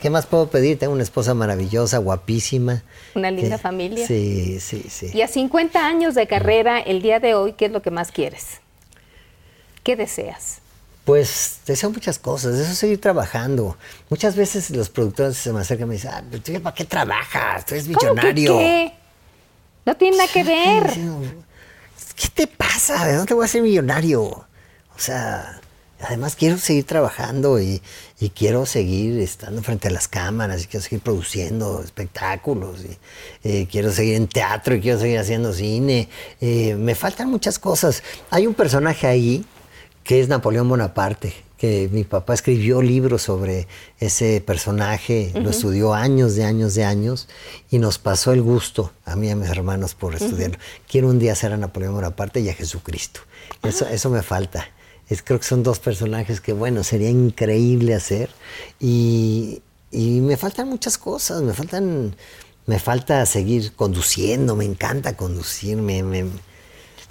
¿qué 0.00 0.08
más 0.08 0.24
puedo 0.24 0.48
pedir? 0.48 0.78
Tengo 0.78 0.94
una 0.94 1.02
esposa 1.02 1.34
maravillosa, 1.34 1.98
guapísima. 1.98 2.82
Una 3.14 3.30
linda 3.30 3.56
que- 3.56 3.62
familia. 3.62 4.06
Sí, 4.06 4.58
sí, 4.60 4.86
sí. 4.88 5.10
Y 5.12 5.20
a 5.20 5.28
50 5.28 5.86
años 5.86 6.14
de 6.14 6.26
carrera, 6.26 6.80
el 6.80 7.02
día 7.02 7.20
de 7.20 7.34
hoy, 7.34 7.52
¿qué 7.52 7.66
es 7.66 7.70
lo 7.72 7.82
que 7.82 7.90
más 7.90 8.10
quieres? 8.10 8.60
¿Qué 9.82 9.94
deseas? 9.94 10.60
Pues 11.04 11.60
deseo 11.66 11.90
muchas 11.90 12.18
cosas, 12.18 12.56
deseo 12.56 12.74
seguir 12.74 13.00
trabajando. 13.00 13.76
Muchas 14.08 14.34
veces 14.34 14.70
los 14.70 14.88
productores 14.88 15.36
se 15.36 15.52
me 15.52 15.60
acercan 15.60 15.86
y 15.86 15.88
me 15.90 15.94
dicen, 15.96 16.10
ah, 16.14 16.24
tú 16.42 16.60
para 16.62 16.74
qué 16.74 16.84
trabajas, 16.86 17.64
tú 17.66 17.74
eres 17.74 17.84
¿Cómo 17.86 17.98
que 17.98 18.32
millonario. 18.32 18.58
qué? 18.58 18.92
No 19.84 19.96
tiene 19.96 20.16
nada 20.16 20.32
que 20.32 20.42
ver. 20.42 21.45
¿Qué 22.16 22.28
te 22.28 22.46
pasa? 22.46 23.06
¿De 23.06 23.14
dónde 23.14 23.34
voy 23.34 23.44
a 23.44 23.48
ser 23.48 23.62
millonario? 23.62 24.22
O 24.22 24.98
sea, 24.98 25.60
además 26.00 26.34
quiero 26.34 26.56
seguir 26.56 26.84
trabajando 26.84 27.60
y, 27.60 27.82
quiero 28.34 28.64
seguir 28.64 29.20
estando 29.20 29.62
frente 29.62 29.88
a 29.88 29.90
las 29.90 30.08
cámaras 30.08 30.64
y 30.64 30.66
quiero 30.66 30.82
seguir 30.82 31.00
produciendo 31.00 31.82
espectáculos 31.82 32.80
y 32.84 32.98
eh, 33.44 33.68
quiero 33.70 33.92
seguir 33.92 34.14
en 34.14 34.28
teatro 34.28 34.74
y 34.74 34.80
quiero 34.80 34.98
seguir 34.98 35.18
haciendo 35.18 35.52
cine. 35.52 36.08
Eh, 36.40 36.74
me 36.76 36.94
faltan 36.94 37.30
muchas 37.30 37.58
cosas. 37.58 38.02
Hay 38.30 38.46
un 38.46 38.54
personaje 38.54 39.06
ahí 39.06 39.44
que 40.02 40.20
es 40.20 40.28
Napoleón 40.28 40.68
Bonaparte, 40.70 41.34
que 41.56 41.88
mi 41.90 42.04
papá 42.04 42.34
escribió 42.34 42.82
libros 42.82 43.22
sobre 43.22 43.66
ese 43.98 44.40
personaje, 44.40 45.32
lo 45.34 45.50
estudió 45.50 45.94
años 45.94 46.34
de 46.34 46.44
años 46.44 46.74
de 46.74 46.84
años 46.84 47.28
y 47.70 47.78
nos 47.78 47.98
pasó 47.98 48.32
el 48.32 48.42
gusto 48.42 48.92
a 49.04 49.16
mí 49.16 49.28
y 49.28 49.30
a 49.30 49.36
mis 49.36 49.48
hermanos 49.48 49.94
por 49.94 50.14
estudiarlo. 50.14 50.58
Quiero 50.88 51.08
un 51.08 51.18
día 51.18 51.32
hacer 51.32 51.52
a 51.52 51.56
Napoleón 51.56 51.94
Bonaparte 51.94 52.40
y 52.40 52.48
a 52.48 52.54
Jesucristo. 52.54 53.20
Eso, 53.62 53.86
eso 53.88 54.10
me 54.10 54.22
falta. 54.22 54.68
Es, 55.08 55.22
creo 55.22 55.38
que 55.38 55.46
son 55.46 55.62
dos 55.62 55.78
personajes 55.78 56.40
que, 56.40 56.52
bueno, 56.52 56.84
sería 56.84 57.08
increíble 57.08 57.94
hacer. 57.94 58.28
Y, 58.80 59.62
y 59.90 60.20
me 60.20 60.36
faltan 60.36 60.68
muchas 60.68 60.98
cosas, 60.98 61.42
me 61.42 61.52
faltan... 61.52 62.16
Me 62.68 62.80
falta 62.80 63.24
seguir 63.26 63.74
conduciendo, 63.74 64.56
me 64.56 64.64
encanta 64.64 65.16
conducir, 65.16 65.76
me, 65.76 66.02
me, 66.02 66.24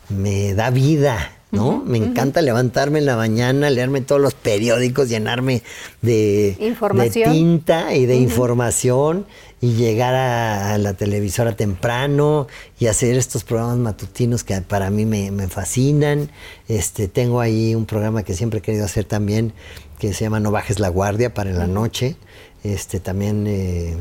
me 0.09 0.53
da 0.53 0.69
vida, 0.69 1.37
¿no? 1.55 1.83
me 1.85 1.97
encanta 1.97 2.41
levantarme 2.41 2.99
en 2.99 3.05
la 3.05 3.15
mañana, 3.15 3.69
leerme 3.69 4.01
todos 4.01 4.21
los 4.21 4.33
periódicos, 4.33 5.09
llenarme 5.09 5.63
de, 6.01 6.55
Información. 6.59 7.31
de 7.31 7.35
tinta 7.35 7.95
y 7.95 8.05
de 8.05 8.15
información 8.15 9.25
y 9.61 9.73
llegar 9.73 10.13
a, 10.13 10.73
a 10.73 10.77
la 10.77 10.93
televisora 10.93 11.55
temprano 11.55 12.47
y 12.79 12.87
hacer 12.87 13.15
estos 13.15 13.43
programas 13.43 13.77
matutinos 13.77 14.43
que 14.43 14.59
para 14.61 14.89
mí 14.89 15.05
me, 15.05 15.31
me 15.31 15.47
fascinan. 15.47 16.29
Este, 16.67 17.07
tengo 17.07 17.39
ahí 17.39 17.73
un 17.73 17.85
programa 17.85 18.23
que 18.23 18.33
siempre 18.33 18.59
he 18.59 18.61
querido 18.61 18.85
hacer 18.85 19.05
también 19.05 19.53
que 19.97 20.13
se 20.13 20.25
llama 20.25 20.39
No 20.39 20.51
bajes 20.51 20.79
la 20.79 20.89
guardia 20.89 21.33
para 21.33 21.49
en 21.49 21.57
la 21.57 21.67
noche. 21.67 22.15
Este, 22.63 22.99
también 22.99 23.45
eh, 23.47 23.95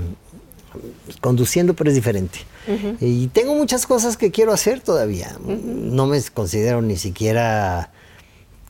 conduciendo, 1.21 1.75
pero 1.75 1.91
es 1.91 1.97
diferente. 1.97 2.41
Y 3.01 3.29
tengo 3.29 3.55
muchas 3.55 3.87
cosas 3.87 4.17
que 4.17 4.31
quiero 4.31 4.53
hacer 4.53 4.81
todavía. 4.81 5.37
No 5.45 6.07
me 6.07 6.21
considero 6.33 6.83
ni 6.83 6.97
siquiera 6.97 7.91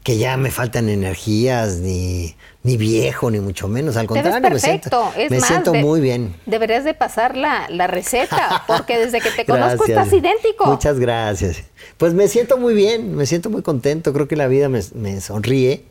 que 0.02 0.18
ya 0.18 0.36
me 0.36 0.50
faltan 0.50 0.90
energías, 0.90 1.76
ni, 1.78 2.34
ni 2.62 2.76
viejo, 2.76 3.30
ni 3.30 3.40
mucho 3.40 3.68
menos. 3.68 3.96
Al 3.96 4.06
Te 4.06 4.12
ves 4.14 4.22
contrario, 4.22 4.50
me 4.50 4.58
siento, 4.60 4.90
perfecto. 5.00 5.20
Es 5.20 5.30
me 5.30 5.38
más, 5.38 5.48
siento 5.48 5.72
de- 5.72 5.82
muy 5.82 6.00
bien. 6.02 6.36
Deberías 6.44 6.84
de 6.84 6.92
pasar 6.92 7.38
la, 7.38 7.66
la 7.70 7.86
receta, 7.86 8.64
porque 8.66 8.98
desde 8.98 9.22
que 9.22 9.30
te 9.30 9.46
conozco 9.50 9.86
estás 9.86 10.12
idéntico. 10.12 10.66
Muchas 10.66 10.98
gracias. 10.98 11.62
Pues 11.96 12.12
me 12.12 12.28
siento 12.28 12.58
muy 12.58 12.74
bien, 12.74 13.14
me 13.16 13.24
siento 13.24 13.48
muy 13.48 13.62
contento. 13.62 14.12
Creo 14.12 14.28
que 14.28 14.36
la 14.36 14.46
vida 14.46 14.68
me, 14.68 14.82
me 14.94 15.22
sonríe 15.22 15.84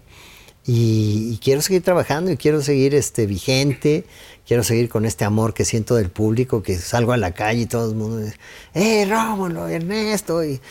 y, 0.65 1.37
quiero 1.43 1.61
seguir 1.61 1.81
trabajando 1.81 2.31
y 2.31 2.37
quiero 2.37 2.61
seguir 2.61 2.95
este, 2.95 3.25
vigente, 3.25 4.05
quiero 4.47 4.63
seguir 4.63 4.89
con 4.89 5.05
este 5.05 5.25
amor 5.25 5.53
que 5.53 5.65
siento 5.65 5.95
del 5.95 6.09
público, 6.09 6.63
que 6.63 6.77
salgo 6.77 7.11
a 7.11 7.17
la 7.17 7.33
calle 7.33 7.61
y 7.61 7.65
todo 7.65 7.89
el 7.89 7.95
mundo 7.95 8.19
dice, 8.19 8.37
¡eh, 8.73 9.05
Rómulo, 9.05 9.67
Ernesto! 9.67 10.43
Y, 10.43 10.61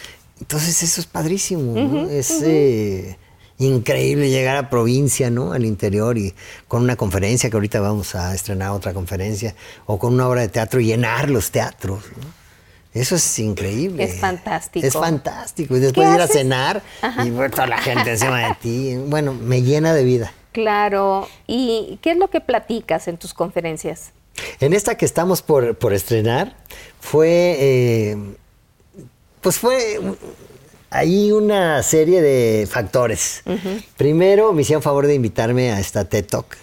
entonces 0.40 0.82
eso 0.82 1.01
es 1.01 1.07
padrísimo, 1.07 1.74
¿no? 1.74 2.09
es 2.09 2.30
eh, 2.43 3.16
increíble 3.59 4.30
llegar 4.30 4.57
a 4.57 4.70
provincia, 4.70 5.30
¿no? 5.30 5.53
Al 5.53 5.64
interior 5.64 6.18
y 6.18 6.34
con 6.66 6.82
una 6.82 6.97
conferencia, 6.97 7.49
que 7.49 7.57
ahorita 7.57 7.80
vamos 7.80 8.14
a 8.14 8.34
estrenar 8.34 8.70
otra 8.70 8.93
conferencia, 8.93 9.55
o 9.86 9.99
con 9.99 10.14
una 10.14 10.26
obra 10.26 10.40
de 10.40 10.49
teatro 10.49 10.80
y 10.80 10.86
llenar 10.86 11.30
los 11.30 11.51
teatros, 11.51 12.03
¿no? 12.16 12.41
Eso 12.95 13.16
es 13.16 13.38
increíble. 13.38 14.05
Es 14.05 14.20
fantástico. 14.20 14.86
Es 14.86 14.93
fantástico. 14.93 15.76
Y 15.76 15.80
después 15.80 16.14
ir 16.14 16.20
a 16.20 16.26
cenar 16.26 16.82
y 17.24 17.30
ver 17.30 17.51
toda 17.51 17.66
la 17.66 17.78
gente 17.78 18.11
encima 18.11 18.49
de 18.49 18.55
ti. 18.61 18.97
Bueno, 19.07 19.34
me 19.34 19.62
llena 19.62 19.95
de 19.95 20.05
vida. 20.05 20.32
Claro. 20.53 21.28
¿Y 21.47 21.99
qué 22.03 22.12
es 22.12 22.16
lo 22.16 22.28
que 22.28 22.40
platicas 22.40 23.09
en 23.09 23.16
tus 23.16 23.34
conferencias? 23.34 24.12
En 24.61 24.72
esta 24.72 24.97
que 24.97 25.05
estamos 25.05 25.43
por, 25.43 25.76
estrenar, 25.93 26.57
fue. 27.01 27.57
Eh, 27.59 28.16
pues 29.40 29.59
fue 29.59 30.01
ahí 30.90 31.32
una 31.32 31.82
serie 31.82 32.20
de 32.22 32.66
factores. 32.66 33.43
Primero, 33.97 34.53
me 34.53 34.62
hicieron 34.62 34.82
favor 34.82 35.07
de 35.07 35.14
invitarme 35.14 35.72
a 35.72 35.80
esta 35.80 36.05
TED 36.05 36.26
Talk, 36.26 36.57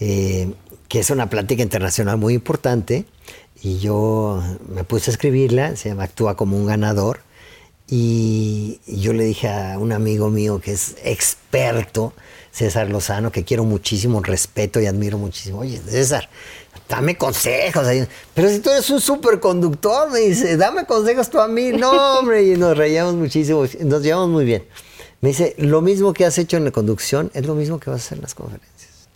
eh, 0.00 0.52
que 0.88 0.98
es 0.98 1.10
una 1.10 1.28
plática 1.30 1.62
internacional 1.62 2.16
muy 2.16 2.34
importante 2.34 3.04
y 3.62 3.78
yo 3.78 4.42
me 4.68 4.84
puse 4.84 5.10
a 5.10 5.12
escribirla, 5.12 5.76
se 5.76 5.88
llama 5.88 6.04
Actúa 6.04 6.36
como 6.36 6.56
un 6.56 6.66
ganador. 6.66 7.20
Y 7.90 8.80
yo 8.86 9.12
le 9.14 9.24
dije 9.24 9.48
a 9.48 9.78
un 9.78 9.92
amigo 9.92 10.28
mío 10.28 10.60
que 10.60 10.72
es 10.72 10.96
experto, 11.02 12.12
César 12.52 12.90
Lozano, 12.90 13.32
que 13.32 13.44
quiero 13.44 13.64
muchísimo, 13.64 14.22
respeto 14.22 14.80
y 14.80 14.86
admiro 14.86 15.16
muchísimo. 15.16 15.60
Oye, 15.60 15.80
César, 15.88 16.28
dame 16.88 17.16
consejos. 17.16 17.86
Pero 18.34 18.50
si 18.50 18.58
tú 18.60 18.70
eres 18.70 18.88
un 18.90 19.00
superconductor, 19.00 20.10
me 20.10 20.20
dice, 20.20 20.56
dame 20.56 20.84
consejos 20.84 21.30
tú 21.30 21.40
a 21.40 21.48
mí. 21.48 21.72
No, 21.72 21.90
hombre, 22.18 22.44
y 22.44 22.56
nos 22.56 22.76
reíamos 22.76 23.14
muchísimo, 23.14 23.64
nos 23.80 24.02
llevamos 24.02 24.28
muy 24.28 24.44
bien. 24.44 24.64
Me 25.20 25.30
dice, 25.30 25.54
lo 25.58 25.80
mismo 25.80 26.12
que 26.12 26.24
has 26.26 26.38
hecho 26.38 26.56
en 26.56 26.64
la 26.64 26.70
conducción 26.70 27.30
es 27.34 27.46
lo 27.46 27.54
mismo 27.54 27.80
que 27.80 27.90
vas 27.90 28.02
a 28.02 28.04
hacer 28.04 28.18
en 28.18 28.22
las 28.22 28.34
conferencias. 28.34 29.08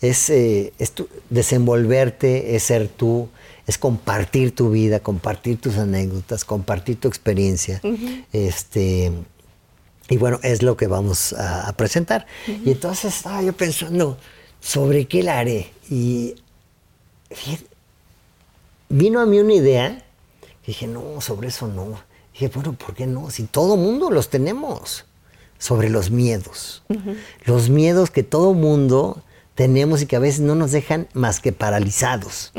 Es, 0.00 0.30
eh, 0.30 0.72
es 0.78 0.92
desenvolverte, 1.28 2.56
es 2.56 2.62
ser 2.62 2.88
tú, 2.88 3.28
es 3.66 3.78
compartir 3.78 4.54
tu 4.54 4.70
vida, 4.70 5.00
compartir 5.00 5.60
tus 5.60 5.76
anécdotas, 5.76 6.44
compartir 6.44 6.98
tu 6.98 7.08
experiencia. 7.08 7.80
Este 8.32 9.12
y 10.10 10.16
bueno, 10.16 10.40
es 10.42 10.62
lo 10.62 10.76
que 10.76 10.88
vamos 10.88 11.32
a, 11.34 11.72
presentar. 11.76 12.26
Y 12.46 12.72
entonces 12.72 13.14
estaba 13.14 13.42
yo 13.42 13.52
pensando 13.52 14.18
sobre 14.60 15.06
qué 15.06 15.22
la 15.22 15.38
haré. 15.38 15.70
Y 15.88 16.34
vino 18.88 19.20
a 19.20 19.26
mí 19.26 19.38
una 19.38 19.54
idea. 19.54 20.04
Dije, 20.66 20.88
no, 20.88 21.20
sobre 21.20 21.48
eso 21.48 21.68
no. 21.68 22.02
Dije, 22.32 22.48
bueno, 22.48 22.72
¿por 22.72 22.94
qué 22.96 23.06
no? 23.06 23.30
Si 23.30 23.44
todo 23.44 23.76
mundo 23.76 24.10
los 24.10 24.28
tenemos. 24.30 25.04
Sobre 25.58 25.88
los 25.88 26.10
miedos. 26.10 26.82
Los 27.44 27.70
miedos 27.70 28.10
que 28.10 28.24
todo 28.24 28.52
mundo 28.52 29.22
tenemos 29.60 30.00
y 30.00 30.06
que 30.06 30.16
a 30.16 30.20
veces 30.20 30.40
no 30.40 30.54
nos 30.54 30.72
dejan 30.72 31.06
más 31.12 31.38
que 31.38 31.52
paralizados 31.52 32.50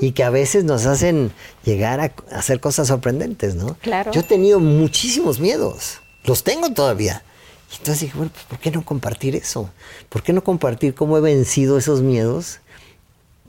y 0.00 0.12
que 0.12 0.22
a 0.22 0.30
veces 0.30 0.62
nos 0.62 0.86
hacen 0.86 1.32
llegar 1.64 1.98
a 1.98 2.12
hacer 2.30 2.60
cosas 2.60 2.86
sorprendentes, 2.86 3.56
¿no? 3.56 3.74
Claro. 3.80 4.12
Yo 4.12 4.20
he 4.20 4.22
tenido 4.22 4.60
muchísimos 4.60 5.40
miedos, 5.40 5.98
los 6.22 6.44
tengo 6.44 6.72
todavía. 6.72 7.24
Y 7.72 7.78
entonces 7.78 8.02
dije, 8.02 8.16
bueno, 8.16 8.30
pues 8.32 8.44
¿por 8.44 8.60
qué 8.60 8.70
no 8.70 8.84
compartir 8.84 9.34
eso? 9.34 9.70
¿Por 10.08 10.22
qué 10.22 10.32
no 10.32 10.44
compartir 10.44 10.94
cómo 10.94 11.18
he 11.18 11.20
vencido 11.20 11.78
esos 11.78 12.00
miedos 12.02 12.60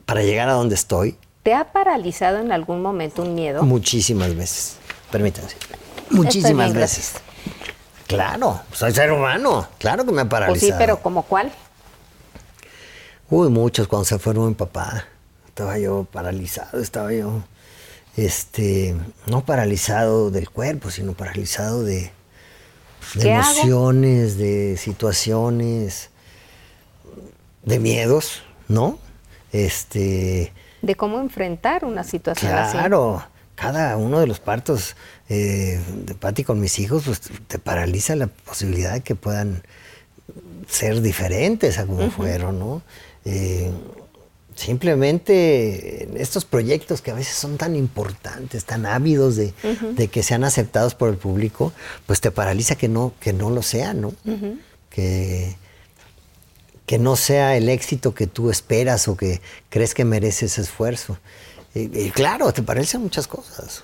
para 0.08 0.24
llegar 0.24 0.50
a 0.50 0.54
donde 0.54 0.74
estoy? 0.74 1.18
¿Te 1.44 1.54
ha 1.54 1.72
paralizado 1.72 2.40
en 2.40 2.52
algún 2.52 2.82
momento 2.82 3.22
un 3.22 3.36
miedo? 3.36 3.62
Muchísimas 3.62 4.36
veces, 4.36 4.78
permítanme. 5.12 5.50
Muchísimas 6.10 6.74
veces. 6.74 7.12
Claro, 8.08 8.60
soy 8.72 8.92
ser 8.92 9.12
humano, 9.12 9.68
claro 9.78 10.04
que 10.04 10.12
me 10.12 10.22
ha 10.24 10.26
paralizado. 10.30 10.60
Pues 10.60 10.72
sí, 10.72 10.74
pero 10.80 10.98
¿como 11.00 11.22
cuál? 11.22 11.52
Uy, 13.30 13.50
muchos, 13.50 13.90
cuando 13.90 14.06
se 14.06 14.20
fueron 14.20 14.48
mi 14.48 14.54
papá, 14.54 15.06
estaba 15.46 15.78
yo 15.78 16.08
paralizado, 16.10 16.82
estaba 16.82 17.12
yo, 17.12 17.44
este, 18.16 18.96
no 19.26 19.44
paralizado 19.44 20.32
del 20.32 20.50
cuerpo, 20.50 20.92
sino 20.92 21.12
paralizado 21.12 21.84
de, 21.84 22.12
emociones, 23.16 24.38
de 24.38 24.78
situaciones, 24.78 26.10
de 27.64 27.80
miedos, 27.80 28.44
¿no? 28.70 28.98
Este. 29.52 30.54
De 30.82 30.96
cómo 30.96 31.20
enfrentar 31.20 31.84
una 31.84 32.06
situación 32.06 32.54
así. 32.54 32.78
Claro, 32.78 33.26
cada 33.56 33.98
uno 33.98 34.22
de 34.22 34.28
los 34.28 34.40
partos 34.40 34.96
eh, 35.28 35.82
de 36.06 36.16
Pati 36.16 36.46
con 36.46 36.62
mis 36.62 36.80
hijos, 36.80 37.04
pues 37.06 37.20
te 37.48 37.60
paraliza 37.60 38.16
la 38.16 38.28
posibilidad 38.28 38.94
de 38.94 39.02
que 39.02 39.16
puedan 39.16 39.64
ser 40.70 41.02
diferentes 41.02 41.78
a 41.78 41.86
como 41.86 42.10
fueron, 42.10 42.60
¿no? 42.60 42.84
Eh, 43.30 43.70
simplemente 44.56 46.10
estos 46.22 46.46
proyectos 46.46 47.02
que 47.02 47.12
a 47.12 47.14
veces 47.14 47.36
son 47.36 47.58
tan 47.58 47.76
importantes, 47.76 48.64
tan 48.64 48.86
ávidos 48.86 49.36
de, 49.36 49.54
que 50.08 50.24
sean 50.24 50.46
aceptados 50.46 50.96
por 50.96 51.10
el 51.10 51.18
público, 51.18 51.74
pues 52.06 52.22
te 52.22 52.32
paraliza 52.32 52.76
que 52.76 52.88
no, 52.88 53.14
que 53.20 53.34
no 53.34 53.50
lo 53.50 53.62
sean, 53.62 54.02
¿no? 54.02 54.14
que, 54.90 55.58
que 56.86 56.98
no 56.98 57.18
sea 57.18 57.58
el 57.58 57.68
éxito 57.68 58.16
que 58.16 58.28
tú 58.28 58.50
esperas 58.50 59.10
o 59.10 59.18
que 59.18 59.42
crees 59.70 59.94
que 59.94 60.06
mereces 60.06 60.58
esfuerzo. 60.58 61.20
Y, 61.76 62.10
claro, 62.12 62.52
te 62.54 62.64
parecen 62.64 63.02
muchas 63.02 63.28
cosas. 63.28 63.84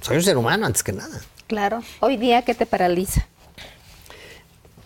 Soy 0.00 0.16
un 0.16 0.22
ser 0.22 0.36
humano 0.36 0.66
antes 0.66 0.82
que 0.82 0.92
nada. 0.92 1.20
Claro. 1.46 1.82
Hoy 2.00 2.16
día, 2.16 2.42
¿qué 2.42 2.54
te 2.54 2.66
paraliza? 2.66 3.28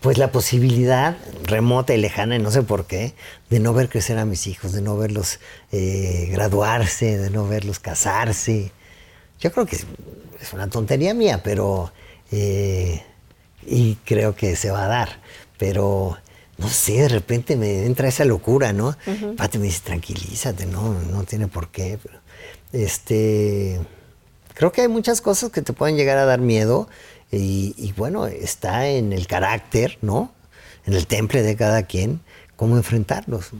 Pues 0.03 0.17
la 0.17 0.31
posibilidad 0.31 1.17
remota 1.45 1.93
y 1.93 1.97
lejana, 1.97 2.35
y 2.35 2.39
no 2.39 2.51
sé 2.51 2.61
por 2.61 2.85
qué, 2.85 3.13
de 3.49 3.61
no 3.61 3.73
ver 3.73 3.87
crecer 3.87 4.17
a 4.19 4.25
mis 4.25 4.47
hijos, 4.47 4.73
de 4.73 4.81
no 4.81 4.97
verlos 4.97 5.39
eh, 5.71 6.27
graduarse, 6.29 7.17
de 7.17 7.29
no 7.29 7.47
verlos 7.47 7.79
casarse. 7.79 8.73
Yo 9.39 9.51
creo 9.53 9.65
que 9.65 9.77
es 9.77 10.53
una 10.53 10.69
tontería 10.69 11.13
mía, 11.13 11.41
pero... 11.41 11.91
Eh, 12.31 13.01
y 13.65 13.95
creo 14.03 14.35
que 14.35 14.57
se 14.57 14.71
va 14.71 14.83
a 14.83 14.87
dar, 14.87 15.21
pero 15.57 16.17
no 16.57 16.67
sé, 16.67 16.93
de 16.93 17.07
repente 17.07 17.55
me 17.55 17.85
entra 17.85 18.09
esa 18.09 18.25
locura, 18.25 18.73
¿no? 18.73 18.97
Pati 19.37 19.57
me 19.57 19.65
dice, 19.65 19.81
tranquilízate, 19.85 20.65
no, 20.65 20.99
no 21.11 21.23
tiene 21.23 21.47
por 21.47 21.69
qué. 21.69 21.97
este, 22.73 23.79
creo 24.53 24.73
que 24.73 24.81
hay 24.81 24.87
muchas 24.89 25.21
cosas 25.21 25.49
que 25.51 25.61
te 25.61 25.71
pueden 25.71 25.95
llegar 25.95 26.17
a 26.17 26.25
dar 26.25 26.41
miedo 26.41 26.89
y, 27.37 27.93
bueno, 27.97 28.27
está 28.27 28.87
en 28.87 29.13
el 29.13 29.27
carácter, 29.27 29.97
¿no? 30.01 30.31
En 30.85 30.93
el 30.93 31.07
temple 31.07 31.41
de 31.41 31.55
cada 31.55 31.83
quien, 31.83 32.21
cómo 32.55 32.77
enfrentarlos. 32.77 33.51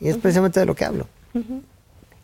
Y 0.00 0.08
es 0.08 0.16
precisamente 0.16 0.60
de 0.60 0.66
lo 0.66 0.74
que 0.74 0.84
hablo. 0.84 1.08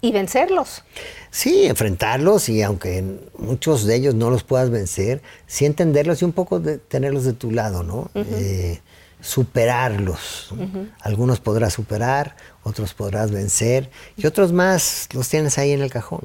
Y 0.03 0.13
vencerlos. 0.13 0.83
Sí, 1.31 1.67
enfrentarlos 1.67 2.49
y 2.49 2.63
aunque 2.63 3.05
muchos 3.39 3.85
de 3.85 3.97
ellos 3.97 4.15
no 4.15 4.31
los 4.31 4.45
puedas 4.45 4.71
vencer, 4.71 5.21
sí 5.47 5.67
entenderlos 5.67 6.23
y 6.23 6.25
un 6.25 6.33
poco 6.33 6.59
de 6.59 6.79
tenerlos 6.79 7.25
de 7.25 7.35
tu 7.35 7.51
lado, 7.51 7.83
¿no? 7.83 8.11
Eh, 8.15 8.81
superarlos. 9.21 10.55
Algunos 11.01 11.41
podrás 11.41 11.75
superar, 11.75 12.37
otros 12.63 12.95
podrás 12.95 13.31
vencer 13.31 13.91
y 14.17 14.27
otros 14.27 14.53
más 14.53 15.09
los 15.13 15.29
tienes 15.29 15.59
ahí 15.59 15.73
en 15.73 15.83
el 15.83 15.91
cajón. 15.91 16.23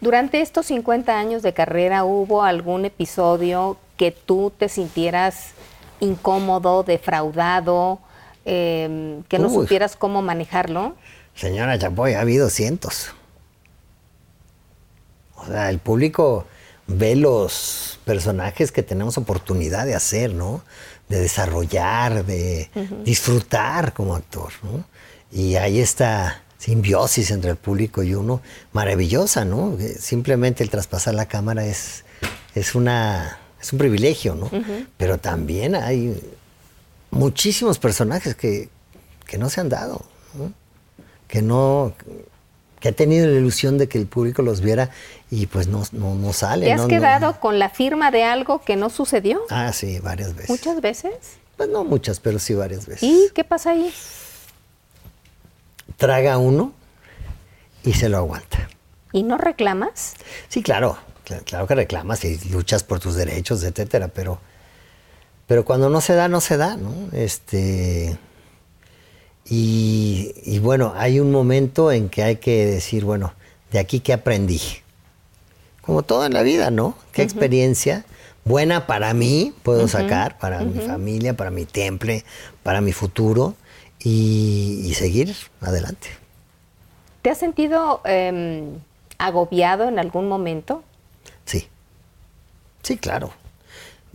Durante 0.00 0.40
estos 0.40 0.66
50 0.66 1.18
años 1.18 1.42
de 1.42 1.52
carrera, 1.52 2.04
¿hubo 2.04 2.42
algún 2.42 2.84
episodio 2.84 3.76
que 3.96 4.12
tú 4.12 4.52
te 4.56 4.68
sintieras 4.68 5.50
incómodo, 6.00 6.84
defraudado, 6.84 7.98
em, 8.44 9.22
que 9.24 9.38
no 9.38 9.50
supieras 9.50 9.96
cómo 9.96 10.22
manejarlo? 10.22 10.94
Señora 11.34 11.78
Chapoy, 11.78 12.14
ha 12.14 12.20
habido 12.20 12.48
cientos. 12.48 13.12
O 15.34 15.46
sea, 15.46 15.70
el 15.70 15.78
público 15.78 16.46
ve 16.86 17.16
los 17.16 17.98
personajes 18.04 18.72
que 18.72 18.82
tenemos 18.82 19.18
oportunidad 19.18 19.84
de 19.84 19.94
hacer, 19.94 20.32
¿no? 20.32 20.62
De 21.08 21.20
desarrollar, 21.20 22.24
de 22.24 22.70
disfrutar 23.04 23.92
como 23.92 24.14
actor, 24.14 24.52
¿no? 24.62 24.84
Y 25.30 25.56
ahí 25.56 25.80
está 25.80 26.42
simbiosis 26.58 27.30
entre 27.30 27.50
el 27.50 27.56
público 27.56 28.02
y 28.02 28.14
uno 28.14 28.42
maravillosa, 28.72 29.44
¿no? 29.44 29.76
Simplemente 29.98 30.62
el 30.62 30.70
traspasar 30.70 31.14
la 31.14 31.26
cámara 31.26 31.64
es, 31.64 32.04
es, 32.54 32.74
una, 32.74 33.38
es 33.60 33.72
un 33.72 33.78
privilegio, 33.78 34.34
¿no? 34.34 34.50
Pero 34.96 35.18
también 35.18 35.74
hay 35.74 36.20
muchísimos 37.10 37.78
personajes 37.78 38.34
que, 38.34 38.68
no 39.38 39.48
se 39.48 39.60
han 39.60 39.68
dado, 39.68 40.04
que 41.28 41.42
no 41.42 41.94
que 42.80 42.90
ha 42.90 42.92
tenido 42.92 43.26
la 43.26 43.38
ilusión 43.38 43.76
de 43.76 43.88
que 43.88 43.98
el 43.98 44.06
público 44.06 44.42
los 44.42 44.60
viera 44.60 44.90
y 45.30 45.46
pues 45.46 45.66
no, 45.66 45.82
no, 45.92 46.14
no 46.14 46.32
sale. 46.32 46.66
¿Te 46.66 46.72
has 46.72 46.86
quedado 46.86 47.40
con 47.40 47.58
la 47.58 47.70
firma 47.70 48.10
de 48.10 48.24
algo 48.24 48.60
que 48.60 48.76
no 48.76 48.88
sucedió? 48.88 49.40
Ah, 49.50 49.72
sí, 49.72 49.98
varias 49.98 50.34
veces. 50.34 50.50
¿Muchas 50.50 50.80
veces? 50.80 51.12
Pues 51.56 51.68
no 51.68 51.82
muchas, 51.82 52.20
pero 52.20 52.38
sí 52.38 52.54
varias 52.54 52.86
veces. 52.86 53.02
¿Y 53.02 53.30
qué 53.34 53.42
pasa 53.42 53.70
ahí? 53.70 53.92
Traga 55.96 56.38
uno 56.38 56.72
y 57.84 57.94
se 57.94 58.08
lo 58.08 58.18
aguanta. 58.18 58.68
¿Y 59.12 59.22
no 59.22 59.38
reclamas? 59.38 60.14
Sí, 60.48 60.62
claro, 60.62 60.98
cl- 61.26 61.42
claro 61.44 61.66
que 61.66 61.74
reclamas 61.74 62.24
y 62.24 62.38
luchas 62.50 62.84
por 62.84 63.00
tus 63.00 63.14
derechos, 63.14 63.62
etcétera, 63.62 64.08
pero, 64.08 64.38
pero 65.46 65.64
cuando 65.64 65.88
no 65.88 66.00
se 66.00 66.14
da, 66.14 66.28
no 66.28 66.40
se 66.40 66.56
da, 66.56 66.76
¿no? 66.76 66.92
Este, 67.12 68.18
y, 69.46 70.34
y 70.44 70.58
bueno, 70.58 70.92
hay 70.96 71.20
un 71.20 71.32
momento 71.32 71.90
en 71.90 72.08
que 72.10 72.22
hay 72.22 72.36
que 72.36 72.66
decir, 72.66 73.04
bueno, 73.04 73.32
de 73.72 73.78
aquí 73.78 74.00
qué 74.00 74.12
aprendí. 74.12 74.60
Como 75.80 76.02
todo 76.02 76.26
en 76.26 76.34
la 76.34 76.42
vida, 76.42 76.70
¿no? 76.70 76.96
¿Qué 77.12 77.22
experiencia 77.22 78.04
buena 78.44 78.86
para 78.86 79.14
mí 79.14 79.54
puedo 79.62 79.88
sacar, 79.88 80.38
para 80.38 80.60
mi 80.60 80.80
familia, 80.80 81.34
para 81.34 81.50
mi 81.50 81.64
temple, 81.64 82.24
para 82.62 82.80
mi 82.82 82.92
futuro 82.92 83.54
y, 84.00 84.82
y 84.84 84.94
seguir 84.94 85.34
adelante? 85.60 86.08
¿Te 87.22 87.30
has 87.30 87.38
sentido 87.38 88.00
em, 88.04 88.78
agobiado 89.18 89.88
en 89.88 89.98
algún 89.98 90.28
momento? 90.28 90.82
Sí. 91.44 91.68
Sí, 92.82 92.96
claro. 92.96 93.32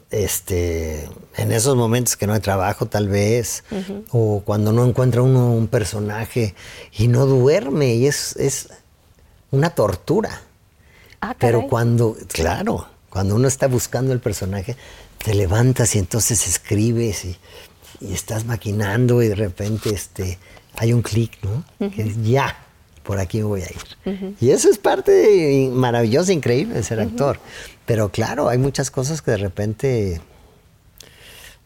Este, 0.10 1.10
en 1.38 1.52
esos 1.52 1.76
momentos 1.76 2.16
que 2.16 2.28
no 2.28 2.34
hay 2.34 2.40
trabajo, 2.40 2.86
tal 2.86 3.08
vez, 3.10 3.64
o 4.12 4.42
cuando 4.46 4.72
no 4.72 4.86
encuentra 4.86 5.22
uno 5.24 5.52
un 5.52 5.68
personaje 5.68 6.56
y 6.92 7.08
no 7.08 7.26
duerme, 7.26 7.96
y 7.96 8.08
es, 8.08 8.36
es 8.38 8.70
una 9.52 9.72
tortura. 9.72 10.42
Ah, 11.20 11.36
Pero 11.40 11.68
cuando, 11.68 12.16
claro, 12.28 12.88
cuando 13.10 13.36
uno 13.36 13.48
está 13.48 13.68
buscando 13.68 14.14
el 14.14 14.20
personaje, 14.20 14.76
te 15.24 15.34
levantas 15.34 15.96
y 15.96 16.00
entonces 16.00 16.48
escribes 16.48 17.26
y, 17.26 17.38
y 18.02 18.14
estás 18.14 18.46
maquinando 18.46 19.22
y 19.22 19.28
de 19.30 19.36
repente 19.36 19.90
este, 19.92 20.38
hay 20.76 20.94
un 20.94 21.02
clic, 21.02 21.32
¿no? 21.44 21.64
Que 21.92 22.04
es 22.04 22.22
ya, 22.24 22.56
por 23.04 23.20
aquí 23.20 23.42
voy 23.42 23.62
a 23.62 23.66
ir. 23.66 24.36
Y 24.42 24.50
eso 24.52 24.70
es 24.70 24.78
parte 24.78 25.12
de- 25.12 25.70
maravillosa, 25.74 26.32
increíble 26.34 26.76
de 26.76 26.84
ser 26.84 27.00
actor. 27.00 27.40
Pero 27.86 28.10
claro, 28.10 28.50
hay 28.50 28.58
muchas 28.58 28.90
cosas 28.92 29.22
que 29.22 29.32
de 29.32 29.38
repente 29.38 30.22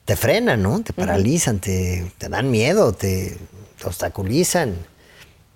te 0.06 0.16
frenan, 0.16 0.64
¿no? 0.64 0.82
Te 0.82 0.94
paralizan, 0.94 1.60
te, 1.60 2.12
te 2.18 2.30
dan 2.30 2.50
miedo, 2.50 2.94
te, 2.94 3.38
te 3.80 3.86
obstaculizan. 3.88 4.76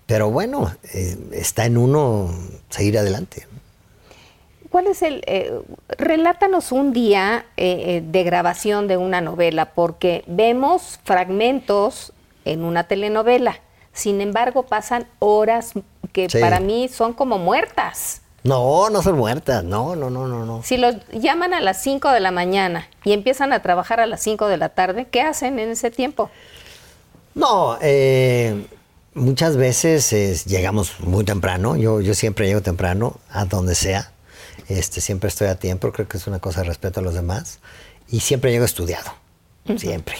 Pero 0.06 0.30
bueno, 0.30 0.74
eh, 0.92 1.16
está 1.32 1.64
en 1.64 1.78
uno 1.78 2.32
seguir 2.68 2.98
adelante. 2.98 3.46
¿Cuál 4.72 4.86
es 4.88 5.02
el... 5.02 5.22
eh, 5.26 5.52
relátanos 5.98 6.72
un 6.72 6.92
día 6.92 7.44
eh, 7.56 7.98
eh, 7.98 8.02
de 8.04 8.24
grabación 8.24 8.88
de 8.88 8.96
una 8.96 9.20
novela, 9.20 9.66
porque 9.74 10.24
vemos 10.26 10.98
fragmentos 11.04 12.12
en 12.44 12.64
una 12.64 12.84
telenovela. 12.84 13.60
Sin 13.92 14.20
embargo, 14.22 14.62
pasan 14.64 15.06
horas 15.18 15.72
que 16.12 16.28
Sí. 16.30 16.38
para 16.40 16.58
mí 16.58 16.88
son 16.88 17.12
como 17.12 17.36
muertas. 17.38 18.22
No, 18.44 18.88
no 18.90 19.02
son 19.02 19.16
muertas, 19.18 19.62
no, 19.62 19.94
no, 19.94 20.08
no, 20.10 20.26
no, 20.26 20.44
no. 20.46 20.62
Si 20.62 20.76
los 20.78 20.96
llaman 21.12 21.52
a 21.54 21.60
las 21.60 21.80
5 21.82 22.10
de 22.10 22.20
la 22.20 22.30
mañana 22.30 22.88
y 23.04 23.12
empiezan 23.12 23.52
a 23.52 23.60
trabajar 23.62 24.00
a 24.00 24.06
las 24.06 24.20
5 24.22 24.48
de 24.48 24.56
la 24.56 24.70
tarde, 24.70 25.06
¿qué 25.10 25.20
hacen 25.20 25.58
en 25.58 25.70
ese 25.70 25.90
tiempo? 25.90 26.30
No, 27.34 27.76
eh, 27.82 28.66
muchas 29.14 29.56
veces 29.56 30.12
es- 30.12 30.44
llegamos 30.46 30.98
muy 31.00 31.24
temprano. 31.24 31.76
Yo, 31.76 32.00
yo 32.00 32.14
siempre 32.14 32.46
llego 32.46 32.62
temprano 32.62 33.16
a 33.30 33.44
donde 33.44 33.74
sea. 33.74 34.11
Este, 34.68 35.00
siempre 35.00 35.28
estoy 35.28 35.48
a 35.48 35.56
tiempo. 35.56 35.92
Creo 35.92 36.08
que 36.08 36.16
es 36.16 36.26
una 36.26 36.38
cosa 36.38 36.60
de 36.60 36.68
respeto 36.68 37.00
a 37.00 37.02
los 37.02 37.14
demás. 37.14 37.60
Y 38.08 38.20
siempre 38.20 38.50
llego 38.50 38.64
estudiado. 38.64 39.10
Siempre. 39.76 40.16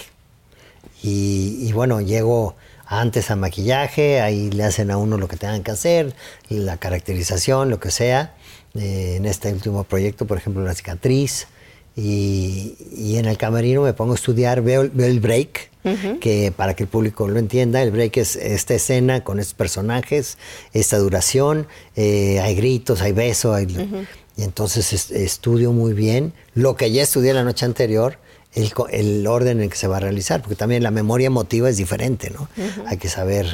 Y, 1.01 1.57
y 1.61 1.71
bueno, 1.73 2.01
llego 2.01 2.55
antes 2.85 3.31
a 3.31 3.35
maquillaje, 3.35 4.21
ahí 4.21 4.51
le 4.51 4.63
hacen 4.63 4.91
a 4.91 4.97
uno 4.97 5.17
lo 5.17 5.27
que 5.27 5.37
tengan 5.37 5.63
que 5.63 5.71
hacer, 5.71 6.13
la 6.49 6.77
caracterización, 6.77 7.69
lo 7.69 7.79
que 7.79 7.91
sea. 7.91 8.35
Eh, 8.75 9.15
en 9.17 9.25
este 9.25 9.53
último 9.53 9.83
proyecto, 9.83 10.25
por 10.25 10.37
ejemplo, 10.37 10.63
la 10.63 10.73
cicatriz. 10.73 11.47
Y, 11.95 12.75
y 12.95 13.17
en 13.17 13.25
el 13.25 13.37
camerino 13.37 13.83
me 13.83 13.93
pongo 13.93 14.13
a 14.13 14.15
estudiar, 14.15 14.63
veo, 14.63 14.89
veo 14.91 15.07
el 15.07 15.19
break, 15.19 15.69
que 16.21 16.51
para 16.55 16.75
que 16.75 16.83
el 16.83 16.89
público 16.89 17.27
lo 17.27 17.37
entienda, 17.37 17.83
el 17.83 17.91
break 17.91 18.17
es 18.17 18.35
esta 18.35 18.73
escena 18.73 19.23
con 19.23 19.39
estos 19.39 19.53
personajes, 19.53 20.39
esta 20.71 20.97
duración, 20.97 21.67
eh, 21.95 22.39
hay 22.39 22.55
gritos, 22.55 23.01
hay 23.01 23.11
besos, 23.11 23.55
hay, 23.55 23.67
y 24.37 24.43
entonces 24.43 24.93
es- 24.93 25.11
estudio 25.11 25.71
muy 25.71 25.93
bien 25.93 26.33
lo 26.55 26.75
que 26.75 26.91
ya 26.91 27.03
estudié 27.03 27.33
la 27.33 27.43
noche 27.43 27.65
anterior, 27.65 28.17
el, 28.53 28.71
el 28.91 29.25
orden 29.27 29.61
en 29.61 29.69
que 29.69 29.77
se 29.77 29.87
va 29.87 29.97
a 29.97 29.99
realizar, 29.99 30.41
porque 30.41 30.55
también 30.55 30.83
la 30.83 30.91
memoria 30.91 31.27
emotiva 31.27 31.69
es 31.69 31.77
diferente, 31.77 32.29
¿no? 32.31 32.47
Hay 32.87 32.97
que 32.97 33.09
saber 33.09 33.47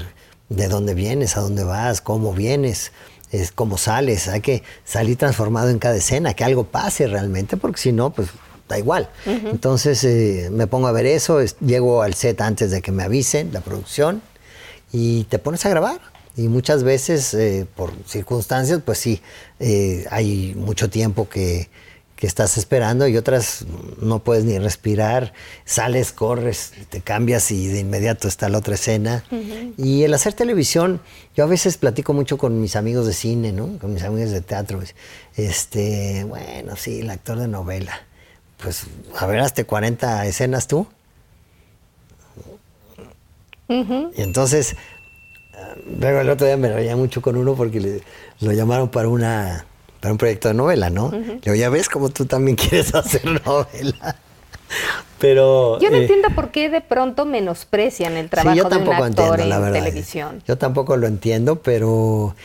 de 0.49 0.67
dónde 0.67 0.93
vienes, 0.93 1.37
a 1.37 1.41
dónde 1.41 1.63
vas, 1.63 2.01
cómo 2.01 2.33
vienes, 2.33 2.91
es 3.31 3.51
cómo 3.51 3.77
sales, 3.77 4.27
hay 4.27 4.41
que 4.41 4.63
salir 4.83 5.15
transformado 5.17 5.69
en 5.69 5.79
cada 5.79 5.95
escena, 5.95 6.33
que 6.33 6.43
algo 6.43 6.63
pase 6.65 7.07
realmente, 7.07 7.55
porque 7.57 7.79
si 7.79 7.91
no, 7.91 8.09
pues 8.11 8.29
da 8.67 8.77
igual. 8.79 9.09
Entonces 9.25 10.03
eh, 10.03 10.49
me 10.51 10.67
pongo 10.67 10.87
a 10.87 10.91
ver 10.91 11.05
eso, 11.05 11.39
es- 11.39 11.55
llego 11.59 12.01
al 12.01 12.13
set 12.13 12.41
antes 12.41 12.71
de 12.71 12.81
que 12.81 12.91
me 12.91 13.03
avisen, 13.03 13.51
la 13.53 13.61
producción, 13.61 14.21
y 14.91 15.23
te 15.25 15.39
pones 15.39 15.65
a 15.65 15.69
grabar. 15.69 15.99
Y 16.39 16.47
muchas 16.47 16.83
veces, 16.83 17.33
eh, 17.33 17.67
por 17.75 17.91
circunstancias, 18.05 18.79
pues 18.85 18.97
sí, 18.97 19.21
eh, 19.59 20.05
hay 20.09 20.55
mucho 20.55 20.89
tiempo 20.89 21.27
que, 21.27 21.69
que 22.15 22.27
estás 22.27 22.57
esperando 22.57 23.09
y 23.09 23.17
otras 23.17 23.65
no 24.01 24.19
puedes 24.19 24.45
ni 24.45 24.57
respirar, 24.57 25.33
sales, 25.65 26.13
corres, 26.13 26.71
te 26.87 27.01
cambias 27.01 27.51
y 27.51 27.67
de 27.67 27.79
inmediato 27.79 28.29
está 28.29 28.47
la 28.47 28.57
otra 28.57 28.75
escena. 28.75 29.25
Y 29.77 30.03
el 30.03 30.13
hacer 30.13 30.33
televisión, 30.33 31.01
yo 31.35 31.43
a 31.43 31.47
veces 31.47 31.77
platico 31.77 32.13
mucho 32.13 32.37
con 32.37 32.61
mis 32.61 32.77
amigos 32.77 33.05
de 33.05 33.13
cine, 33.13 33.51
¿no? 33.51 33.77
Con 33.77 33.93
mis 33.93 34.03
amigos 34.03 34.31
de 34.31 34.39
teatro. 34.39 34.81
Este, 35.35 36.23
bueno, 36.23 36.77
sí, 36.77 37.01
el 37.01 37.09
actor 37.09 37.37
de 37.37 37.49
novela. 37.49 38.01
Pues, 38.61 38.83
a 39.17 39.25
ver, 39.25 39.39
hazte 39.39 39.65
40 39.65 40.25
escenas 40.25 40.67
tú. 40.67 40.87
Y 43.69 44.21
entonces, 44.21 44.75
luego 45.99 46.19
el 46.21 46.29
otro 46.29 46.45
día 46.47 46.57
me 46.57 46.71
reía 46.71 46.95
mucho 46.95 47.21
con 47.21 47.35
uno 47.37 47.55
porque 47.55 47.79
le- 47.79 48.01
lo 48.41 48.51
llamaron 48.51 48.89
para 48.89 49.07
una 49.07 49.65
para 49.99 50.13
un 50.13 50.17
proyecto 50.17 50.47
de 50.47 50.53
novela, 50.53 50.89
¿no? 50.89 51.11
Le 51.11 51.39
digo, 51.41 51.55
ya 51.55 51.69
ves 51.69 51.89
cómo 51.89 52.07
tú 52.09 52.25
también 52.25 52.55
quieres 52.69 52.95
hacer 52.95 53.25
novela. 53.45 54.15
Pero 55.19 55.77
Yo 55.79 55.89
no 55.89 55.97
eh, 55.97 56.01
entiendo 56.01 56.29
por 56.33 56.51
qué 56.51 56.69
de 56.69 56.79
pronto 56.79 57.25
menosprecian 57.25 58.13
el 58.15 58.29
trabajo 58.29 58.51
sí, 58.55 58.57
yo 58.57 58.69
de 58.69 58.77
un 58.77 58.83
tampoco 58.85 59.03
actor 59.03 59.25
entiendo, 59.25 59.43
en 59.43 59.49
la 59.49 59.59
verdad. 59.59 59.79
televisión. 59.79 60.43
Yo 60.47 60.57
tampoco 60.57 60.95
lo 60.95 61.07
entiendo, 61.07 61.61
pero 61.61 62.35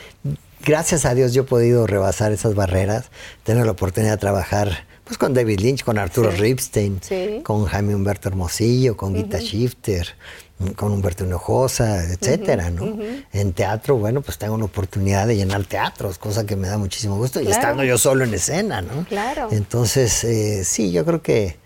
gracias 0.64 1.04
a 1.04 1.14
Dios 1.14 1.32
yo 1.34 1.42
he 1.42 1.44
podido 1.44 1.86
rebasar 1.86 2.32
esas 2.32 2.54
barreras, 2.56 3.10
tener 3.44 3.64
la 3.66 3.72
oportunidad 3.72 4.12
de 4.12 4.18
trabajar 4.18 4.84
pues 5.04 5.18
con 5.18 5.34
David 5.34 5.60
Lynch, 5.60 5.84
con 5.84 5.98
Arturo 5.98 6.32
Sí. 6.32 6.38
Ripstein, 6.38 6.98
Sí. 7.02 7.40
con 7.44 7.66
Jaime 7.66 7.94
Humberto 7.94 8.28
Hermosillo, 8.30 8.96
con 8.96 9.12
Guita 9.14 9.38
Shifter, 9.38 10.08
con 10.76 10.92
Humberto 10.92 11.24
Hinojosa, 11.24 12.04
etcétera, 12.04 12.70
¿no? 12.70 12.96
En 13.32 13.52
teatro, 13.52 13.96
bueno, 13.96 14.22
pues 14.22 14.38
tengo 14.38 14.56
la 14.56 14.64
oportunidad 14.64 15.26
de 15.26 15.36
llenar 15.36 15.64
teatros, 15.64 16.18
cosa 16.18 16.46
que 16.46 16.56
me 16.56 16.68
da 16.68 16.78
muchísimo 16.78 17.16
gusto, 17.16 17.40
y 17.40 17.48
estando 17.48 17.84
yo 17.84 17.98
solo 17.98 18.24
en 18.24 18.32
escena, 18.34 18.80
¿no? 18.80 19.04
Claro. 19.04 19.48
Entonces, 19.50 20.24
eh, 20.24 20.64
sí, 20.64 20.92
yo 20.92 21.04
creo 21.04 21.22
que 21.22 21.56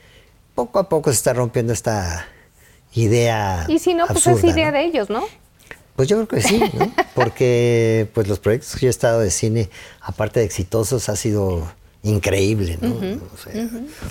poco 0.55 0.79
a 0.79 0.89
poco 0.89 1.11
se 1.11 1.17
está 1.17 1.35
rompiendo 1.35 1.73
esta 1.73 2.27
idea 2.95 3.67
Y 3.69 3.79
si 3.79 3.95
no, 3.95 4.07
pues 4.07 4.27
absurda, 4.27 4.49
es 4.49 4.57
idea 4.57 4.71
¿no? 4.71 4.79
de 4.79 4.85
ellos, 4.85 5.11
¿no? 5.11 5.25
Pues 5.95 6.09
yo 6.09 6.17
creo 6.17 6.29
que 6.29 6.41
sí, 6.41 6.61
¿no? 6.75 6.93
Porque 7.15 8.09
pues 8.15 8.27
los 8.27 8.39
proyectos 8.39 8.75
que 8.75 8.81
yo 8.81 8.87
he 8.87 8.91
estado 8.91 9.21
de 9.21 9.31
cine, 9.31 9.69
aparte 10.01 10.41
de 10.41 10.47
exitosos, 10.47 11.09
ha 11.09 11.17
sido 11.17 11.71
increíble, 12.03 12.79
¿no? 12.81 12.95
O 12.95 13.37
sea, 13.37 13.69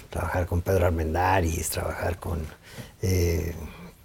Trabajar 0.10 0.46
con 0.46 0.62
Pedro 0.62 0.86
Armendáriz, 0.86 1.70
trabajar 1.70 2.20
con 2.20 2.40
eh, 3.02 3.54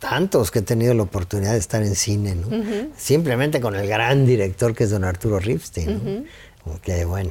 tantos 0.03 0.51
que 0.51 0.59
he 0.59 0.63
tenido 0.63 0.93
la 0.95 1.05
oportunidad 1.05 1.53
de 1.53 1.59
estar 1.59 1.83
en 1.83 1.95
cine, 1.95 2.35
¿no? 2.35 2.49
Simplemente 2.97 3.61
con 3.61 3.75
el 3.77 3.87
gran 3.87 4.27
director 4.27 4.75
que 4.75 4.85
es 4.85 4.91
don 4.91 5.05
Arturo 5.05 5.39
Ripstein, 5.39 5.95
¿no? 5.95 6.25
Como 6.65 6.81
que 6.81 7.05
bueno, 7.07 7.31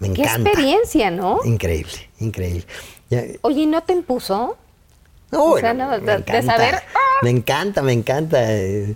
me 0.00 0.12
Qué 0.12 0.22
encanta. 0.22 0.48
experiencia, 0.50 1.10
¿no? 1.10 1.38
Increíble, 1.44 2.10
increíble. 2.18 2.64
Ya- 3.10 3.24
Oye, 3.42 3.60
¿y 3.62 3.66
no 3.66 3.82
te 3.82 3.92
impuso? 3.92 4.56
no, 5.30 5.44
O 5.44 5.58
sea, 5.58 5.74
no, 5.74 5.88
me 5.90 5.98
de- 6.00 6.42
saber, 6.42 6.74
¡ah! 6.76 6.98
Me 7.22 7.30
encanta, 7.30 7.82
me 7.82 7.92
encanta 7.92 8.38
eh, 8.54 8.94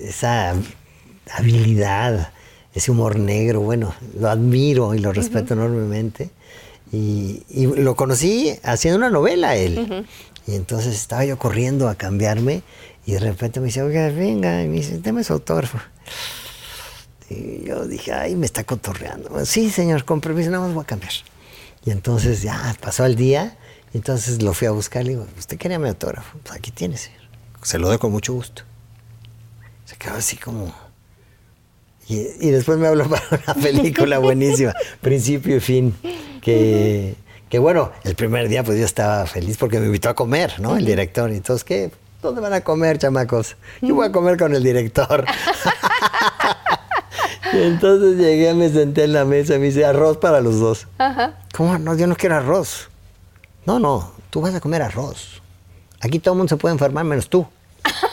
esa 0.00 0.54
habilidad, 1.32 2.32
ese 2.74 2.90
humor 2.90 3.18
negro. 3.18 3.60
Bueno, 3.60 3.94
lo 4.18 4.28
admiro 4.30 4.94
y 4.94 4.98
lo 4.98 5.12
respeto 5.12 5.54
enormemente. 5.54 6.30
Y, 6.92 7.42
y 7.48 7.66
lo 7.66 7.96
conocí 7.96 8.54
haciendo 8.62 8.98
una 8.98 9.10
novela 9.10 9.56
él. 9.56 10.06
Y 10.46 10.54
entonces 10.54 10.94
estaba 10.94 11.24
yo 11.24 11.38
corriendo 11.38 11.88
a 11.88 11.96
cambiarme 11.96 12.62
y 13.04 13.12
de 13.12 13.18
repente 13.20 13.60
me 13.60 13.66
dice, 13.66 13.82
oiga, 13.82 14.08
venga, 14.08 14.62
y 14.62 14.68
me 14.68 14.76
dice, 14.76 14.98
deme 14.98 15.24
su 15.24 15.32
autógrafo. 15.32 15.78
Y 17.28 17.64
yo 17.64 17.86
dije, 17.86 18.12
ay, 18.12 18.36
me 18.36 18.46
está 18.46 18.62
cotorreando. 18.64 19.44
Sí, 19.44 19.70
señor, 19.70 20.04
con 20.04 20.20
permiso, 20.20 20.50
nada 20.50 20.64
más 20.64 20.74
voy 20.74 20.84
a 20.84 20.86
cambiar. 20.86 21.12
Y 21.84 21.90
entonces 21.90 22.42
ya 22.42 22.76
pasó 22.80 23.04
el 23.04 23.16
día 23.16 23.56
y 23.92 23.98
Entonces 23.98 24.42
lo 24.42 24.52
fui 24.52 24.66
a 24.66 24.72
buscar 24.72 25.02
y 25.02 25.04
le 25.06 25.10
digo, 25.12 25.26
¿usted 25.38 25.56
quería 25.56 25.78
mi 25.78 25.88
autógrafo? 25.88 26.38
Pues 26.42 26.54
aquí 26.54 26.70
tiene, 26.70 26.96
señor. 26.96 27.22
Se 27.62 27.78
lo 27.78 27.88
doy 27.88 27.98
con 27.98 28.12
mucho 28.12 28.32
gusto. 28.34 28.62
Se 29.84 29.96
quedó 29.96 30.14
así 30.14 30.36
como... 30.36 30.74
Y, 32.08 32.18
y 32.40 32.50
después 32.50 32.78
me 32.78 32.86
habló 32.86 33.08
para 33.08 33.24
una 33.30 33.54
película 33.54 34.18
buenísima, 34.18 34.74
principio 35.00 35.56
y 35.56 35.60
fin, 35.60 35.94
que, 36.40 37.16
que 37.56 37.60
bueno, 37.60 37.90
el 38.04 38.14
primer 38.14 38.50
día 38.50 38.62
pues 38.62 38.78
yo 38.78 38.84
estaba 38.84 39.24
feliz 39.24 39.56
porque 39.56 39.80
me 39.80 39.86
invitó 39.86 40.10
a 40.10 40.14
comer, 40.14 40.60
¿no? 40.60 40.76
El 40.76 40.84
director. 40.84 41.30
Y 41.30 41.36
entonces, 41.36 41.64
¿qué? 41.64 41.90
¿Dónde 42.20 42.42
van 42.42 42.52
a 42.52 42.60
comer, 42.60 42.98
chamacos? 42.98 43.56
Yo 43.80 43.94
voy 43.94 44.08
a 44.08 44.12
comer 44.12 44.36
con 44.36 44.54
el 44.54 44.62
director. 44.62 45.24
y 47.54 47.62
entonces 47.62 48.18
llegué, 48.18 48.52
me 48.52 48.68
senté 48.68 49.04
en 49.04 49.14
la 49.14 49.24
mesa 49.24 49.54
y 49.54 49.58
me 49.58 49.64
dice, 49.64 49.86
arroz 49.86 50.18
para 50.18 50.42
los 50.42 50.60
dos. 50.60 50.86
Ajá. 50.98 51.38
¿Cómo? 51.56 51.78
No, 51.78 51.96
yo 51.96 52.06
no 52.06 52.14
quiero 52.14 52.36
arroz. 52.36 52.90
No, 53.64 53.78
no, 53.78 54.12
tú 54.28 54.42
vas 54.42 54.54
a 54.54 54.60
comer 54.60 54.82
arroz. 54.82 55.40
Aquí 56.02 56.18
todo 56.18 56.34
el 56.34 56.38
mundo 56.38 56.50
se 56.50 56.58
puede 56.58 56.74
enfermar 56.74 57.06
menos 57.06 57.30
tú, 57.30 57.46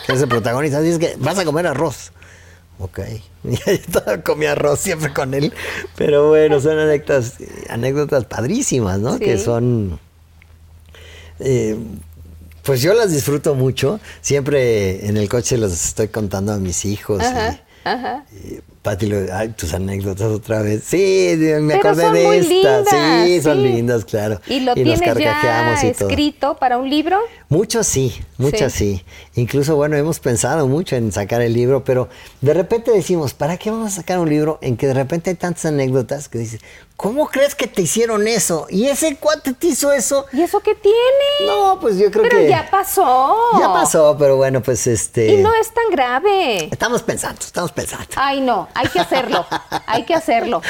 que 0.05 0.13
eres 0.13 0.21
el 0.21 0.29
protagonista. 0.29 0.77
Así 0.77 0.87
es 0.87 0.99
que 0.99 1.17
vas 1.19 1.37
a 1.37 1.43
comer 1.43 1.67
arroz. 1.67 2.13
Ok. 2.79 2.99
Yo 3.43 4.23
comía 4.23 4.53
arroz 4.53 4.79
siempre 4.79 5.13
con 5.13 5.33
él. 5.33 5.53
Pero 5.95 6.29
bueno, 6.29 6.59
son 6.59 6.77
anécdotas, 6.79 7.35
anécdotas 7.69 8.25
padrísimas, 8.25 8.99
¿no? 8.99 9.13
Sí. 9.17 9.19
Que 9.25 9.37
son... 9.37 9.99
eh, 11.39 11.77
pues 12.63 12.81
yo 12.81 12.93
las 12.93 13.11
disfruto 13.11 13.55
mucho. 13.55 13.99
Siempre 14.21 15.05
en 15.07 15.17
el 15.17 15.27
coche 15.27 15.57
los 15.57 15.73
estoy 15.73 16.07
contando 16.07 16.53
a 16.53 16.57
mis 16.57 16.85
hijos. 16.85 17.21
y- 17.21 17.25
Ajá, 17.25 17.61
ajá. 17.83 18.25
y 18.31 18.59
Pati, 18.83 19.09
tus 19.55 19.73
anécdotas 19.73 20.27
otra 20.29 20.61
vez. 20.61 20.83
Sí, 20.85 21.35
me 21.61 21.75
Pero 21.77 21.89
acordé 21.89 22.11
de 22.11 22.27
muy 22.27 22.35
esta. 22.35 22.49
lindas, 22.53 22.87
sí, 23.25 23.41
son 23.41 23.57
sí. 23.57 23.63
lindas, 23.63 24.03
claro. 24.03 24.41
¿Y 24.45 24.59
lo 24.59 24.65
nos 24.65 24.75
tienes 24.75 24.99
ya 24.99 25.05
carcajeamos 25.05 25.83
y 25.85 25.91
todo. 25.93 26.09
escrito 26.09 26.57
para 26.57 26.77
un 26.77 26.89
libro? 26.89 27.17
Muchos 27.47 27.87
sí, 27.87 28.13
muchas 28.37 28.73
sí. 28.73 29.01
Incluso, 29.35 29.77
bueno, 29.77 29.95
hemos 29.95 30.19
pensado 30.19 30.67
mucho 30.67 30.97
en 30.97 31.13
sacar 31.13 31.41
el 31.41 31.53
libro, 31.53 31.85
pero 31.85 32.09
de 32.41 32.53
repente 32.53 32.91
decimos, 32.91 33.33
¿para 33.33 33.55
qué 33.55 33.71
vamos 33.71 33.93
a 33.93 33.95
sacar 33.95 34.19
un 34.19 34.29
libro 34.29 34.59
en 34.61 34.75
que 34.75 34.87
de 34.87 34.93
repente 34.95 35.29
hay 35.29 35.37
tantas 35.37 35.65
anécdotas 35.65 36.27
que 36.27 36.39
dices, 36.39 36.59
¿cómo 37.03 37.27
crees 37.27 37.53
que 37.53 37.67
te 37.67 37.81
hicieron 37.81 38.25
eso? 38.29 38.65
¿Y 38.69 38.85
ese 38.87 39.17
cuate 39.17 39.51
te 39.51 39.67
hizo 39.67 39.91
eso? 39.91 40.25
¿Y 40.31 40.41
eso 40.41 40.61
qué 40.61 40.73
tiene? 40.73 40.97
No, 41.51 41.77
pues 41.81 41.97
yo 41.97 42.09
creo 42.09 42.23
Pero 42.23 42.37
que... 42.37 42.47
ya 42.47 42.65
pasó. 42.71 43.35
Ya 43.59 43.73
pasó, 43.73 44.15
pero 44.17 44.37
bueno, 44.37 44.63
pues 44.63 44.87
este... 44.87 45.33
Y 45.33 45.37
no 45.43 45.53
es 45.53 45.73
tan 45.73 45.89
grave. 45.91 46.69
Estamos 46.71 47.03
pensando, 47.03 47.41
estamos 47.41 47.73
pensando. 47.73 48.05
Ay, 48.15 48.39
no, 48.39 48.69
hay 48.73 48.87
que 48.87 49.01
hacerlo, 49.01 49.45
hay 49.85 50.05
que 50.05 50.13
hacerlo. 50.13 50.61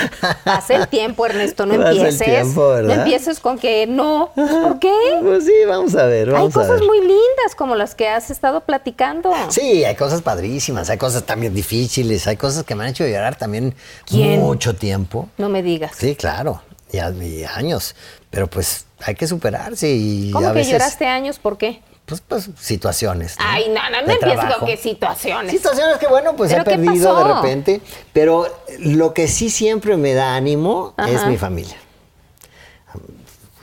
Pasa 0.44 0.74
el 0.74 0.88
tiempo, 0.88 1.24
Ernesto, 1.28 1.68
no 1.68 1.76
Pasa 1.76 1.92
el 1.92 1.98
empieces. 1.98 2.26
tiempo, 2.28 2.68
¿verdad? 2.70 2.96
No 2.96 3.02
empieces 3.04 3.40
con 3.40 3.60
que 3.60 3.86
no. 3.86 4.32
Pues, 4.34 4.50
¿Por 4.52 4.80
qué? 4.80 4.94
Pues 5.22 5.46
sí, 5.46 5.54
vamos 5.68 5.94
a 5.96 6.06
ver, 6.08 6.34
Hay 6.36 6.48
a 6.48 6.50
cosas 6.50 6.80
ver. 6.80 6.84
muy 6.84 7.00
lindas 7.00 7.54
como 7.56 7.76
las 7.76 7.94
que 7.94 8.10
has 8.10 8.32
estado 8.32 8.62
platicando. 8.62 9.32
Sí, 9.50 9.86
hay 9.86 9.96
cosas 9.96 10.24
padrísimas, 10.24 10.90
hay 10.90 10.98
cosas 10.98 11.24
también 11.26 11.54
difíciles, 11.54 12.26
hay 12.26 12.38
cosas 12.38 12.64
que 12.64 12.74
me 12.74 12.86
han 12.86 12.90
hecho 12.90 13.06
llorar 13.06 13.36
también 13.38 13.76
¿Quién? 14.08 14.40
mucho 14.40 14.74
tiempo. 14.74 15.30
No 15.38 15.48
me 15.48 15.62
digas. 15.62 15.92
Sí, 15.96 16.16
claro, 16.24 16.62
y, 16.92 17.00
a- 17.00 17.10
y 17.10 17.44
años, 17.44 17.96
pero 18.30 18.48
pues 18.50 18.86
hay 19.06 19.16
que 19.16 19.28
superarse 19.28 19.90
y 19.92 20.32
¿Cómo 20.32 20.48
a 20.48 20.52
que 20.54 20.60
veces, 20.60 20.72
lloraste 20.74 21.06
años? 21.06 21.38
¿Por 21.38 21.58
qué? 21.58 21.82
Pues, 22.06 22.22
pues 22.26 22.50
situaciones. 22.60 23.36
¿no? 23.38 23.46
Ay, 23.46 23.66
no, 23.68 23.82
no, 23.90 24.02
no 24.02 24.08
De 24.08 24.14
empieces 24.14 24.56
con 24.56 24.66
qué 24.68 24.78
situaciones. 24.78 25.52
Situaciones 25.52 25.98
que, 25.98 26.08
bueno, 26.08 26.34
pues 26.38 26.52
he 26.52 26.56
¿Pero 26.56 26.64
qué 26.66 26.72
perdido 26.78 27.18
de 27.18 27.34
repente, 27.34 27.82
pero 28.14 28.48
lo 28.80 29.14
que 29.14 29.28
sí 29.28 29.50
siempre 29.50 29.98
me 29.98 30.14
da 30.14 30.36
ánimo 30.36 30.94
es 31.08 31.26
mi 31.28 31.38
familia. 31.38 31.76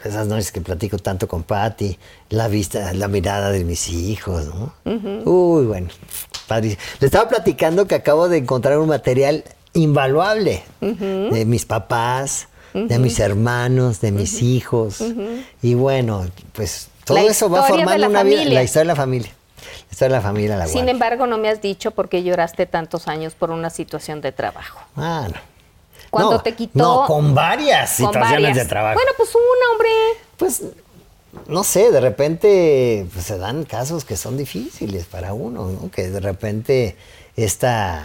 Esas 0.04 0.26
noches 0.26 0.50
que 0.52 0.62
platico 0.62 0.96
tanto 0.98 1.28
con 1.28 1.42
Patty, 1.42 1.98
la 2.30 2.48
vista, 2.48 2.94
la 2.94 3.06
mirada 3.08 3.50
de 3.50 3.64
mis 3.64 3.88
hijos, 3.90 4.46
¿no? 4.46 4.72
Uy, 5.26 5.66
bueno, 5.66 5.88
padrísimo. 6.48 6.80
Le 7.00 7.06
estaba 7.06 7.28
platicando 7.28 7.86
que 7.86 7.94
acabo 7.96 8.28
de 8.30 8.38
encontrar 8.38 8.78
un 8.78 8.88
material 8.88 9.44
invaluable 9.74 10.62
de 10.80 11.44
mis 11.46 11.64
papás, 11.64 12.48
de 12.74 12.98
mis 12.98 13.18
hermanos, 13.20 14.00
de 14.00 14.12
mis 14.12 14.42
hijos. 14.42 15.02
Y 15.62 15.74
bueno, 15.74 16.26
pues 16.52 16.88
todo 17.04 17.18
La 17.18 17.24
eso 17.24 17.48
va 17.48 17.64
formando 17.64 18.06
una 18.06 18.22
vida, 18.22 18.44
la 18.44 18.62
historia 18.62 18.82
de 18.82 18.86
la 18.86 18.96
familia. 18.96 19.30
La 19.60 19.92
historia 19.92 20.16
de 20.16 20.22
la 20.22 20.28
familia 20.28 20.56
la 20.56 20.66
Sin 20.66 20.88
embargo, 20.88 21.26
no 21.26 21.36
me 21.38 21.48
has 21.48 21.60
dicho 21.60 21.90
por 21.90 22.08
qué 22.08 22.22
lloraste 22.22 22.66
tantos 22.66 23.08
años 23.08 23.34
por 23.34 23.50
una 23.50 23.70
situación 23.70 24.20
de 24.20 24.32
trabajo. 24.32 24.80
Ah, 24.96 25.28
no. 25.32 25.40
Cuando 26.10 26.32
No, 26.32 26.40
te 26.40 26.54
quitó. 26.54 26.78
No, 26.78 27.06
con 27.06 27.34
varias 27.34 27.96
con 27.96 28.06
situaciones 28.06 28.42
varias. 28.42 28.56
de 28.56 28.64
trabajo. 28.66 28.94
Bueno, 28.94 29.10
pues 29.16 29.30
una, 29.34 29.72
hombre. 29.72 29.90
pues, 30.36 30.62
no 31.46 31.62
sé, 31.62 31.92
de 31.92 32.00
repente 32.00 33.06
pues, 33.12 33.26
se 33.26 33.38
dan 33.38 33.64
casos 33.64 34.04
que 34.04 34.16
son 34.16 34.36
difíciles 34.36 35.04
para 35.04 35.32
uno, 35.34 35.66
¿no? 35.68 35.90
Que 35.90 36.10
de 36.10 36.20
repente 36.20 36.96
esta 37.36 38.04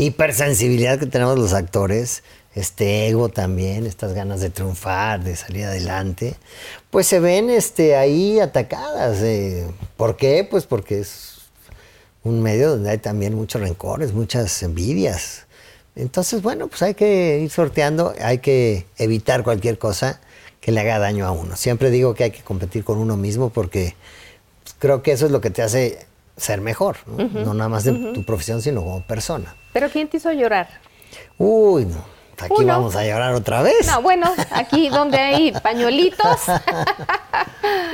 hipersensibilidad 0.00 0.98
que 0.98 1.06
tenemos 1.06 1.38
los 1.38 1.52
actores, 1.52 2.22
este 2.54 3.06
ego 3.08 3.28
también, 3.28 3.86
estas 3.86 4.14
ganas 4.14 4.40
de 4.40 4.50
triunfar, 4.50 5.22
de 5.22 5.36
salir 5.36 5.64
adelante, 5.64 6.34
pues 6.90 7.06
se 7.06 7.20
ven 7.20 7.50
este, 7.50 7.96
ahí 7.96 8.40
atacadas. 8.40 9.18
eh. 9.22 9.66
¿Por 9.96 10.16
qué? 10.16 10.46
Pues 10.50 10.66
porque 10.66 11.00
es 11.00 11.42
un 12.24 12.42
medio 12.42 12.70
donde 12.70 12.90
hay 12.90 12.98
también 12.98 13.34
muchos 13.34 13.60
rencores, 13.60 14.12
muchas 14.12 14.62
envidias. 14.62 15.46
Entonces, 15.96 16.42
bueno, 16.42 16.68
pues 16.68 16.82
hay 16.82 16.94
que 16.94 17.40
ir 17.40 17.50
sorteando, 17.50 18.14
hay 18.20 18.38
que 18.38 18.86
evitar 18.96 19.44
cualquier 19.44 19.78
cosa 19.78 20.20
que 20.60 20.72
le 20.72 20.80
haga 20.80 20.98
daño 20.98 21.26
a 21.26 21.30
uno. 21.32 21.56
Siempre 21.56 21.90
digo 21.90 22.14
que 22.14 22.24
hay 22.24 22.30
que 22.30 22.42
competir 22.42 22.84
con 22.84 22.98
uno 22.98 23.16
mismo 23.16 23.50
porque 23.50 23.94
creo 24.78 25.02
que 25.02 25.12
eso 25.12 25.26
es 25.26 25.32
lo 25.32 25.40
que 25.40 25.50
te 25.50 25.62
hace 25.62 26.06
ser 26.40 26.60
mejor, 26.60 26.96
no, 27.06 27.24
No 27.44 27.54
nada 27.54 27.68
más 27.68 27.86
en 27.86 28.12
tu 28.12 28.22
profesión, 28.24 28.60
sino 28.62 28.82
como 28.82 29.02
persona. 29.02 29.54
¿Pero 29.72 29.88
quién 29.90 30.08
te 30.08 30.16
hizo 30.16 30.32
llorar? 30.32 30.68
Uy, 31.38 31.84
no, 31.86 32.04
aquí 32.38 32.54
Uno. 32.58 32.66
vamos 32.66 32.96
a 32.96 33.04
llorar 33.04 33.34
otra 33.34 33.62
vez. 33.62 33.86
No, 33.86 34.02
bueno, 34.02 34.32
aquí 34.50 34.88
donde 34.88 35.18
hay 35.18 35.52
pañuelitos. 35.52 36.40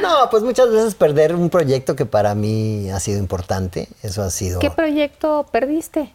No, 0.00 0.30
pues 0.30 0.42
muchas 0.42 0.70
veces 0.70 0.94
perder 0.94 1.34
un 1.34 1.50
proyecto 1.50 1.96
que 1.96 2.06
para 2.06 2.34
mí 2.34 2.88
ha 2.90 3.00
sido 3.00 3.18
importante, 3.18 3.88
eso 4.02 4.22
ha 4.22 4.30
sido... 4.30 4.60
¿Qué 4.60 4.70
proyecto 4.70 5.46
perdiste? 5.50 6.12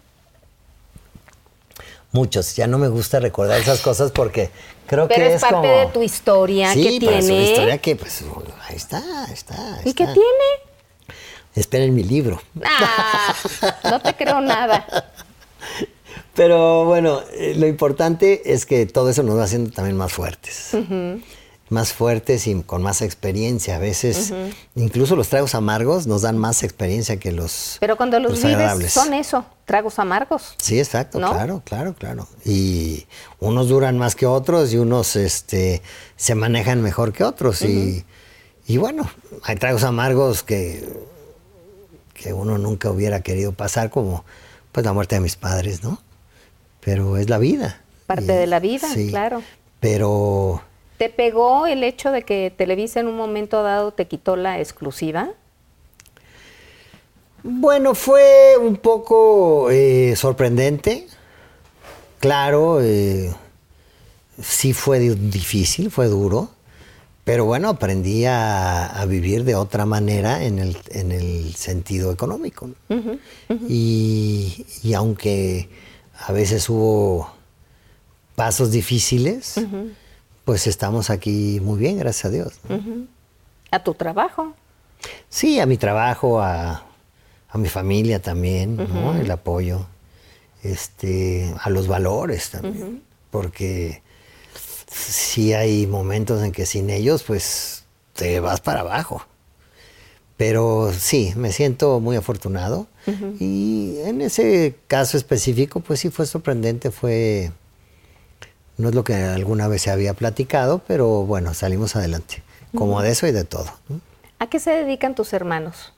Muchos, 2.12 2.56
ya 2.56 2.68
no 2.68 2.78
me 2.78 2.88
gusta 2.88 3.20
recordar 3.20 3.60
esas 3.60 3.80
cosas 3.82 4.12
porque 4.12 4.50
creo 4.88 5.08
Pero 5.08 5.20
que 5.22 5.28
es 5.28 5.36
es, 5.36 5.42
parte 5.42 5.56
como... 5.56 5.80
de 5.80 5.86
tu 5.88 6.02
historia 6.02 6.74
sí, 6.74 7.00
que 7.00 7.06
pero 7.06 7.18
es 7.18 7.26
una 7.26 7.34
tiene. 7.36 7.50
historia 7.52 7.78
que 7.78 7.96
pues 7.96 8.24
ahí 8.68 8.76
está, 8.76 8.98
ahí 9.26 9.34
está. 9.34 9.76
ahí 9.76 9.82
¿Y 9.86 9.94
qué 9.94 10.04
está. 10.04 10.14
tiene? 10.14 10.71
Esperen 11.56 11.94
mi 11.94 12.04
libro. 12.04 12.42
Ah, 12.64 13.36
no 13.84 14.02
te 14.02 14.16
creo 14.16 14.40
nada. 14.42 14.86
Pero 16.34 16.86
bueno, 16.86 17.22
eh, 17.34 17.56
lo 17.58 17.68
importante 17.68 18.54
es 18.54 18.66
que 18.66 18.86
todo 18.86 19.10
eso 19.10 19.22
nos 19.22 19.38
va 19.38 19.44
haciendo 19.44 19.70
también 19.72 19.98
más 19.98 20.14
fuertes. 20.14 20.72
Más 21.68 21.94
fuertes 21.94 22.48
y 22.48 22.62
con 22.64 22.82
más 22.82 23.02
experiencia. 23.02 23.76
A 23.76 23.80
veces, 23.80 24.34
incluso 24.76 25.16
los 25.16 25.28
tragos 25.28 25.56
amargos 25.56 26.08
nos 26.08 26.22
dan 26.22 26.38
más 26.38 26.64
experiencia 26.64 27.18
que 27.18 27.34
los. 27.34 27.78
Pero 27.82 27.98
cuando 27.98 28.20
los, 28.20 28.34
vives 28.34 28.46
agradables. 28.46 28.94
son 28.94 29.14
eso, 29.14 29.46
tragos 29.66 30.00
amargos. 30.00 30.56
Sí, 30.58 30.80
exacto, 30.80 31.20
¿No? 31.20 31.32
claro, 31.32 31.62
claro, 31.66 31.94
claro. 31.96 32.28
Y 32.46 33.08
unos 33.40 33.68
duran 33.68 33.98
más 33.98 34.16
que 34.16 34.26
otros 34.26 34.74
y 34.74 34.78
unos 34.78 35.18
este, 35.18 35.82
se 36.16 36.36
manejan 36.36 36.82
mejor 36.82 37.12
que 37.12 37.26
otros. 37.26 37.62
y, 37.62 38.06
y 38.68 38.78
bueno, 38.78 39.10
hay 39.44 39.56
tragos 39.58 39.84
amargos 39.84 40.44
que, 40.44 41.11
que 42.22 42.34
uno 42.34 42.58
nunca 42.58 42.90
hubiera 42.92 43.22
querido 43.22 43.52
pasar, 43.54 43.90
como 43.90 44.24
pues 44.72 44.86
la 44.86 44.94
muerte 44.94 45.16
de 45.16 45.22
mis 45.22 45.36
padres, 45.36 45.84
¿no? 45.84 46.00
Pero 46.80 47.18
es 47.18 47.30
la 47.30 47.38
vida. 47.38 47.82
Parte 48.08 48.24
Y- 48.24 48.28
de 48.28 48.48
la 48.48 48.60
vida, 48.60 48.88
claro. 49.10 49.42
Pero 49.80 50.62
¿Te 50.98 51.10
pegó 51.10 51.66
el 51.66 51.84
hecho 51.84 52.12
de 52.12 52.22
que 52.22 52.54
Televisa 52.56 53.00
en 53.00 53.08
un 53.08 53.18
momento 53.18 53.64
dado 53.64 53.92
te 53.92 54.08
quitó 54.08 54.36
la 54.36 54.60
exclusiva? 54.60 55.30
Bueno, 57.44 57.96
fue 57.96 58.56
un 58.60 58.76
poco 58.78 59.70
eh, 59.72 60.14
sorprendente. 60.16 61.08
Claro, 62.20 62.80
eh, 62.82 63.34
sí 64.40 64.74
fue 64.74 65.00
di- 65.00 65.16
difícil, 65.16 65.90
fue 65.90 66.06
duro. 66.06 66.50
Pero 67.32 67.46
bueno, 67.46 67.70
aprendí 67.70 68.26
a, 68.26 68.88
a 68.88 69.06
vivir 69.06 69.46
de 69.46 69.56
otra 69.56 69.86
manera 69.86 70.44
en 70.44 70.60
el, 70.60 70.76
en 70.90 71.14
el 71.14 71.56
sentido 71.56 72.12
económico. 72.12 72.70
¿no? 72.90 73.20
Y, 73.70 74.66
y 74.84 74.94
aunque 74.96 75.70
a 76.28 76.34
veces 76.34 76.68
hubo 76.68 77.32
pasos 78.36 78.70
difíciles, 78.70 79.56
pues 80.44 80.68
estamos 80.68 81.10
aquí 81.10 81.62
muy 81.62 81.80
bien, 81.80 82.00
gracias 82.00 82.26
a 82.26 82.30
Dios. 82.32 82.54
¿no? 82.68 83.08
A 83.72 83.82
tu 83.82 83.94
trabajo. 83.94 84.54
Sí, 85.30 85.62
a 85.62 85.66
mi 85.66 85.78
trabajo, 85.78 86.42
a, 86.42 86.84
a 87.48 87.58
mi 87.58 87.70
familia 87.70 88.22
también, 88.22 88.76
¿no? 88.76 89.16
El 89.16 89.32
apoyo, 89.32 89.86
este, 90.64 91.56
a 91.62 91.70
los 91.70 91.88
valores 91.88 92.50
también, 92.50 93.04
porque 93.30 94.02
sí 94.92 95.54
hay 95.54 95.88
momentos 95.88 96.44
en 96.44 96.52
que 96.52 96.66
sin 96.66 96.90
ellos, 96.90 97.24
pues, 97.24 97.86
te 98.14 98.40
vas 98.40 98.62
para 98.62 98.82
abajo. 98.82 99.26
Pero 100.38 100.92
sí, 100.92 101.34
me 101.36 101.52
siento 101.52 102.00
muy 102.00 102.16
afortunado. 102.16 102.88
Y 103.40 103.98
en 104.06 104.22
ese 104.22 104.76
caso 104.88 105.18
específico, 105.18 105.80
pues 105.80 106.00
sí 106.00 106.10
fue 106.10 106.26
sorprendente, 106.26 106.92
fue... 106.92 107.52
No 108.78 108.90
es 108.90 108.96
lo 108.96 109.04
que 109.04 109.14
alguna 109.14 109.68
vez 109.68 109.84
se 109.84 109.92
había 109.92 110.16
platicado, 110.16 110.82
pero 110.88 111.26
bueno, 111.26 111.54
salimos 111.54 111.96
adelante. 111.96 112.42
Como 112.76 113.02
de 113.02 113.12
eso 113.12 113.28
y 113.28 113.32
de 113.32 113.44
todo. 113.44 113.68
¿A 114.40 114.48
qué 114.48 114.60
se 114.60 114.72
dedican 114.72 115.14
tus 115.14 115.34
hermanos? 115.34 115.94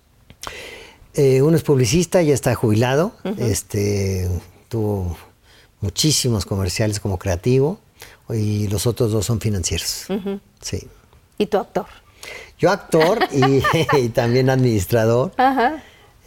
Eh, 1.13 1.41
uno 1.41 1.55
es 1.55 1.63
publicista, 1.63 2.21
ya 2.21 2.33
está 2.33 2.53
jubilado. 2.55 3.13
Este 3.37 4.29
tuvo 4.67 5.15
muchísimos 5.79 6.45
comerciales 6.45 6.99
como 6.99 7.17
creativo 7.17 7.79
y 8.29 8.67
los 8.67 8.87
otros 8.87 9.11
dos 9.11 9.25
son 9.25 9.39
financieros. 9.39 10.05
Sí. 10.61 10.87
¿Y 11.37 11.45
tu 11.47 11.57
actor? 11.57 11.85
Yo 12.57 12.71
actor 12.71 13.19
y, 13.31 14.09
también 14.13 14.49
administrador. 14.49 15.31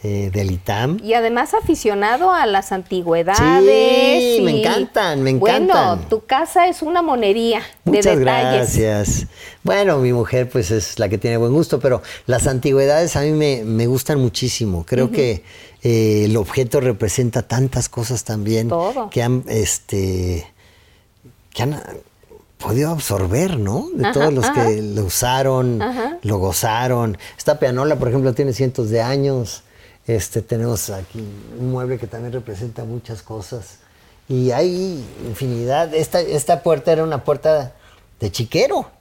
Eh, 0.03 0.29
del 0.31 0.51
ITAM. 0.51 0.99
Y 1.03 1.15
además 1.15 1.55
aficionado 1.55 2.31
a 2.31 2.45
las 2.45 2.71
antigüedades. 2.71 4.37
Sí, 4.37 4.41
me 4.43 4.59
encantan, 4.59 5.23
me 5.23 5.31
encantan. 5.31 5.97
Bueno, 5.97 6.07
tu 6.07 6.23
casa 6.23 6.67
es 6.67 6.83
una 6.83 7.01
monería 7.01 7.63
de 7.83 8.03
detalles. 8.03 8.19
gracias. 8.19 9.27
Bueno, 9.63 9.97
mi 9.97 10.13
mujer 10.13 10.49
pues 10.49 10.69
es 10.69 10.99
la 10.99 11.09
que 11.09 11.17
tiene 11.17 11.37
buen 11.37 11.51
gusto, 11.51 11.79
pero 11.79 12.03
las 12.27 12.45
antigüedades 12.45 13.15
a 13.15 13.21
mí 13.21 13.31
me, 13.31 13.87
gustan 13.87 14.19
muchísimo. 14.19 14.85
Creo 14.85 15.09
que 15.09 15.43
eh, 15.81 16.25
el 16.25 16.37
objeto 16.37 16.79
representa 16.79 17.41
tantas 17.41 17.89
cosas 17.89 18.23
también 18.23 18.69
que 19.09 19.23
han, 19.23 19.45
este, 19.47 20.45
que 21.57 21.63
han 21.63 21.81
podido 22.59 22.91
absorber, 22.91 23.57
¿no? 23.57 23.87
De 23.91 24.11
todos 24.13 24.31
los 24.31 24.47
que 24.51 24.79
lo 24.79 25.05
usaron, 25.05 25.81
lo 26.21 26.37
gozaron. 26.37 27.17
Esta 27.35 27.57
pianola, 27.57 27.95
por 27.95 28.09
ejemplo, 28.09 28.31
tiene 28.33 28.53
cientos 28.53 28.91
de 28.91 29.01
años. 29.01 29.63
Este, 30.05 30.43
tenemos 30.43 30.91
aquí 30.91 31.27
un 31.59 31.71
mueble 31.71 31.97
que 31.97 32.05
también 32.05 32.31
representa 32.31 32.83
muchas 32.83 33.23
cosas. 33.23 33.79
Y 34.29 34.51
hay 34.51 35.03
infinidad. 35.25 35.95
Esta, 35.95 36.21
esta 36.21 36.61
puerta 36.61 36.91
era 36.91 37.03
una 37.03 37.23
puerta 37.23 37.73
de 38.19 38.31
chiquero. 38.31 38.91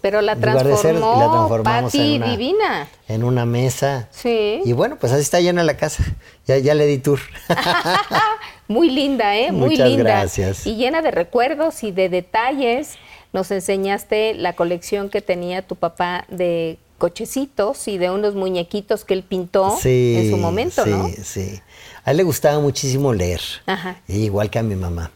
Pero 0.00 0.20
la 0.20 0.36
transformó, 0.36 1.18
la 1.18 1.30
transformamos 1.32 1.94
en 1.96 2.22
una, 2.22 2.30
divina. 2.30 2.88
En 3.08 3.24
una 3.24 3.44
mesa. 3.46 4.06
Sí. 4.12 4.60
Y 4.64 4.72
bueno, 4.74 4.96
pues 5.00 5.10
así 5.12 5.22
está 5.22 5.40
llena 5.40 5.64
la 5.64 5.76
casa. 5.76 6.04
Ya, 6.46 6.56
ya 6.58 6.74
le 6.74 6.86
di 6.86 6.98
tour. 6.98 7.18
Muy 8.68 8.90
linda, 8.90 9.36
¿eh? 9.36 9.50
Muy 9.50 9.70
Muchas 9.70 9.88
linda. 9.88 10.04
gracias. 10.04 10.66
Y 10.66 10.76
llena 10.76 11.02
de 11.02 11.10
recuerdos 11.10 11.82
y 11.82 11.90
de 11.90 12.08
detalles. 12.08 12.96
Nos 13.32 13.50
enseñaste 13.50 14.34
la 14.34 14.54
colección 14.54 15.08
que 15.10 15.20
tenía 15.22 15.62
tu 15.66 15.74
papá 15.76 16.24
de 16.28 16.78
cochecitos 16.98 17.88
y 17.88 17.96
de 17.98 18.10
unos 18.10 18.34
muñequitos 18.34 19.04
que 19.04 19.14
él 19.14 19.22
pintó 19.22 19.76
en 19.84 20.30
su 20.30 20.36
momento, 20.36 20.84
sí, 20.84 20.90
¿no? 20.90 21.08
Sí, 21.08 21.16
sí. 21.24 21.60
A 22.04 22.10
él 22.10 22.16
le 22.18 22.22
gustaba 22.24 22.58
muchísimo 22.60 23.12
leer, 23.12 23.40
Ajá. 23.66 24.00
igual 24.08 24.50
que 24.50 24.58
a 24.58 24.62
mi 24.62 24.74
mamá. 24.76 25.10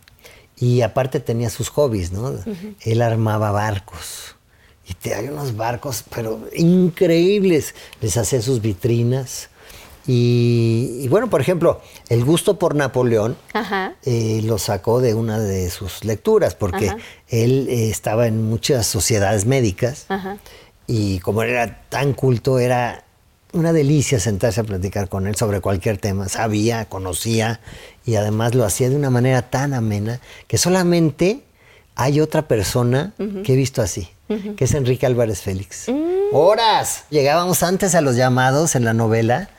Y 0.59 0.83
aparte 0.83 1.19
tenía 1.21 1.51
sus 1.51 1.69
hobbies, 1.71 2.13
¿no? 2.13 2.33
Él 2.83 3.03
armaba 3.03 3.51
barcos. 3.51 4.37
Y 4.89 4.95
te, 4.95 5.15
hay 5.15 5.29
unos 5.29 5.57
barcos, 5.57 6.05
pero 6.15 6.41
increíbles. 6.55 7.75
Les 8.01 8.17
hacía 8.17 8.41
sus 8.43 8.61
vitrinas. 8.61 9.49
Y, 10.07 11.07
bueno, 11.09 11.31
por 11.31 11.41
ejemplo, 11.41 11.81
el 12.09 12.25
gusto 12.25 12.59
por 12.59 12.75
Napoleón 12.75 13.37
eh, 14.05 14.41
lo 14.45 14.59
sacó 14.59 15.01
de 15.01 15.15
una 15.15 15.39
de 15.39 15.71
sus 15.71 16.05
lecturas, 16.05 16.55
porque 16.55 16.93
él 17.29 17.69
eh, 17.69 17.91
estaba 17.91 18.27
en 18.27 18.43
muchas 18.49 18.87
sociedades 18.87 19.47
médicas 19.47 20.07
y 20.87 21.21
como 21.21 21.43
era 21.43 21.83
tan 21.89 22.13
culto, 22.13 22.59
era 22.59 23.05
una 23.53 23.73
delicia 23.73 24.19
sentarse 24.19 24.61
a 24.61 24.65
platicar 24.65 25.09
con 25.09 25.27
él 25.27 25.37
sobre 25.37 25.61
cualquier 25.61 25.99
tema. 25.99 26.29
Sabía, 26.29 26.87
conocía 26.87 27.61
y 28.05 28.17
además 28.17 28.55
lo 28.55 28.65
hacía 28.65 28.91
de 28.91 28.97
una 28.97 29.11
manera 29.11 29.43
tan 29.43 29.75
amena 29.75 30.21
que 30.49 30.59
solamente 30.59 31.45
hay 31.95 32.21
otra 32.21 32.49
persona 32.49 33.13
que 33.45 33.53
he 33.53 33.57
visto 33.57 33.83
así, 33.83 34.09
que 34.57 34.65
es 34.65 34.75
Enrique 34.75 35.07
Álvarez 35.07 35.43
Félix. 35.43 35.89
Mm. 35.89 36.35
Horas. 36.35 37.05
Llegábamos 37.11 37.63
antes 37.63 37.95
a 37.95 38.01
los 38.01 38.17
llamados 38.17 38.75
en 38.75 38.85
la 38.85 38.95
novela 38.95 39.51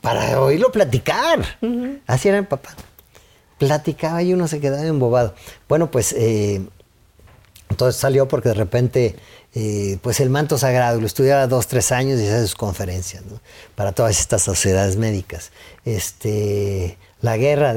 para 0.00 0.40
oírlo 0.40 0.72
platicar. 0.72 1.58
Así 2.06 2.28
era 2.28 2.38
el 2.38 2.46
papá. 2.46 2.70
Platicaba 3.58 4.22
y 4.22 4.32
uno 4.32 4.48
se 4.48 4.60
quedaba 4.60 4.86
embobado. 4.86 5.34
Bueno, 5.68 5.90
pues 5.90 6.14
eh, 6.16 6.62
entonces 7.70 8.00
salió 8.00 8.26
porque 8.28 8.48
de 8.50 8.54
repente, 8.54 9.16
eh, 9.54 9.98
pues 10.02 10.20
el 10.20 10.28
manto 10.28 10.58
sagrado, 10.58 11.00
lo 11.00 11.06
estudiaba 11.06 11.46
dos, 11.46 11.66
tres 11.68 11.92
años 11.92 12.20
y 12.20 12.24
hacía 12.24 12.40
sus 12.40 12.54
conferencias 12.54 13.22
para 13.74 13.92
todas 13.92 14.18
estas 14.18 14.42
sociedades 14.42 14.96
médicas. 14.96 15.52
Este, 15.84 16.98
la 17.20 17.36
guerra, 17.36 17.74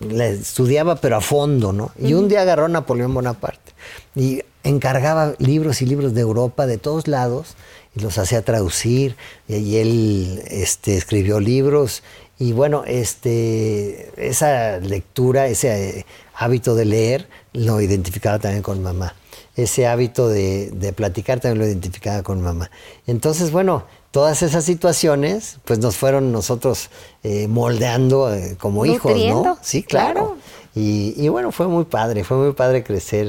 la 0.00 0.26
estudiaba 0.26 0.96
pero 0.96 1.16
a 1.16 1.20
fondo, 1.20 1.72
¿no? 1.72 1.92
Y 1.98 2.14
un 2.14 2.28
día 2.28 2.42
agarró 2.42 2.66
a 2.66 2.68
Napoleón 2.68 3.12
Bonaparte 3.12 3.72
y 4.14 4.42
encargaba 4.62 5.34
libros 5.38 5.82
y 5.82 5.86
libros 5.86 6.14
de 6.14 6.20
Europa, 6.20 6.66
de 6.66 6.78
todos 6.78 7.08
lados, 7.08 7.56
los 7.96 8.18
hacía 8.18 8.42
traducir, 8.42 9.16
y, 9.48 9.76
él 9.76 10.42
este, 10.46 10.96
escribió 10.96 11.40
libros, 11.40 12.02
y 12.38 12.52
bueno, 12.52 12.84
este, 12.86 14.12
esa 14.16 14.78
lectura, 14.78 15.46
ese 15.46 16.00
eh, 16.00 16.06
hábito 16.34 16.74
de 16.74 16.84
leer, 16.84 17.28
lo 17.52 17.80
identificaba 17.80 18.38
también 18.38 18.62
con 18.62 18.82
mamá. 18.82 19.14
Ese 19.56 19.86
hábito 19.86 20.28
de, 20.28 20.92
platicar 20.94 21.40
también 21.40 21.60
lo 21.60 21.66
identificaba 21.66 22.22
con 22.22 22.42
mamá. 22.42 22.70
Entonces, 23.06 23.50
bueno, 23.50 23.84
todas 24.10 24.42
esas 24.42 24.64
situaciones, 24.64 25.58
pues 25.64 25.78
nos 25.78 25.96
fueron 25.96 26.30
nosotros 26.30 26.90
eh, 27.22 27.48
moldeando 27.48 28.32
eh, 28.34 28.56
como 28.58 28.84
hijos, 28.84 29.16
¿no? 29.16 29.56
Sí, 29.62 29.82
claro. 29.82 30.36
Y, 30.76 31.14
y, 31.16 31.28
bueno, 31.30 31.52
fue 31.52 31.66
muy 31.68 31.84
padre, 31.84 32.22
fue 32.22 32.36
muy 32.36 32.52
padre 32.52 32.84
crecer 32.84 33.28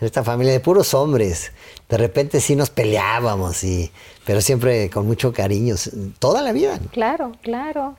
en 0.00 0.06
esta 0.06 0.24
familia 0.24 0.54
de 0.54 0.60
puros 0.60 0.94
hombres. 0.94 1.52
De 1.90 1.98
repente 1.98 2.40
sí 2.40 2.56
nos 2.56 2.70
peleábamos, 2.70 3.62
y, 3.64 3.92
pero 4.24 4.40
siempre 4.40 4.88
con 4.88 5.06
mucho 5.06 5.30
cariño, 5.30 5.74
toda 6.18 6.40
la 6.40 6.52
vida. 6.52 6.80
Claro, 6.92 7.32
claro. 7.42 7.96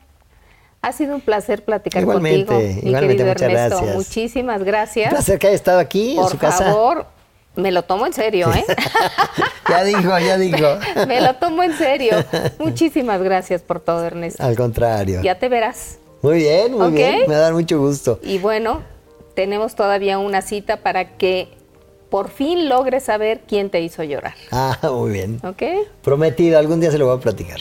Ha 0.81 0.91
sido 0.93 1.13
un 1.13 1.21
placer 1.21 1.63
platicar 1.63 2.05
contigo. 2.05 2.53
Mi 2.57 2.69
igualmente, 2.87 3.23
muchas 3.23 3.41
Ernesto. 3.43 3.77
gracias. 3.77 3.95
Muchísimas 3.95 4.63
gracias. 4.63 5.11
Un 5.11 5.15
placer 5.17 5.37
que 5.37 5.47
haya 5.47 5.55
estado 5.55 5.79
aquí 5.79 6.17
en 6.17 6.27
su 6.27 6.37
casa. 6.39 6.65
Por 6.65 6.73
favor, 6.73 7.05
me 7.55 7.71
lo 7.71 7.83
tomo 7.83 8.07
en 8.07 8.13
serio, 8.13 8.51
¿eh? 8.51 8.65
ya 9.69 9.83
dijo, 9.83 10.19
ya 10.19 10.37
dijo. 10.37 10.67
me 11.07 11.21
lo 11.21 11.35
tomo 11.35 11.61
en 11.61 11.77
serio. 11.77 12.15
Muchísimas 12.57 13.21
gracias 13.21 13.61
por 13.61 13.79
todo, 13.79 14.05
Ernesto. 14.05 14.41
Al 14.41 14.55
contrario. 14.55 15.21
Ya 15.21 15.37
te 15.37 15.49
verás. 15.49 15.99
Muy 16.21 16.37
bien, 16.37 16.73
muy 16.73 16.91
bien. 16.91 17.21
Me 17.27 17.35
da 17.35 17.51
mucho 17.51 17.79
gusto. 17.79 18.19
Y 18.23 18.39
bueno, 18.39 18.81
tenemos 19.35 19.75
todavía 19.75 20.17
una 20.17 20.41
cita 20.41 20.77
para 20.77 21.17
que 21.17 21.49
por 22.09 22.29
fin 22.29 22.69
logres 22.69 23.03
saber 23.03 23.41
quién 23.47 23.69
te 23.69 23.81
hizo 23.81 24.03
llorar. 24.03 24.35
Ah, 24.51 24.77
muy 24.91 25.11
bien. 25.11 25.39
¿Ok? 25.43 25.63
Prometido, 26.01 26.57
algún 26.57 26.79
día 26.79 26.91
se 26.91 26.97
lo 26.97 27.05
voy 27.07 27.17
a 27.17 27.19
platicar. 27.19 27.59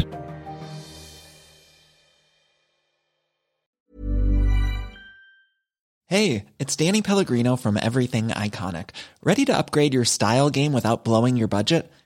Hey, 6.09 6.45
it's 6.61 6.77
Danny 6.77 7.03
Pellegrino 7.03 7.57
from 7.57 7.77
Everything 7.77 8.29
Iconic. 8.29 8.91
Ready 9.25 9.45
to 9.47 9.59
upgrade 9.59 9.93
your 9.93 10.05
style 10.05 10.51
game 10.51 10.73
without 10.73 11.05
blowing 11.05 11.37
your 11.37 11.49
budget? 11.49 11.91